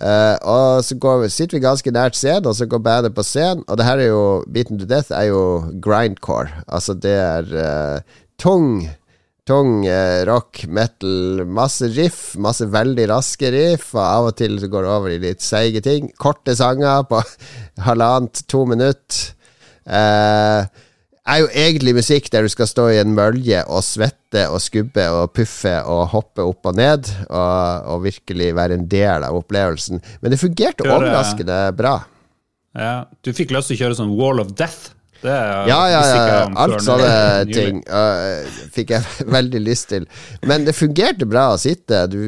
[0.01, 3.61] Uh, og så går, sitter vi ganske nært scenen, og så går bandet på scenen.
[3.67, 5.43] Og det her er jo Beaten to Death er jo
[5.83, 6.49] grindcore.
[6.65, 8.87] Altså det er uh, tung
[9.51, 9.81] Tung
[10.29, 15.11] rock, metal, masse riff, masse veldig raske riff, og av og til går det over
[15.11, 16.07] i litt seige ting.
[16.21, 17.19] Korte sanger på
[17.87, 19.33] halvannet, to minutter.
[19.91, 20.69] Eh,
[21.31, 25.03] er jo egentlig musikk der du skal stå i en mølje og svette og skubbe
[25.13, 29.99] og puffe og hoppe opp og ned, og, og virkelig være en del av opplevelsen.
[30.23, 31.97] Men det fungerte Kjøre- overraskende bra.
[32.79, 32.95] Ja.
[33.21, 34.93] Du fikk lyst til å kjøre sånn Wall of Death.
[35.21, 36.39] Det er, Ja, ja, ja.
[36.63, 37.11] Alt sånne
[37.57, 38.41] ting uh,
[38.73, 40.07] fikk jeg veldig lyst til.
[40.47, 42.05] Men det fungerte bra å sitte.
[42.11, 42.19] Du,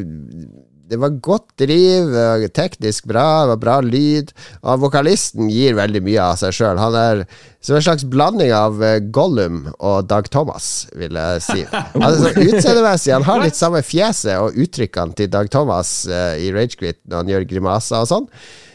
[0.93, 2.11] det var godt driv,
[2.53, 4.33] teknisk bra, det var bra lyd.
[4.61, 6.81] Og vokalisten gir veldig mye av seg sjøl.
[6.81, 7.23] Han er
[7.63, 11.63] som en slags blanding av øh, Gollum og Dag Thomas, vil jeg si.
[12.03, 16.99] Altså, Utseendemessig, han har litt samme fjeset og uttrykkene til Dag Thomas uh, i Ragequit
[17.07, 18.29] når han gjør grimaser og sånn.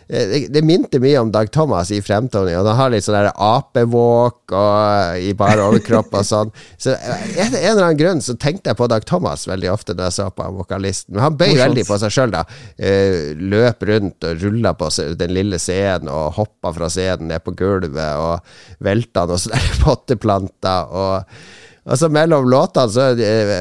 [0.09, 3.29] Eh, det, det minte mye om Dag Thomas i fremtoning, og han har litt sånn
[3.29, 6.53] apevåk og i bare overkropp og sånn.
[6.83, 9.97] Så eh, en, en eller annen grunn så tenkte jeg på Dag Thomas veldig ofte
[9.97, 11.15] når jeg så på vokalisten.
[11.15, 12.45] Men han bøy veldig på seg sjøl, da.
[12.77, 14.91] Eh, løp rundt og rulla på
[15.21, 20.93] den lille scenen og hoppa fra scenen ned på gulvet og velta noen sånne potteplanter
[20.97, 21.41] og
[21.89, 23.53] og så mellom låtene så eh,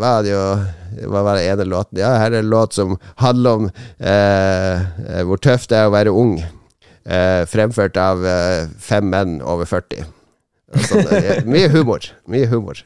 [0.00, 0.44] var det jo
[1.12, 2.00] Hva var det ene låten?
[2.00, 5.94] Ja, her er en låt som handler om eh, eh, hvor tøft det er å
[5.94, 6.38] være ung.
[7.08, 10.02] Eh, fremført av eh, fem menn over 40.
[10.74, 11.12] Og sånn,
[11.48, 12.08] mye humor.
[12.28, 12.82] Mye humor.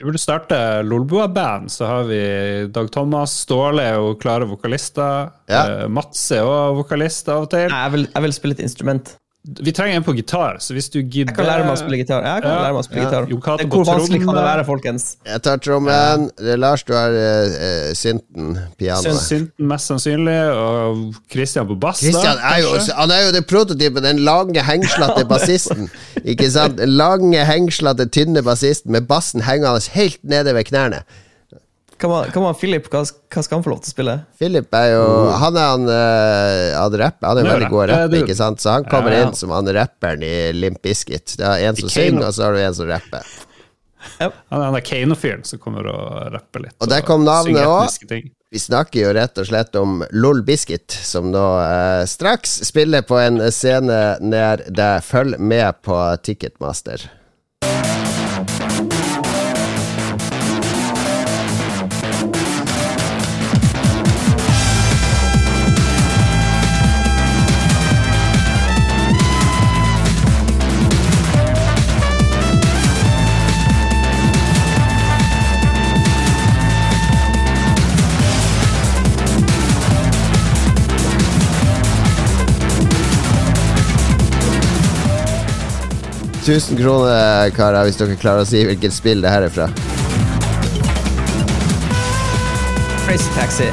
[0.00, 0.56] Vi burde starte
[0.88, 2.20] Lolbua-band, så har vi
[2.72, 5.28] Dag Thomas, Ståle er jo klare vokalister.
[5.50, 5.64] Ja.
[5.82, 7.66] Eh, Mats er òg vokalist av og til.
[7.68, 9.10] Nei, jeg vil, jeg vil spille et instrument.
[9.64, 11.96] Vi trenger en på gitar, så hvis du gidder Jeg kan lære meg å spille
[12.02, 12.20] gitar.
[12.26, 13.22] Jeg kan Ja, lære meg å spille gitar.
[13.24, 13.56] Ja.
[13.56, 15.16] Det- Hvor vanskelig kan det være, folkens?
[15.26, 16.26] Jeg tar trommen.
[16.44, 16.56] Ja.
[16.60, 19.16] Lars, du har eh, synten, pianoet.
[19.16, 22.00] Synten mest sannsynlig, og Christian på bass.
[22.00, 25.88] da, Christian er jo, han er jo det prototypen, den lange, hengslete bassisten.
[26.22, 26.76] Ikke sant?
[26.76, 31.02] Den lange, hengslete, tynne bassisten med bassen hengende helt nede ved knærne.
[32.00, 32.88] Hva med, Philip?
[32.92, 34.14] Hva, hva skal han få lov til å spille?
[34.40, 35.04] Philip er jo
[35.42, 37.28] Han er han, uh, han rapper.
[37.28, 38.64] Han er jo veldig god rapper, ikke sant?
[38.64, 39.28] Så han kommer Ja, ja.
[39.28, 41.36] inn som han rapperen i Limp Bizkit.
[41.38, 43.30] Det er en som synger, og så har du en som rapper.
[44.20, 46.76] Han er han er Kano-fyren som kommer og rapper litt.
[46.80, 48.30] Og der kom navnet òg.
[48.50, 53.20] Vi snakker jo rett og slett om LOL Biscuit, som nå eh, straks spiller på
[53.20, 55.04] en scene nær deg.
[55.06, 57.04] Følg med på Ticketmaster.
[86.44, 89.66] Tusen kroner, karer, hvis dere klarer å si hvilket spill det her er fra.
[93.04, 93.68] Crazy Taxi.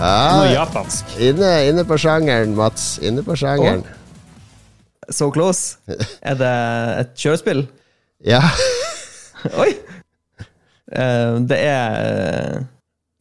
[0.00, 1.10] Noe japansk.
[1.20, 2.94] inne, inne på sjangeren, Mats.
[3.04, 3.82] Inne på sjangeren.
[5.12, 5.76] So close.
[6.22, 6.54] Er det
[7.04, 7.66] et kjørespill?
[8.20, 8.42] Ja.
[9.56, 9.70] Oi!
[10.92, 12.56] Uh, det er eh,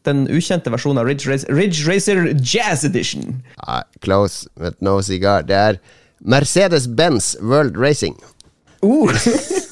[0.03, 3.37] den ukjente versjonen av Ridge Racer, Ridge Racer Jazz Edition.
[3.63, 5.47] Ah, Close, but no cigar.
[5.47, 5.79] Det er
[6.19, 8.17] Mercedes-Benz World Racing.
[8.79, 9.11] Uh.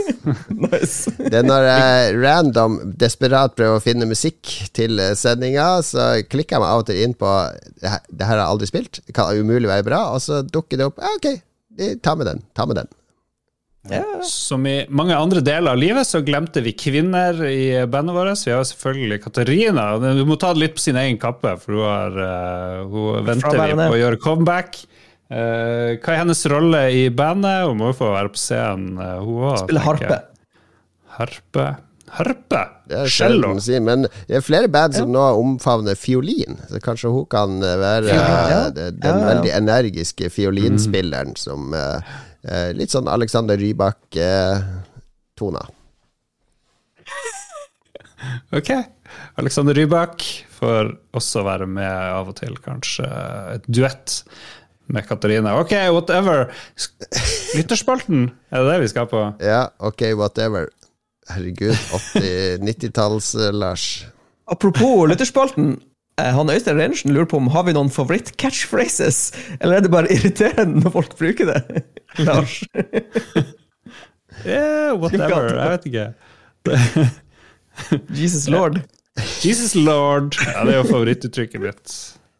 [0.68, 1.12] nice.
[1.16, 6.64] Det er når jeg random, desperat prøver å finne musikk til sendinga, så klikker jeg
[6.66, 7.34] meg av og til inn på
[7.80, 10.44] Det her, det her har jeg aldri spilt, det kan umulig være bra, og så
[10.44, 12.44] dukker det opp Ja, ok, ta med den.
[12.58, 12.92] Ta med den.
[13.90, 14.04] Ja.
[14.24, 18.44] Som i mange andre deler av livet så glemte vi kvinner i bandet vårt.
[18.44, 19.88] Vi har selvfølgelig Katarina.
[20.18, 23.62] Du må ta det litt på sin egen kappe, for hun, har, eh, hun venter
[23.62, 24.82] vi på å gjøre comeback.
[25.28, 27.66] Eh, hva er hennes rolle i bandet?
[27.68, 29.58] Hun må jo få være på scenen, uh, hun òg.
[29.66, 30.20] Spille harpe.
[31.18, 31.66] Harpe?
[32.18, 32.62] Harpe?
[33.12, 33.50] Cello?
[33.60, 37.76] si, men det er flere band som nå omfavner fiolin, så kanskje hun kan eh,
[37.82, 38.62] være Fiolin, ja.
[38.72, 39.26] den Ja, ja.
[39.34, 42.00] veldig energiske fiolinspilleren som uh,
[42.48, 45.64] eh, Litt sånn Alexander Rybak-tona.
[48.52, 48.72] Ok.
[49.40, 50.24] Alexander Rybak
[50.58, 53.06] får også være med av og til, kanskje
[53.54, 54.24] et duett
[54.88, 55.56] med Katarina.
[55.60, 56.48] Ok, whatever.
[57.56, 59.24] Lytterspalten, er det det vi skal på?
[59.44, 60.70] ja, ok, whatever.
[61.30, 61.76] Herregud,
[62.16, 64.06] 80-, 90-talls-Lars.
[64.54, 65.74] Apropos lytterspalten.
[66.20, 70.12] eh, Han Øystein Reinersen lurer på om har vi noen favoritt-catchphrases, eller er det bare
[70.14, 71.84] irriterende når folk bruker det?
[72.28, 72.62] Lars?
[74.46, 75.50] Yeah, whatever.
[75.58, 77.10] Jeg vet ikke.
[78.16, 78.80] Jesus lord.
[79.46, 80.36] Jesus lord.
[80.46, 81.94] Ja, det er jo favorittuttrykket mitt.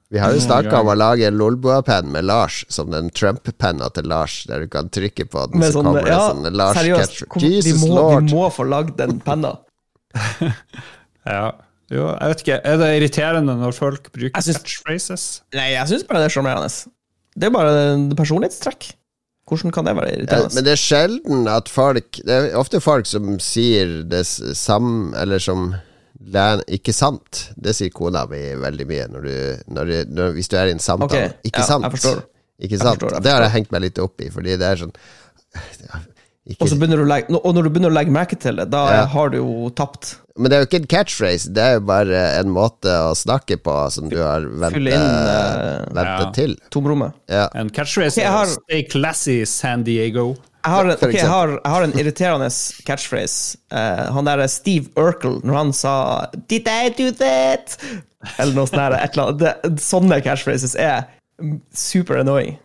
[0.10, 3.90] Vi har jo Oh snakka om å lage en Lolbua-penn med Lars, som den Trump-penna
[3.92, 6.80] til Lars, der du kan trykke på den, Med så kommer det ja, sånn Lars
[6.80, 7.24] seriøst.
[7.28, 8.24] Kom, vi, må, lord.
[8.30, 9.58] vi må få lagd den penna.
[11.28, 11.50] Ja.
[11.92, 12.58] Jo, jeg vet ikke.
[12.68, 15.26] Er det irriterende når folk bruker synes, catchphrases?
[15.56, 16.70] Nei, jeg syns bare det er sjarmerende.
[17.36, 18.90] Det er bare en personlighetstrekk.
[19.48, 20.56] Hvordan kan det være Ja, irriterende?
[20.56, 25.14] men det er sjelden at folk Det er ofte folk som sier det samme.
[25.20, 25.70] Eller som
[26.34, 27.52] læ- Ikke sant.
[27.58, 29.36] Det sier kona mi veldig mye når du,
[29.74, 31.06] når du, når, hvis du er i en samtale.
[31.30, 31.84] Okay, Ikke ja, sant.
[31.84, 32.22] jeg forstår.
[32.60, 34.76] Ikke Jeg forstår, jeg Det har jeg hengt meg litt opp i, fordi det er
[34.82, 34.94] sånn
[36.48, 38.70] Ikke, Og, så du å legge, og når du begynner å legge merke til det,
[38.72, 39.06] da Ja.
[39.12, 40.14] har du jo tapt.
[40.38, 43.58] men det er jo ikke en catchphrase, det er jo bare en måte å snakke
[43.58, 46.32] på som du har ventet, inn uh, ventet Ja.
[46.32, 46.56] til.
[46.72, 47.12] tomrommet.
[47.28, 47.50] Ja.
[47.54, 50.38] En catchphrase okay, har- er 'Stay classy, San Diego'.
[50.68, 52.48] Jeg har, en, okay, jeg, har, jeg har en irriterende
[52.84, 53.60] catchphrase.
[53.72, 55.94] Uh, han der Steve Urkel, når han sa
[56.36, 57.78] 'Did I do that?'
[58.36, 58.82] Eller noe sånt.
[58.82, 59.80] der, et eller annet.
[59.80, 61.06] Sånne catchphrases er
[61.72, 62.58] super annoying.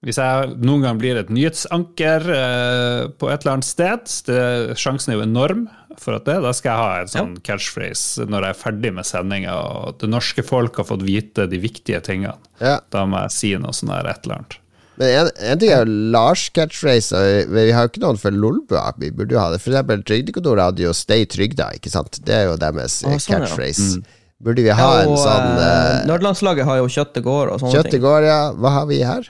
[0.00, 5.12] Hvis jeg noen gang blir et nyhetsanker eh, på et eller annet sted, det, sjansen
[5.12, 5.66] er jo enorm
[6.00, 9.08] for at det, da skal jeg ha en sånn catchphrase når jeg er ferdig med
[9.08, 12.38] sendinga og det norske folk har fått vite de viktige tingene.
[12.62, 12.78] Ja.
[12.94, 14.56] Da må jeg si noe sånn der et eller annet.
[15.00, 18.20] Men en, en ting er jo Lars catchphrase, og vi vi har jo ikke noen
[18.20, 18.90] for Lolbua.
[19.00, 19.62] Vi burde jo ha det.
[19.64, 22.20] For eksempel Trygdekontoret hadde jo 'Stay trygda', ikke sant?
[22.26, 23.38] Det er jo deres ah, sånn, ja.
[23.40, 24.02] catchphrase.
[24.40, 27.74] Burde vi ha en og sånn eh, uh, Nerdelandslaget har jo Kjøttet går og sånne
[27.74, 28.04] Kjøttet ting.
[28.04, 28.40] går, ja.
[28.56, 29.28] Hva har vi her?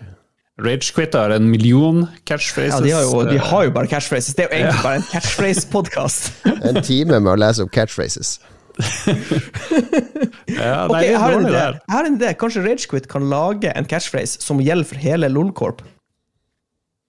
[0.61, 2.77] Ragequit har en million catchphrases.
[2.77, 4.37] Ja, de har, jo, de har jo bare catchphrases.
[4.37, 6.31] Det er jo egentlig bare en catchphrase-podkast.
[6.69, 8.37] En time med å lese opp catchphrases.
[10.61, 11.65] Ja, Ok, jeg har en dårlig idé.
[11.79, 12.31] Jeg har en idé.
[12.41, 15.83] Kanskje Ragequit kan lage en catchphrase som gjelder for hele Lolcorp?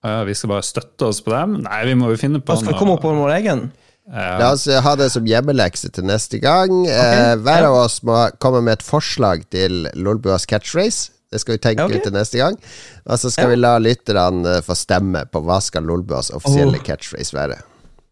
[0.05, 1.59] Ja, vi skal bare støtte oss på dem?
[1.65, 2.63] Nei, vi må jo finne på noe.
[2.63, 3.67] skal komme opp på vår egen?
[4.11, 6.83] La oss eh, ha det som hjemmelekse til neste gang.
[6.89, 11.13] Eh, hver av oss må komme med et forslag til Lolbuas catchphrase.
[11.31, 12.01] Det skal vi tenke okay.
[12.01, 12.57] ut til neste gang.
[13.05, 13.53] Og så skal Ja.
[13.53, 16.83] vi la lytterne eh, få stemme på hva skal Lolbuas offisielle oh.
[16.83, 17.61] catchphrase være.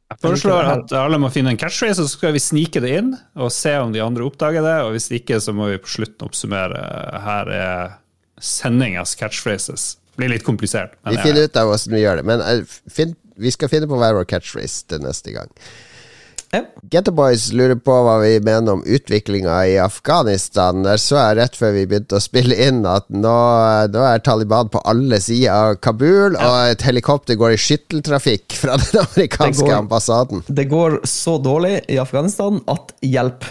[0.10, 3.12] Jeg foreslår at alle må finne en catchphrase, og så skal vi snike det inn
[3.38, 4.78] og se om de andre oppdager det.
[4.88, 6.82] Og hvis ikke, så må vi på slutten oppsummere.
[7.26, 7.92] Her er
[8.42, 9.92] sendingas catchphrases.
[10.10, 10.98] Det blir litt komplisert.
[11.06, 12.26] Vi finner ut av hvordan vi gjør det.
[12.26, 15.54] Men eh, vi skal finne på hver vår catchphrase til neste gang.
[16.52, 16.64] Ja.
[16.90, 20.82] Getto Boys lurer på hva vi mener om utviklinga i Afghanistan.
[20.86, 23.36] Der så jeg rett før vi begynte å spille inn at nå,
[23.94, 28.80] nå er Taliban på alle sider av Kabul, og et helikopter går i skytteltrafikk fra
[28.82, 30.44] den amerikanske Det går- ambassaden.
[30.48, 33.46] Det går så dårlig i Afghanistan at hjelp.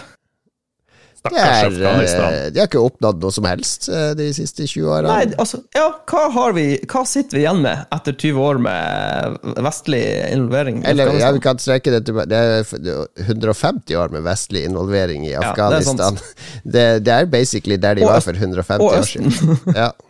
[1.19, 2.33] Stakkars Afghanistan.
[2.33, 5.11] eh, de har ikke oppnådd noe som helst eh, de siste 20 åra.
[5.11, 10.01] Nei, altså, ja, hva vi Hva sitter vi igjen med etter 20 år med vestlig
[10.31, 10.81] involvering?
[10.83, 11.39] Eller ja, Afghanistan?
[11.39, 15.49] vi kan strekke det til Det er 150 år med vestlig involvering i det er
[15.51, 16.19] Afghanistan.
[16.63, 19.59] det, det, er basically der de Og var for 150 år siden.
[19.75, 19.91] Ja.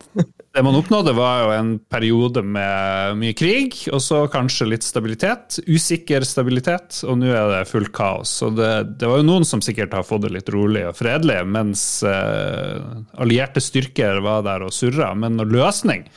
[0.55, 5.59] Det man oppnådde, var jo en periode med mye krig, og så kanskje litt stabilitet.
[5.69, 8.31] Usikker stabilitet, og nå er det fullt kaos.
[8.41, 11.37] Så det, det var jo noen som sikkert har fått det litt rolig og fredelig,
[11.53, 12.81] mens eh,
[13.21, 15.11] allierte styrker var der og surra.
[15.13, 16.07] Men noen løsning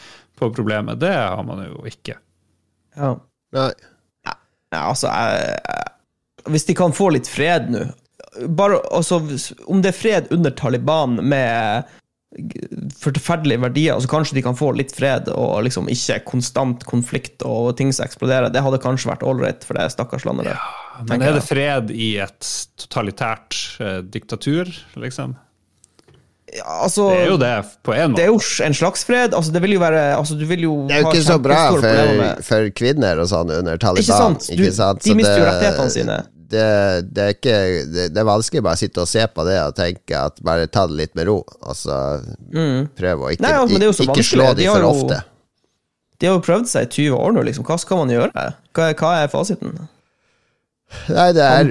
[0.41, 2.17] på problemet, det har man jo ikke.
[2.97, 3.13] Ja.
[3.53, 3.69] Nei.
[4.73, 7.83] Ja, altså jeg, jeg- Hvis de kan få litt fred nå
[8.57, 9.19] Bare altså
[9.69, 11.85] Om det er fred under Taliban med
[13.03, 17.75] forferdelige verdier, så kanskje de kan få litt fred og liksom ikke konstant konflikt og
[17.77, 18.53] ting som eksploderer.
[18.53, 20.67] Det hadde kanskje vært ålreit for det stakkars landet der.
[21.09, 25.37] Men er det fred i et totalitært eh, diktatur, liksom?
[26.53, 28.19] Ja, altså, Det er jo det, på en måte.
[28.19, 29.33] det er jo en slags fred.
[29.33, 31.61] Altså, det vil jo være altså, Du vil jo Det er jo ikke så bra
[31.73, 34.05] for, for kvinner og sånn under Taliban.
[34.05, 34.49] Ikke sant?
[34.51, 35.01] Du, ikke sant?
[35.05, 36.19] de mister jo rettighetene sine.
[36.53, 36.63] Det,
[37.09, 37.57] det, er ikke,
[37.89, 40.67] det, det er vanskelig bare å sitte og se på det og tenke at bare
[40.69, 41.39] ta det litt med ro.
[41.65, 41.97] Altså
[42.99, 43.47] prøve å ikke, Mm.
[43.49, 45.23] Nei, ja, men det er jo så ikke slå dem de De for jo- ofte.
[46.21, 47.65] De har jo prøvd seg i 20 år nå, liksom.
[47.67, 48.31] Hva skal man gjøre?
[48.77, 49.73] Hva, hva er fasiten?
[51.09, 51.71] Nei, det er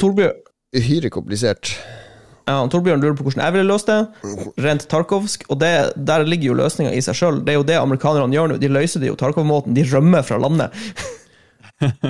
[0.75, 1.75] uhyre komplisert.
[2.49, 3.99] ja, Torbjørn lurer på hvordan jeg ville løst det,
[4.65, 7.39] rent tarkovsk, og det, der ligger jo løsninga i seg sjøl.
[7.45, 8.57] Det er jo det amerikanerne gjør nå.
[8.59, 9.75] De løser det jo Tarkov-måten.
[9.77, 10.73] De rømmer fra landet.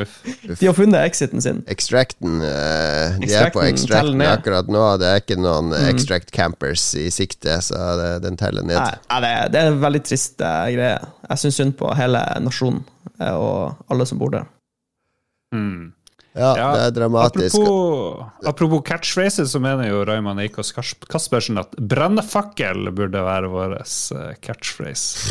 [0.00, 0.12] Uff.
[0.58, 1.58] De har funnet exiten sin.
[1.68, 4.14] Extracten uh, De er på extracten.
[4.16, 4.24] Mm.
[4.30, 4.84] akkurat nå.
[5.02, 8.80] Det er ikke noen extract campers i sikte, så det, den teller ned.
[8.80, 10.96] Nei, det, er- det er en veldig trist uh, greie.
[11.28, 12.80] Jeg syns synd på hele nasjonen
[13.20, 14.48] uh, og alle som bor der.
[15.52, 15.90] Mm.
[16.32, 17.58] Ja, Ja, det er dramatisk.
[17.60, 24.30] Apropos, apropos catchphrases, så mener jo Raymond Eikås Kaspersen at Brennefakkel burde være vår eh,
[24.40, 25.28] catchphrase.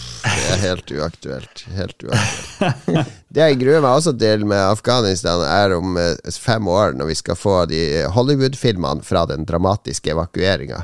[0.31, 1.63] Det er helt uaktuelt.
[1.75, 3.09] Helt uaktuelt.
[3.31, 7.15] Det jeg gruer meg også til med Afghanistan, er om eh, fem år, når vi
[7.15, 7.79] skal få de
[8.11, 10.81] Hollywood-filmene fra den dramatiske evakueringa,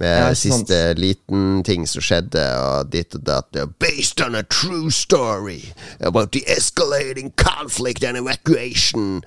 [0.00, 0.70] med Ja, ikke sant.
[0.70, 3.60] siste liten ting som skjedde, og ditt og datt.
[3.82, 9.20] Based on a true story about the escalating conflict and evacuation.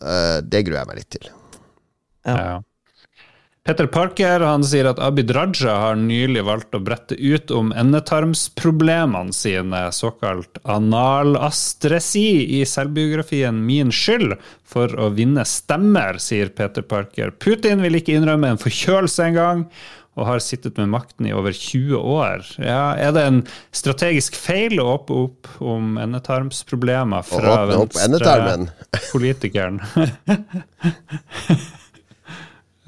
[0.00, 1.28] Uh, det gruer jeg meg litt til.
[2.24, 2.38] Ja.
[2.38, 2.54] Ja.
[3.64, 9.32] Petter Parker han sier at Abid Raja har nylig valgt å brette ut om endetarmsproblemene
[9.32, 14.34] sine, såkalt analastresi, i selvbiografien Min skyld,
[14.68, 17.32] for å vinne stemmer, sier Peter Parker.
[17.40, 19.62] Putin vil ikke innrømme en forkjølelse engang,
[20.12, 22.44] og har sittet med makten i over 20 år.
[22.60, 23.40] Ja, er det en
[23.72, 29.80] strategisk feil å åpne opp om endetarmsproblemer fra venstre venstrepolitikeren?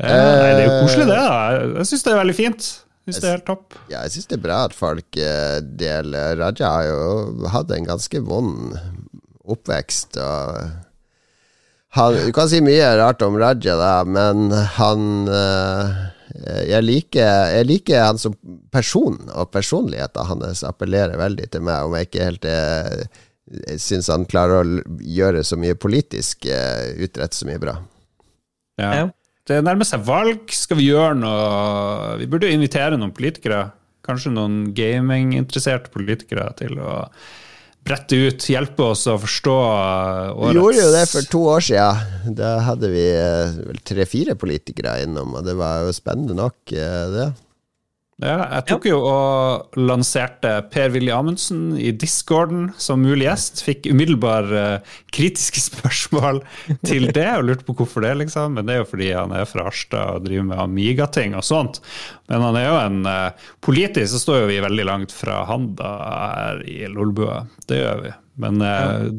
[0.00, 1.20] ja, nei, det er jo koselig, det.
[1.20, 1.60] da.
[1.80, 2.66] Jeg syns det er veldig fint.
[3.06, 3.76] Jeg synes det er helt topp.
[3.86, 7.86] Ja, jeg syns det er bra at folk eh, deler Raja har jo hatt en
[7.86, 8.74] ganske vond
[9.46, 10.18] oppvekst.
[10.18, 10.58] og
[11.96, 14.50] han, Du kan si mye rart om Raja, da, men
[14.80, 16.02] han eh,
[16.66, 18.34] jeg liker, jeg liker, han som
[18.74, 23.06] person, og personligheten hans appellerer veldig til meg, om jeg ikke helt er
[23.46, 27.76] jeg syns han klarer å gjøre så mye politisk, uh, utrette så mye bra.
[28.80, 29.06] Ja.
[29.46, 30.50] Det nærmer seg valg.
[30.52, 33.68] Skal vi gjøre noe Vi burde jo invitere noen politikere.
[34.06, 37.00] Kanskje noen gaminginteresserte politikere til å
[37.86, 42.34] brette ut, hjelpe oss å forstå årets Vi gjorde jo det for to år siden.
[42.38, 47.28] Da hadde vi vel tre-fire politikere innom, og det var jo spennende nok, eh, det.
[48.16, 53.60] Ja, jeg tok jo og lanserte Per-Willy Amundsen i discorden som mulig gjest.
[53.66, 56.40] Fikk umiddelbar uh, kritiske spørsmål
[56.88, 58.56] til det, og lurte på hvorfor det, liksom.
[58.56, 61.82] Men det er jo fordi han er fra Harstad og driver med Amiga-ting og sånt.
[62.32, 65.74] Men han er jo en uh, Politisk så står jo vi veldig langt fra han
[65.76, 67.42] da her i Lolbua.
[67.68, 68.16] Det gjør vi.
[68.40, 69.12] Men uh,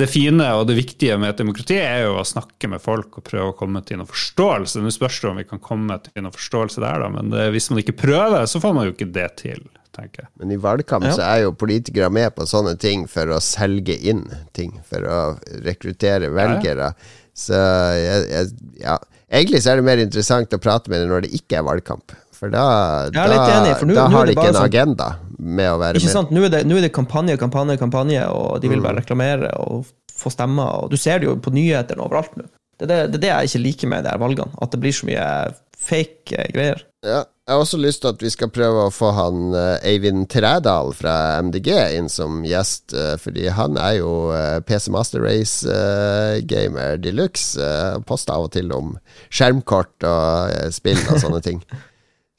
[0.00, 3.26] det fine og det viktige med et demokrati er jo å snakke med folk og
[3.28, 4.82] prøve å komme til noen forståelse.
[4.82, 7.70] Nå spørs det om vi kan komme til noen forståelse der, da, men det, hvis
[7.70, 9.62] man ikke prøver, så får man jo ikke det til.
[9.94, 10.30] tenker jeg.
[10.42, 11.14] Men i valgkamp ja.
[11.14, 14.24] så er jo politikere med på sånne ting for å selge inn
[14.56, 15.20] ting, for å
[15.62, 16.90] rekruttere velgere.
[16.90, 17.20] Ja, ja.
[17.34, 17.58] Så
[17.98, 18.98] jeg, jeg, ja.
[19.34, 22.14] Egentlig så er det mer interessant å prate med dem når det ikke er valgkamp.
[22.44, 23.24] For da, da,
[23.56, 25.06] enig, for nu, da har de ikke en sånn, agenda
[25.38, 26.12] med å være ikke med.
[26.12, 26.32] Sant?
[26.34, 28.84] Nå, er det, nå er det kampanje, kampanje, kampanje, og de vil mm.
[28.84, 30.84] bare reklamere og få stemmer.
[30.84, 32.50] Og du ser det jo på nyhetene overalt nå.
[32.74, 34.52] Det er det, det, jeg ikke liker med de her valgene.
[34.60, 35.28] At det blir så mye
[35.84, 36.82] fake eh, greier.
[37.06, 40.26] Ja, jeg har også lyst til at vi skal prøve å få han uh, Eivind
[40.32, 41.14] Trædal fra
[41.44, 44.12] MDG inn som gjest, uh, fordi han er jo
[44.68, 47.72] PC Master Race-gamer de luxe.
[48.08, 48.94] poster av og til om
[49.32, 51.64] skjermkort og spill og sånne ting.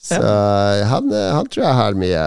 [0.05, 2.23] Så han, han, tror jeg har mye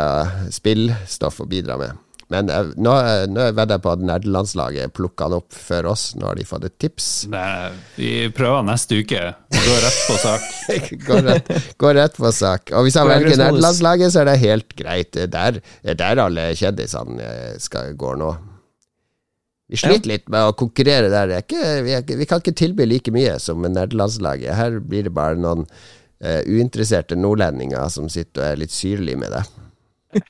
[0.55, 2.05] spillstoff å bidra med.
[2.29, 2.93] Men jeg, nå,
[3.33, 6.11] nå vedder jeg på at nerdelandslaget plukker han opp før oss.
[6.19, 7.07] Nå har de fått et tips.
[7.33, 9.23] Nei, vi prøver neste uke.
[9.55, 10.45] Går rett på sak.
[11.07, 11.49] går, rett,
[11.81, 12.75] går, rett, på sak.
[12.77, 15.17] Og hvis han velger nerdelandslaget, så er det helt greit.
[15.17, 15.63] Det er
[15.97, 17.33] der, alle kjendisene
[17.65, 18.35] skal gå nå.
[19.69, 21.33] Vi sliter litt med å konkurrere der.
[21.41, 24.53] Ikke, vi, vi, kan ikke tilby like mye som nerdelandslaget.
[24.57, 25.65] Her blir det bare noen
[26.25, 29.45] uh, uinteresserte nordlendinger som sitter og er litt syrlige med det.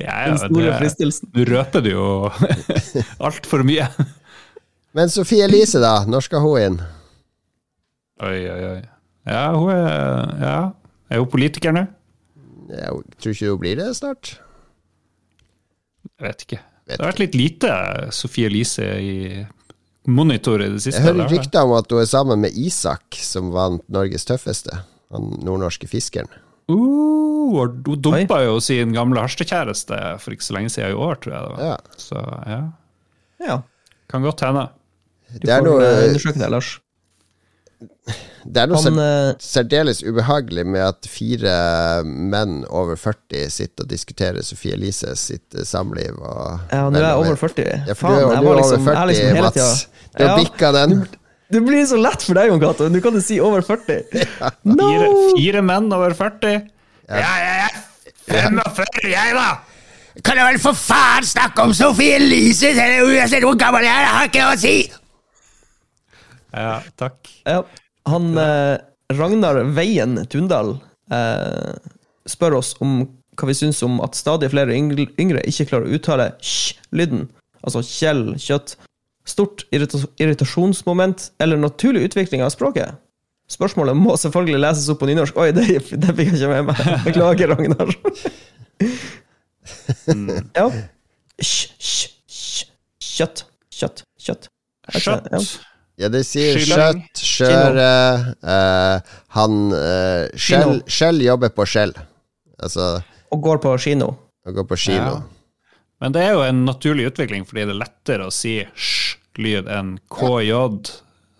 [0.00, 1.30] ja, ja, Den store fristelsen.
[1.34, 2.30] Du røper det jo
[3.26, 3.88] altfor mye.
[4.96, 6.02] Men Sofie Elise, da?
[6.08, 6.78] Når skal hun inn?
[8.22, 8.80] Oi, oi, oi.
[9.28, 10.56] Ja, hun er Ja,
[11.10, 11.86] er hun politiker nå?
[12.72, 14.36] Jeg tror ikke hun blir det snart.
[16.18, 16.60] Jeg vet ikke.
[16.86, 17.72] Vet det har vært litt lite
[18.14, 19.16] Sofie Elise i
[20.08, 21.00] monitor i det siste.
[21.00, 24.82] Jeg hører rykter om at hun er sammen med Isak, som vant Norges tøffeste.
[25.12, 26.30] Han nordnorske fiskeren.
[26.70, 31.34] Uh, hun dumpa jo sin gamle harstekjæreste for ikke så lenge siden i år, tror
[31.34, 31.64] jeg det var.
[31.66, 31.98] Ja.
[32.00, 32.60] Så ja.
[33.46, 33.58] ja.
[34.12, 34.68] Kan godt hende.
[35.40, 36.74] Du får noe, eh, undersøke det, Lars.
[38.42, 41.54] Det er noe Han, eh, særdeles ubehagelig med at fire
[42.04, 46.16] menn over 40 sitter og diskuterer Sofie Elise sitt samliv.
[46.18, 46.20] samliv.
[46.72, 47.66] ja, nå er jeg over 40.
[47.86, 49.88] Ja, for Faen, du, er, du er liksom, over 40, liksom Mats.
[50.12, 50.38] Du har ja.
[50.42, 51.02] bikka den.
[51.52, 52.86] Det blir så lett for deg, Jon Cato.
[52.88, 54.06] Du kan jo si over 40.
[54.40, 54.52] Ja.
[54.64, 54.88] No!
[54.88, 56.64] Fire, fire, menn over 40?
[57.12, 57.68] Ja, ja, ja.
[58.30, 59.50] 45, jeg, da!
[60.24, 62.72] Kan jeg vel for faen snakke om Sophie Elise,
[63.04, 64.04] uansett hvor gammel jeg er?
[64.06, 64.76] Jeg har ikke noe å si!
[66.52, 67.32] Ja, takk.
[67.48, 67.62] Ja.
[68.10, 68.76] Han eh,
[69.12, 70.76] Ragnar Veien Tundal
[71.12, 71.74] eh,
[72.28, 73.02] spør oss om
[73.38, 77.28] hva vi syns om at stadig flere yngre ikke klarer å uttale sj-lyden,
[77.64, 78.74] altså Kjell Kjøtt,
[79.28, 82.98] stort irritasjonsmoment eller naturlig utvikling av språket?
[83.52, 85.36] Spørsmålet må selvfølgelig leses opp på nynorsk.
[85.40, 85.66] Oi, det,
[86.00, 86.84] det fikk jeg ikke med meg.
[87.08, 87.92] Beklager, Ragnar.
[90.60, 90.68] ja.
[93.12, 93.44] Kjøtt.
[93.72, 94.06] Kjøtt.
[94.22, 94.48] Kjøtt.
[94.96, 95.60] Kjøtt.
[96.02, 96.08] Ja.
[96.10, 97.90] de det sier kjøtt, skjøre
[98.42, 101.94] uh, Han uh, Skjell jobber på skjell.
[102.62, 102.96] Altså
[103.32, 104.12] Og går på kino.
[104.46, 105.14] Og går på kino.
[105.20, 105.78] Ja.
[106.02, 109.94] Men det er jo en naturlig utvikling, fordi det er lettere å si sj-lyd enn
[110.10, 110.50] KJ.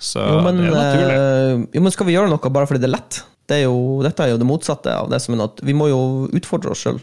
[0.03, 1.17] Så jo, men, det er naturlig.
[1.19, 3.23] Uh, jo, men skal vi gjøre noe bare fordi det er lett?
[3.51, 5.67] Det er jo, dette er jo det motsatte av det som er noe.
[5.67, 7.03] Vi må jo utfordre oss sjøl.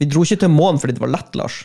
[0.00, 1.62] Vi dro ikke til månen fordi det var lett, Lars.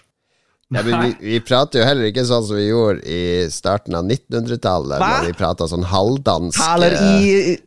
[0.73, 4.97] Ja, vi, vi, prater jo heller ikke sånn som vi gjorde i starten av 1900-tallet,
[4.97, 7.59] da vi prata sånn halvdansk Taler i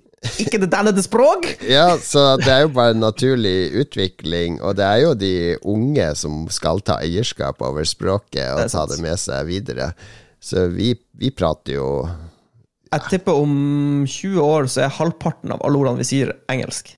[0.42, 1.46] ikke det dannede språk!
[1.68, 6.08] Ja, så det er jo bare en naturlig utvikling, og det er jo de unge
[6.18, 9.92] som skal ta eierskap over språket og Det ta det med seg videre.
[10.42, 11.88] Så vi, vi prater jo
[12.92, 16.94] Jeg tipper om 20 år så er halvparten av alle ordene vi sier, engelsk.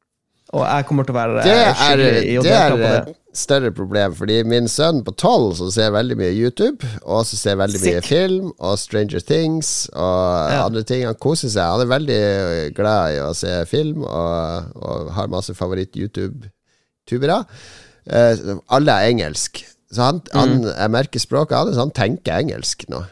[0.53, 2.93] Og jeg kommer til å være Det er, i å det delta på det.
[3.15, 7.37] et større problem, fordi min sønn på tolv som ser veldig mye YouTube, og også
[7.39, 10.65] ser veldig mye film og Stranger Things og Ja.
[10.67, 11.63] andre ting, han koser seg.
[11.63, 17.45] Han er veldig glad i å se film og, og har masse favoritt-YouTube-tubere.
[18.11, 19.63] Uh, alle er engelsk.
[19.93, 20.67] Så han, han Mm.
[20.77, 23.05] jeg merker språket hans, han tenker engelsk nå.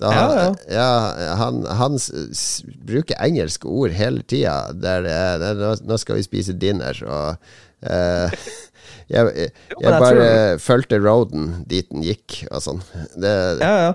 [0.00, 0.90] Så han, Ja,
[1.20, 4.72] ja, han, han s, bruker engelske ord hele tida.
[4.72, 7.36] Der det er det er, nå, skal vi spise dinner', og
[7.84, 8.32] uh,
[9.10, 12.82] Jeg, jeg, jeg jeg bare fulgte roaden dit den gikk, og sånn.
[13.18, 13.92] Det, Ja, ja.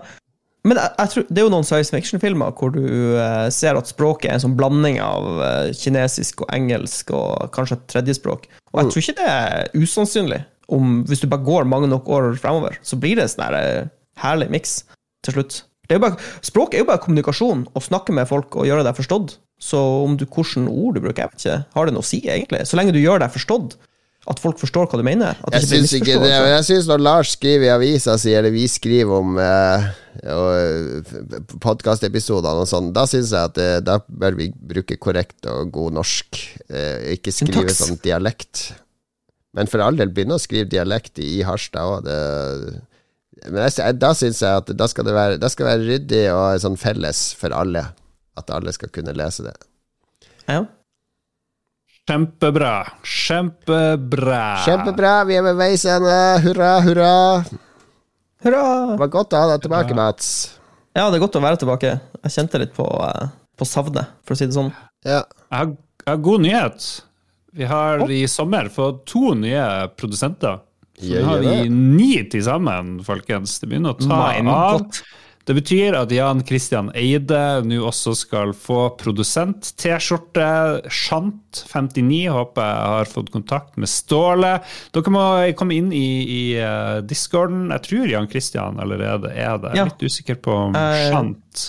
[0.65, 4.31] Men jeg, tror, det er jo noen science fiction-filmer hvor du uh, ser at språket
[4.31, 8.47] er en sånn blanding av uh, kinesisk og engelsk og kanskje et tredjespråk.
[8.73, 10.41] Og jeg tror ikke det er usannsynlig.
[10.73, 13.91] Om, hvis du bare går mange nok år fremover, så blir det en sånn eh,
[14.17, 14.79] herlig miks
[15.21, 15.59] til slutt.
[15.89, 18.97] Det er bare, språk er jo bare kommunikasjon, å snakke med folk og gjøre deg
[18.97, 19.37] forstått.
[19.61, 22.21] Så om du, hvilke ord du bruker, jeg vet ikke, har det noe å si,
[22.23, 22.65] egentlig?
[22.67, 23.77] Så lenge du gjør deg forstått,
[24.25, 25.37] at folk forstår hva du mener.
[25.53, 26.31] Jeg syns ikke det.
[26.33, 29.85] Jeg synes når Lars skriver i avisa si, eller vi skriver om eh,
[31.61, 35.99] podkastepisodene og sånn, da syns jeg at det, da bør vi bruke korrekt og god
[35.99, 36.41] norsk.
[36.65, 38.71] Eh, ikke skrive sånn dialekt.
[39.55, 42.09] Men for all del begynne å skrive dialekt i Harstad òg.
[43.51, 46.23] Men jeg, da syns jeg at da skal det være, da skal det være ryddig
[46.33, 47.83] og sånn felles for alle.
[48.39, 49.53] At alle skal kunne lese det.
[50.49, 50.63] Ja.
[52.05, 52.73] Kjempebra.
[53.01, 54.41] Kjempebra.
[54.65, 56.17] Kjempebra, vi er ved veis ende.
[56.43, 57.13] Hurra, hurra.
[58.45, 58.65] Hurra!
[58.91, 60.27] Det var godt å ha deg tilbake, Mats.
[60.93, 61.95] Ja, det er godt å være tilbake.
[62.21, 64.69] Jeg kjente litt på, eh, på savnet, for å si det sånn.
[65.01, 65.23] Ja.
[65.49, 65.73] Jeg har,
[66.05, 66.85] jeg har god nyhet.
[67.55, 69.65] Vi har i sommer fått to nye
[69.97, 70.59] produsenter.
[70.99, 73.57] Så nå har vi ni til sammen, folkens.
[73.59, 74.87] Det begynner å ta av.
[75.45, 80.45] Det betyr at Jan Christian Eide nå også skal få produsent-T-skjorte.
[80.89, 84.55] Shant59 håper jeg har fått kontakt med Ståle.
[84.95, 85.25] Dere må
[85.59, 87.67] komme inn i, i eh, discorden.
[87.75, 89.75] Jeg tror Jan Christian allerede er det.
[89.75, 89.85] Jeg er Ja.
[89.91, 91.67] litt usikker på om Eh, Shant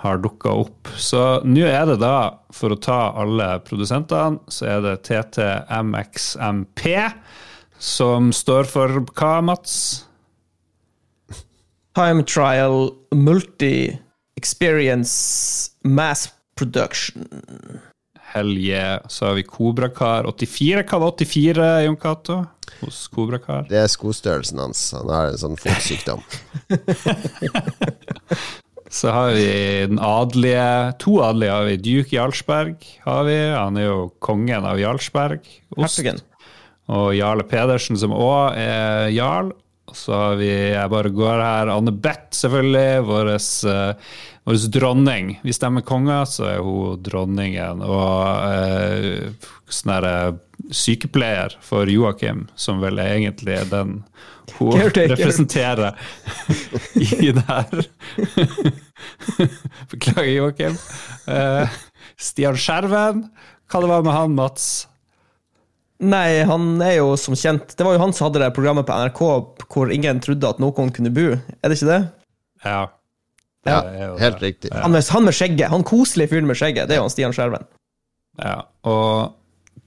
[0.00, 0.88] har dukka opp.
[0.96, 2.14] Så nå er det da,
[2.52, 6.80] for å ta alle produsentene, så er det TTMXMP,
[7.78, 10.06] som står for hva, Mats?
[11.96, 13.98] Time Trial Multi
[14.36, 17.28] Experience Mass Production.
[18.36, 20.82] Helge, så har vi Kobrakar84.
[20.84, 22.42] Hva var 84, Jon Cato?
[22.82, 23.64] Hos Kobrakar?
[23.70, 24.90] Det er skostørrelsen hans.
[24.96, 26.24] Han har en sånn fotsykdom.
[28.96, 29.46] Så har vi
[29.90, 31.76] den adelige To adelige har vi.
[31.82, 33.36] Duke Jarlsberg har vi.
[33.50, 35.42] Han er jo kongen av Jarlsberg.
[35.74, 35.98] Ost.
[35.98, 36.22] Hertugen.
[36.92, 39.52] Og Jarle Pedersen, som òg er jarl.
[39.94, 41.70] Så har vi Jeg bare går her.
[41.72, 43.02] Anne Beth, selvfølgelig.
[43.06, 45.36] Vår uh, dronning.
[45.42, 47.82] Hvis de er konger, så er hun dronningen.
[47.82, 50.16] Og uh, sånn herre
[50.74, 54.00] sykepleier for Joakim, som vel er egentlig den
[54.56, 55.16] hun Caretaker.
[55.16, 55.94] representerer
[56.94, 57.86] i det her.
[59.90, 60.78] Beklager, Joakim.
[61.26, 61.66] Uh,
[62.16, 63.26] Stian Skjerven.
[63.66, 64.86] Hva det var med han, Mats?
[66.04, 68.92] Nei, han er jo som kjent Det var jo han som hadde det programmet på
[69.00, 69.20] NRK
[69.72, 71.30] hvor ingen trodde at noen kunne bo.
[71.62, 72.02] Er det ikke det?
[72.66, 72.82] Ja.
[73.66, 74.44] Ja, Det helt det.
[74.46, 74.70] riktig.
[74.76, 75.70] Han med, han med skjegget.
[75.72, 76.86] Han koselige fyren med skjegget.
[76.86, 77.64] Det er jo han Stian Skjerven.
[78.38, 79.34] Ja, og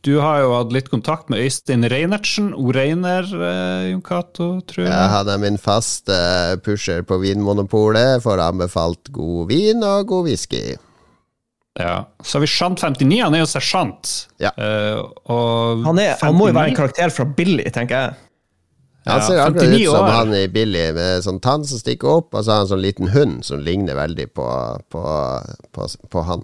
[0.03, 4.91] du har jo hatt litt kontakt med Øystein Reinertsen, O-Reiner, eh, Jon Cato, tror jeg.
[4.91, 6.18] Ja, han er min faste
[6.65, 8.23] pusher på Vinmonopolet.
[8.26, 10.76] Får anbefalt god vin og god whisky.
[11.80, 12.10] Ja.
[12.24, 14.16] Så har vi Shant59, han er jo sersjant.
[14.41, 14.52] Ja.
[14.58, 18.18] Uh, og Han, er, han må jo være en karakter fra Billy, tenker jeg.
[19.10, 20.12] Han ser akkurat ut som år.
[20.12, 23.12] han i Billy, med sånn tann som stikker opp, og så har han sånn liten
[23.14, 24.48] hund som ligner veldig på,
[24.91, 25.04] på,
[25.76, 26.44] på, på han.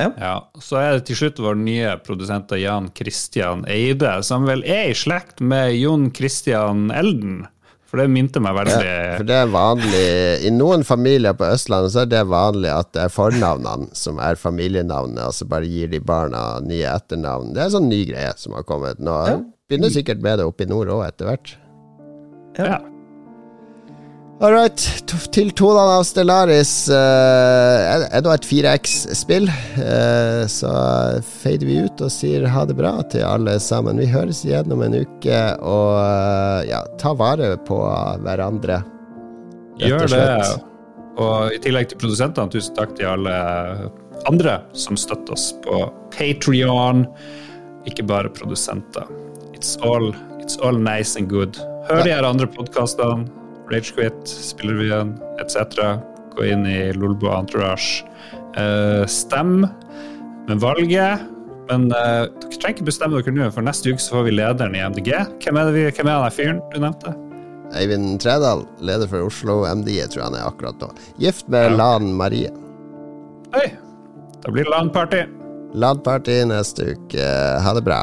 [0.00, 4.90] Ja, Så er det til slutt vår nye produsent Jan Christian Eide, som vel er
[4.90, 7.42] i slekt med Jon Christian Elden.
[7.90, 8.74] For det minte meg veldig
[9.18, 10.02] For det er vanlig
[10.46, 14.38] I noen familier på Østlandet så er det vanlig at det er fornavnene som er
[14.38, 17.50] familienavnet, og så bare gir de barna nye etternavn.
[17.54, 19.16] Det er en sånn ny greie som har kommet nå.
[19.70, 21.56] Begynner sikkert med det oppe i nord òg, etter hvert.
[22.58, 22.78] ja.
[24.40, 24.80] All right,
[25.36, 29.50] til tonene av Stellaris uh, er nå et 4X-spill.
[29.76, 30.70] Uh, så
[31.42, 34.00] fader vi ut og sier ha det bra til alle sammen.
[34.00, 37.82] Vi høres igjen om en uke, og uh, ja, ta vare på
[38.24, 38.78] hverandre.
[39.82, 40.22] Gjør det.
[41.20, 43.34] Og i tillegg til produsentene, tusen takk til alle
[44.30, 45.82] andre som støtter oss på
[46.16, 47.04] Patrion,
[47.92, 49.04] ikke bare produsenter.
[49.52, 51.60] It's all, it's all nice and good.
[51.92, 53.28] Hør de her andre podkastene.
[53.70, 55.82] Ragequit, Spillerevyen etc.
[56.36, 58.04] Gå inn i Lolbo Entourage.
[58.56, 59.62] Uh, stem
[60.48, 61.26] med valget.
[61.70, 64.74] Men uh, dere trenger ikke bestemme dere nå, for neste uke så får vi lederen
[64.74, 65.12] i MDG.
[65.44, 67.14] Hvem er, det vi, hvem er den fyren du nevnte?
[67.78, 70.90] Eivind Tredal, leder for Oslo MDG, tror jeg han er akkurat nå.
[71.22, 71.76] Gift med ja.
[71.78, 72.50] Lan Marie.
[73.54, 73.68] Oi.
[74.40, 75.22] Da blir det LAN-party.
[75.78, 77.30] LAN-party neste uke.
[77.62, 78.02] Ha det bra.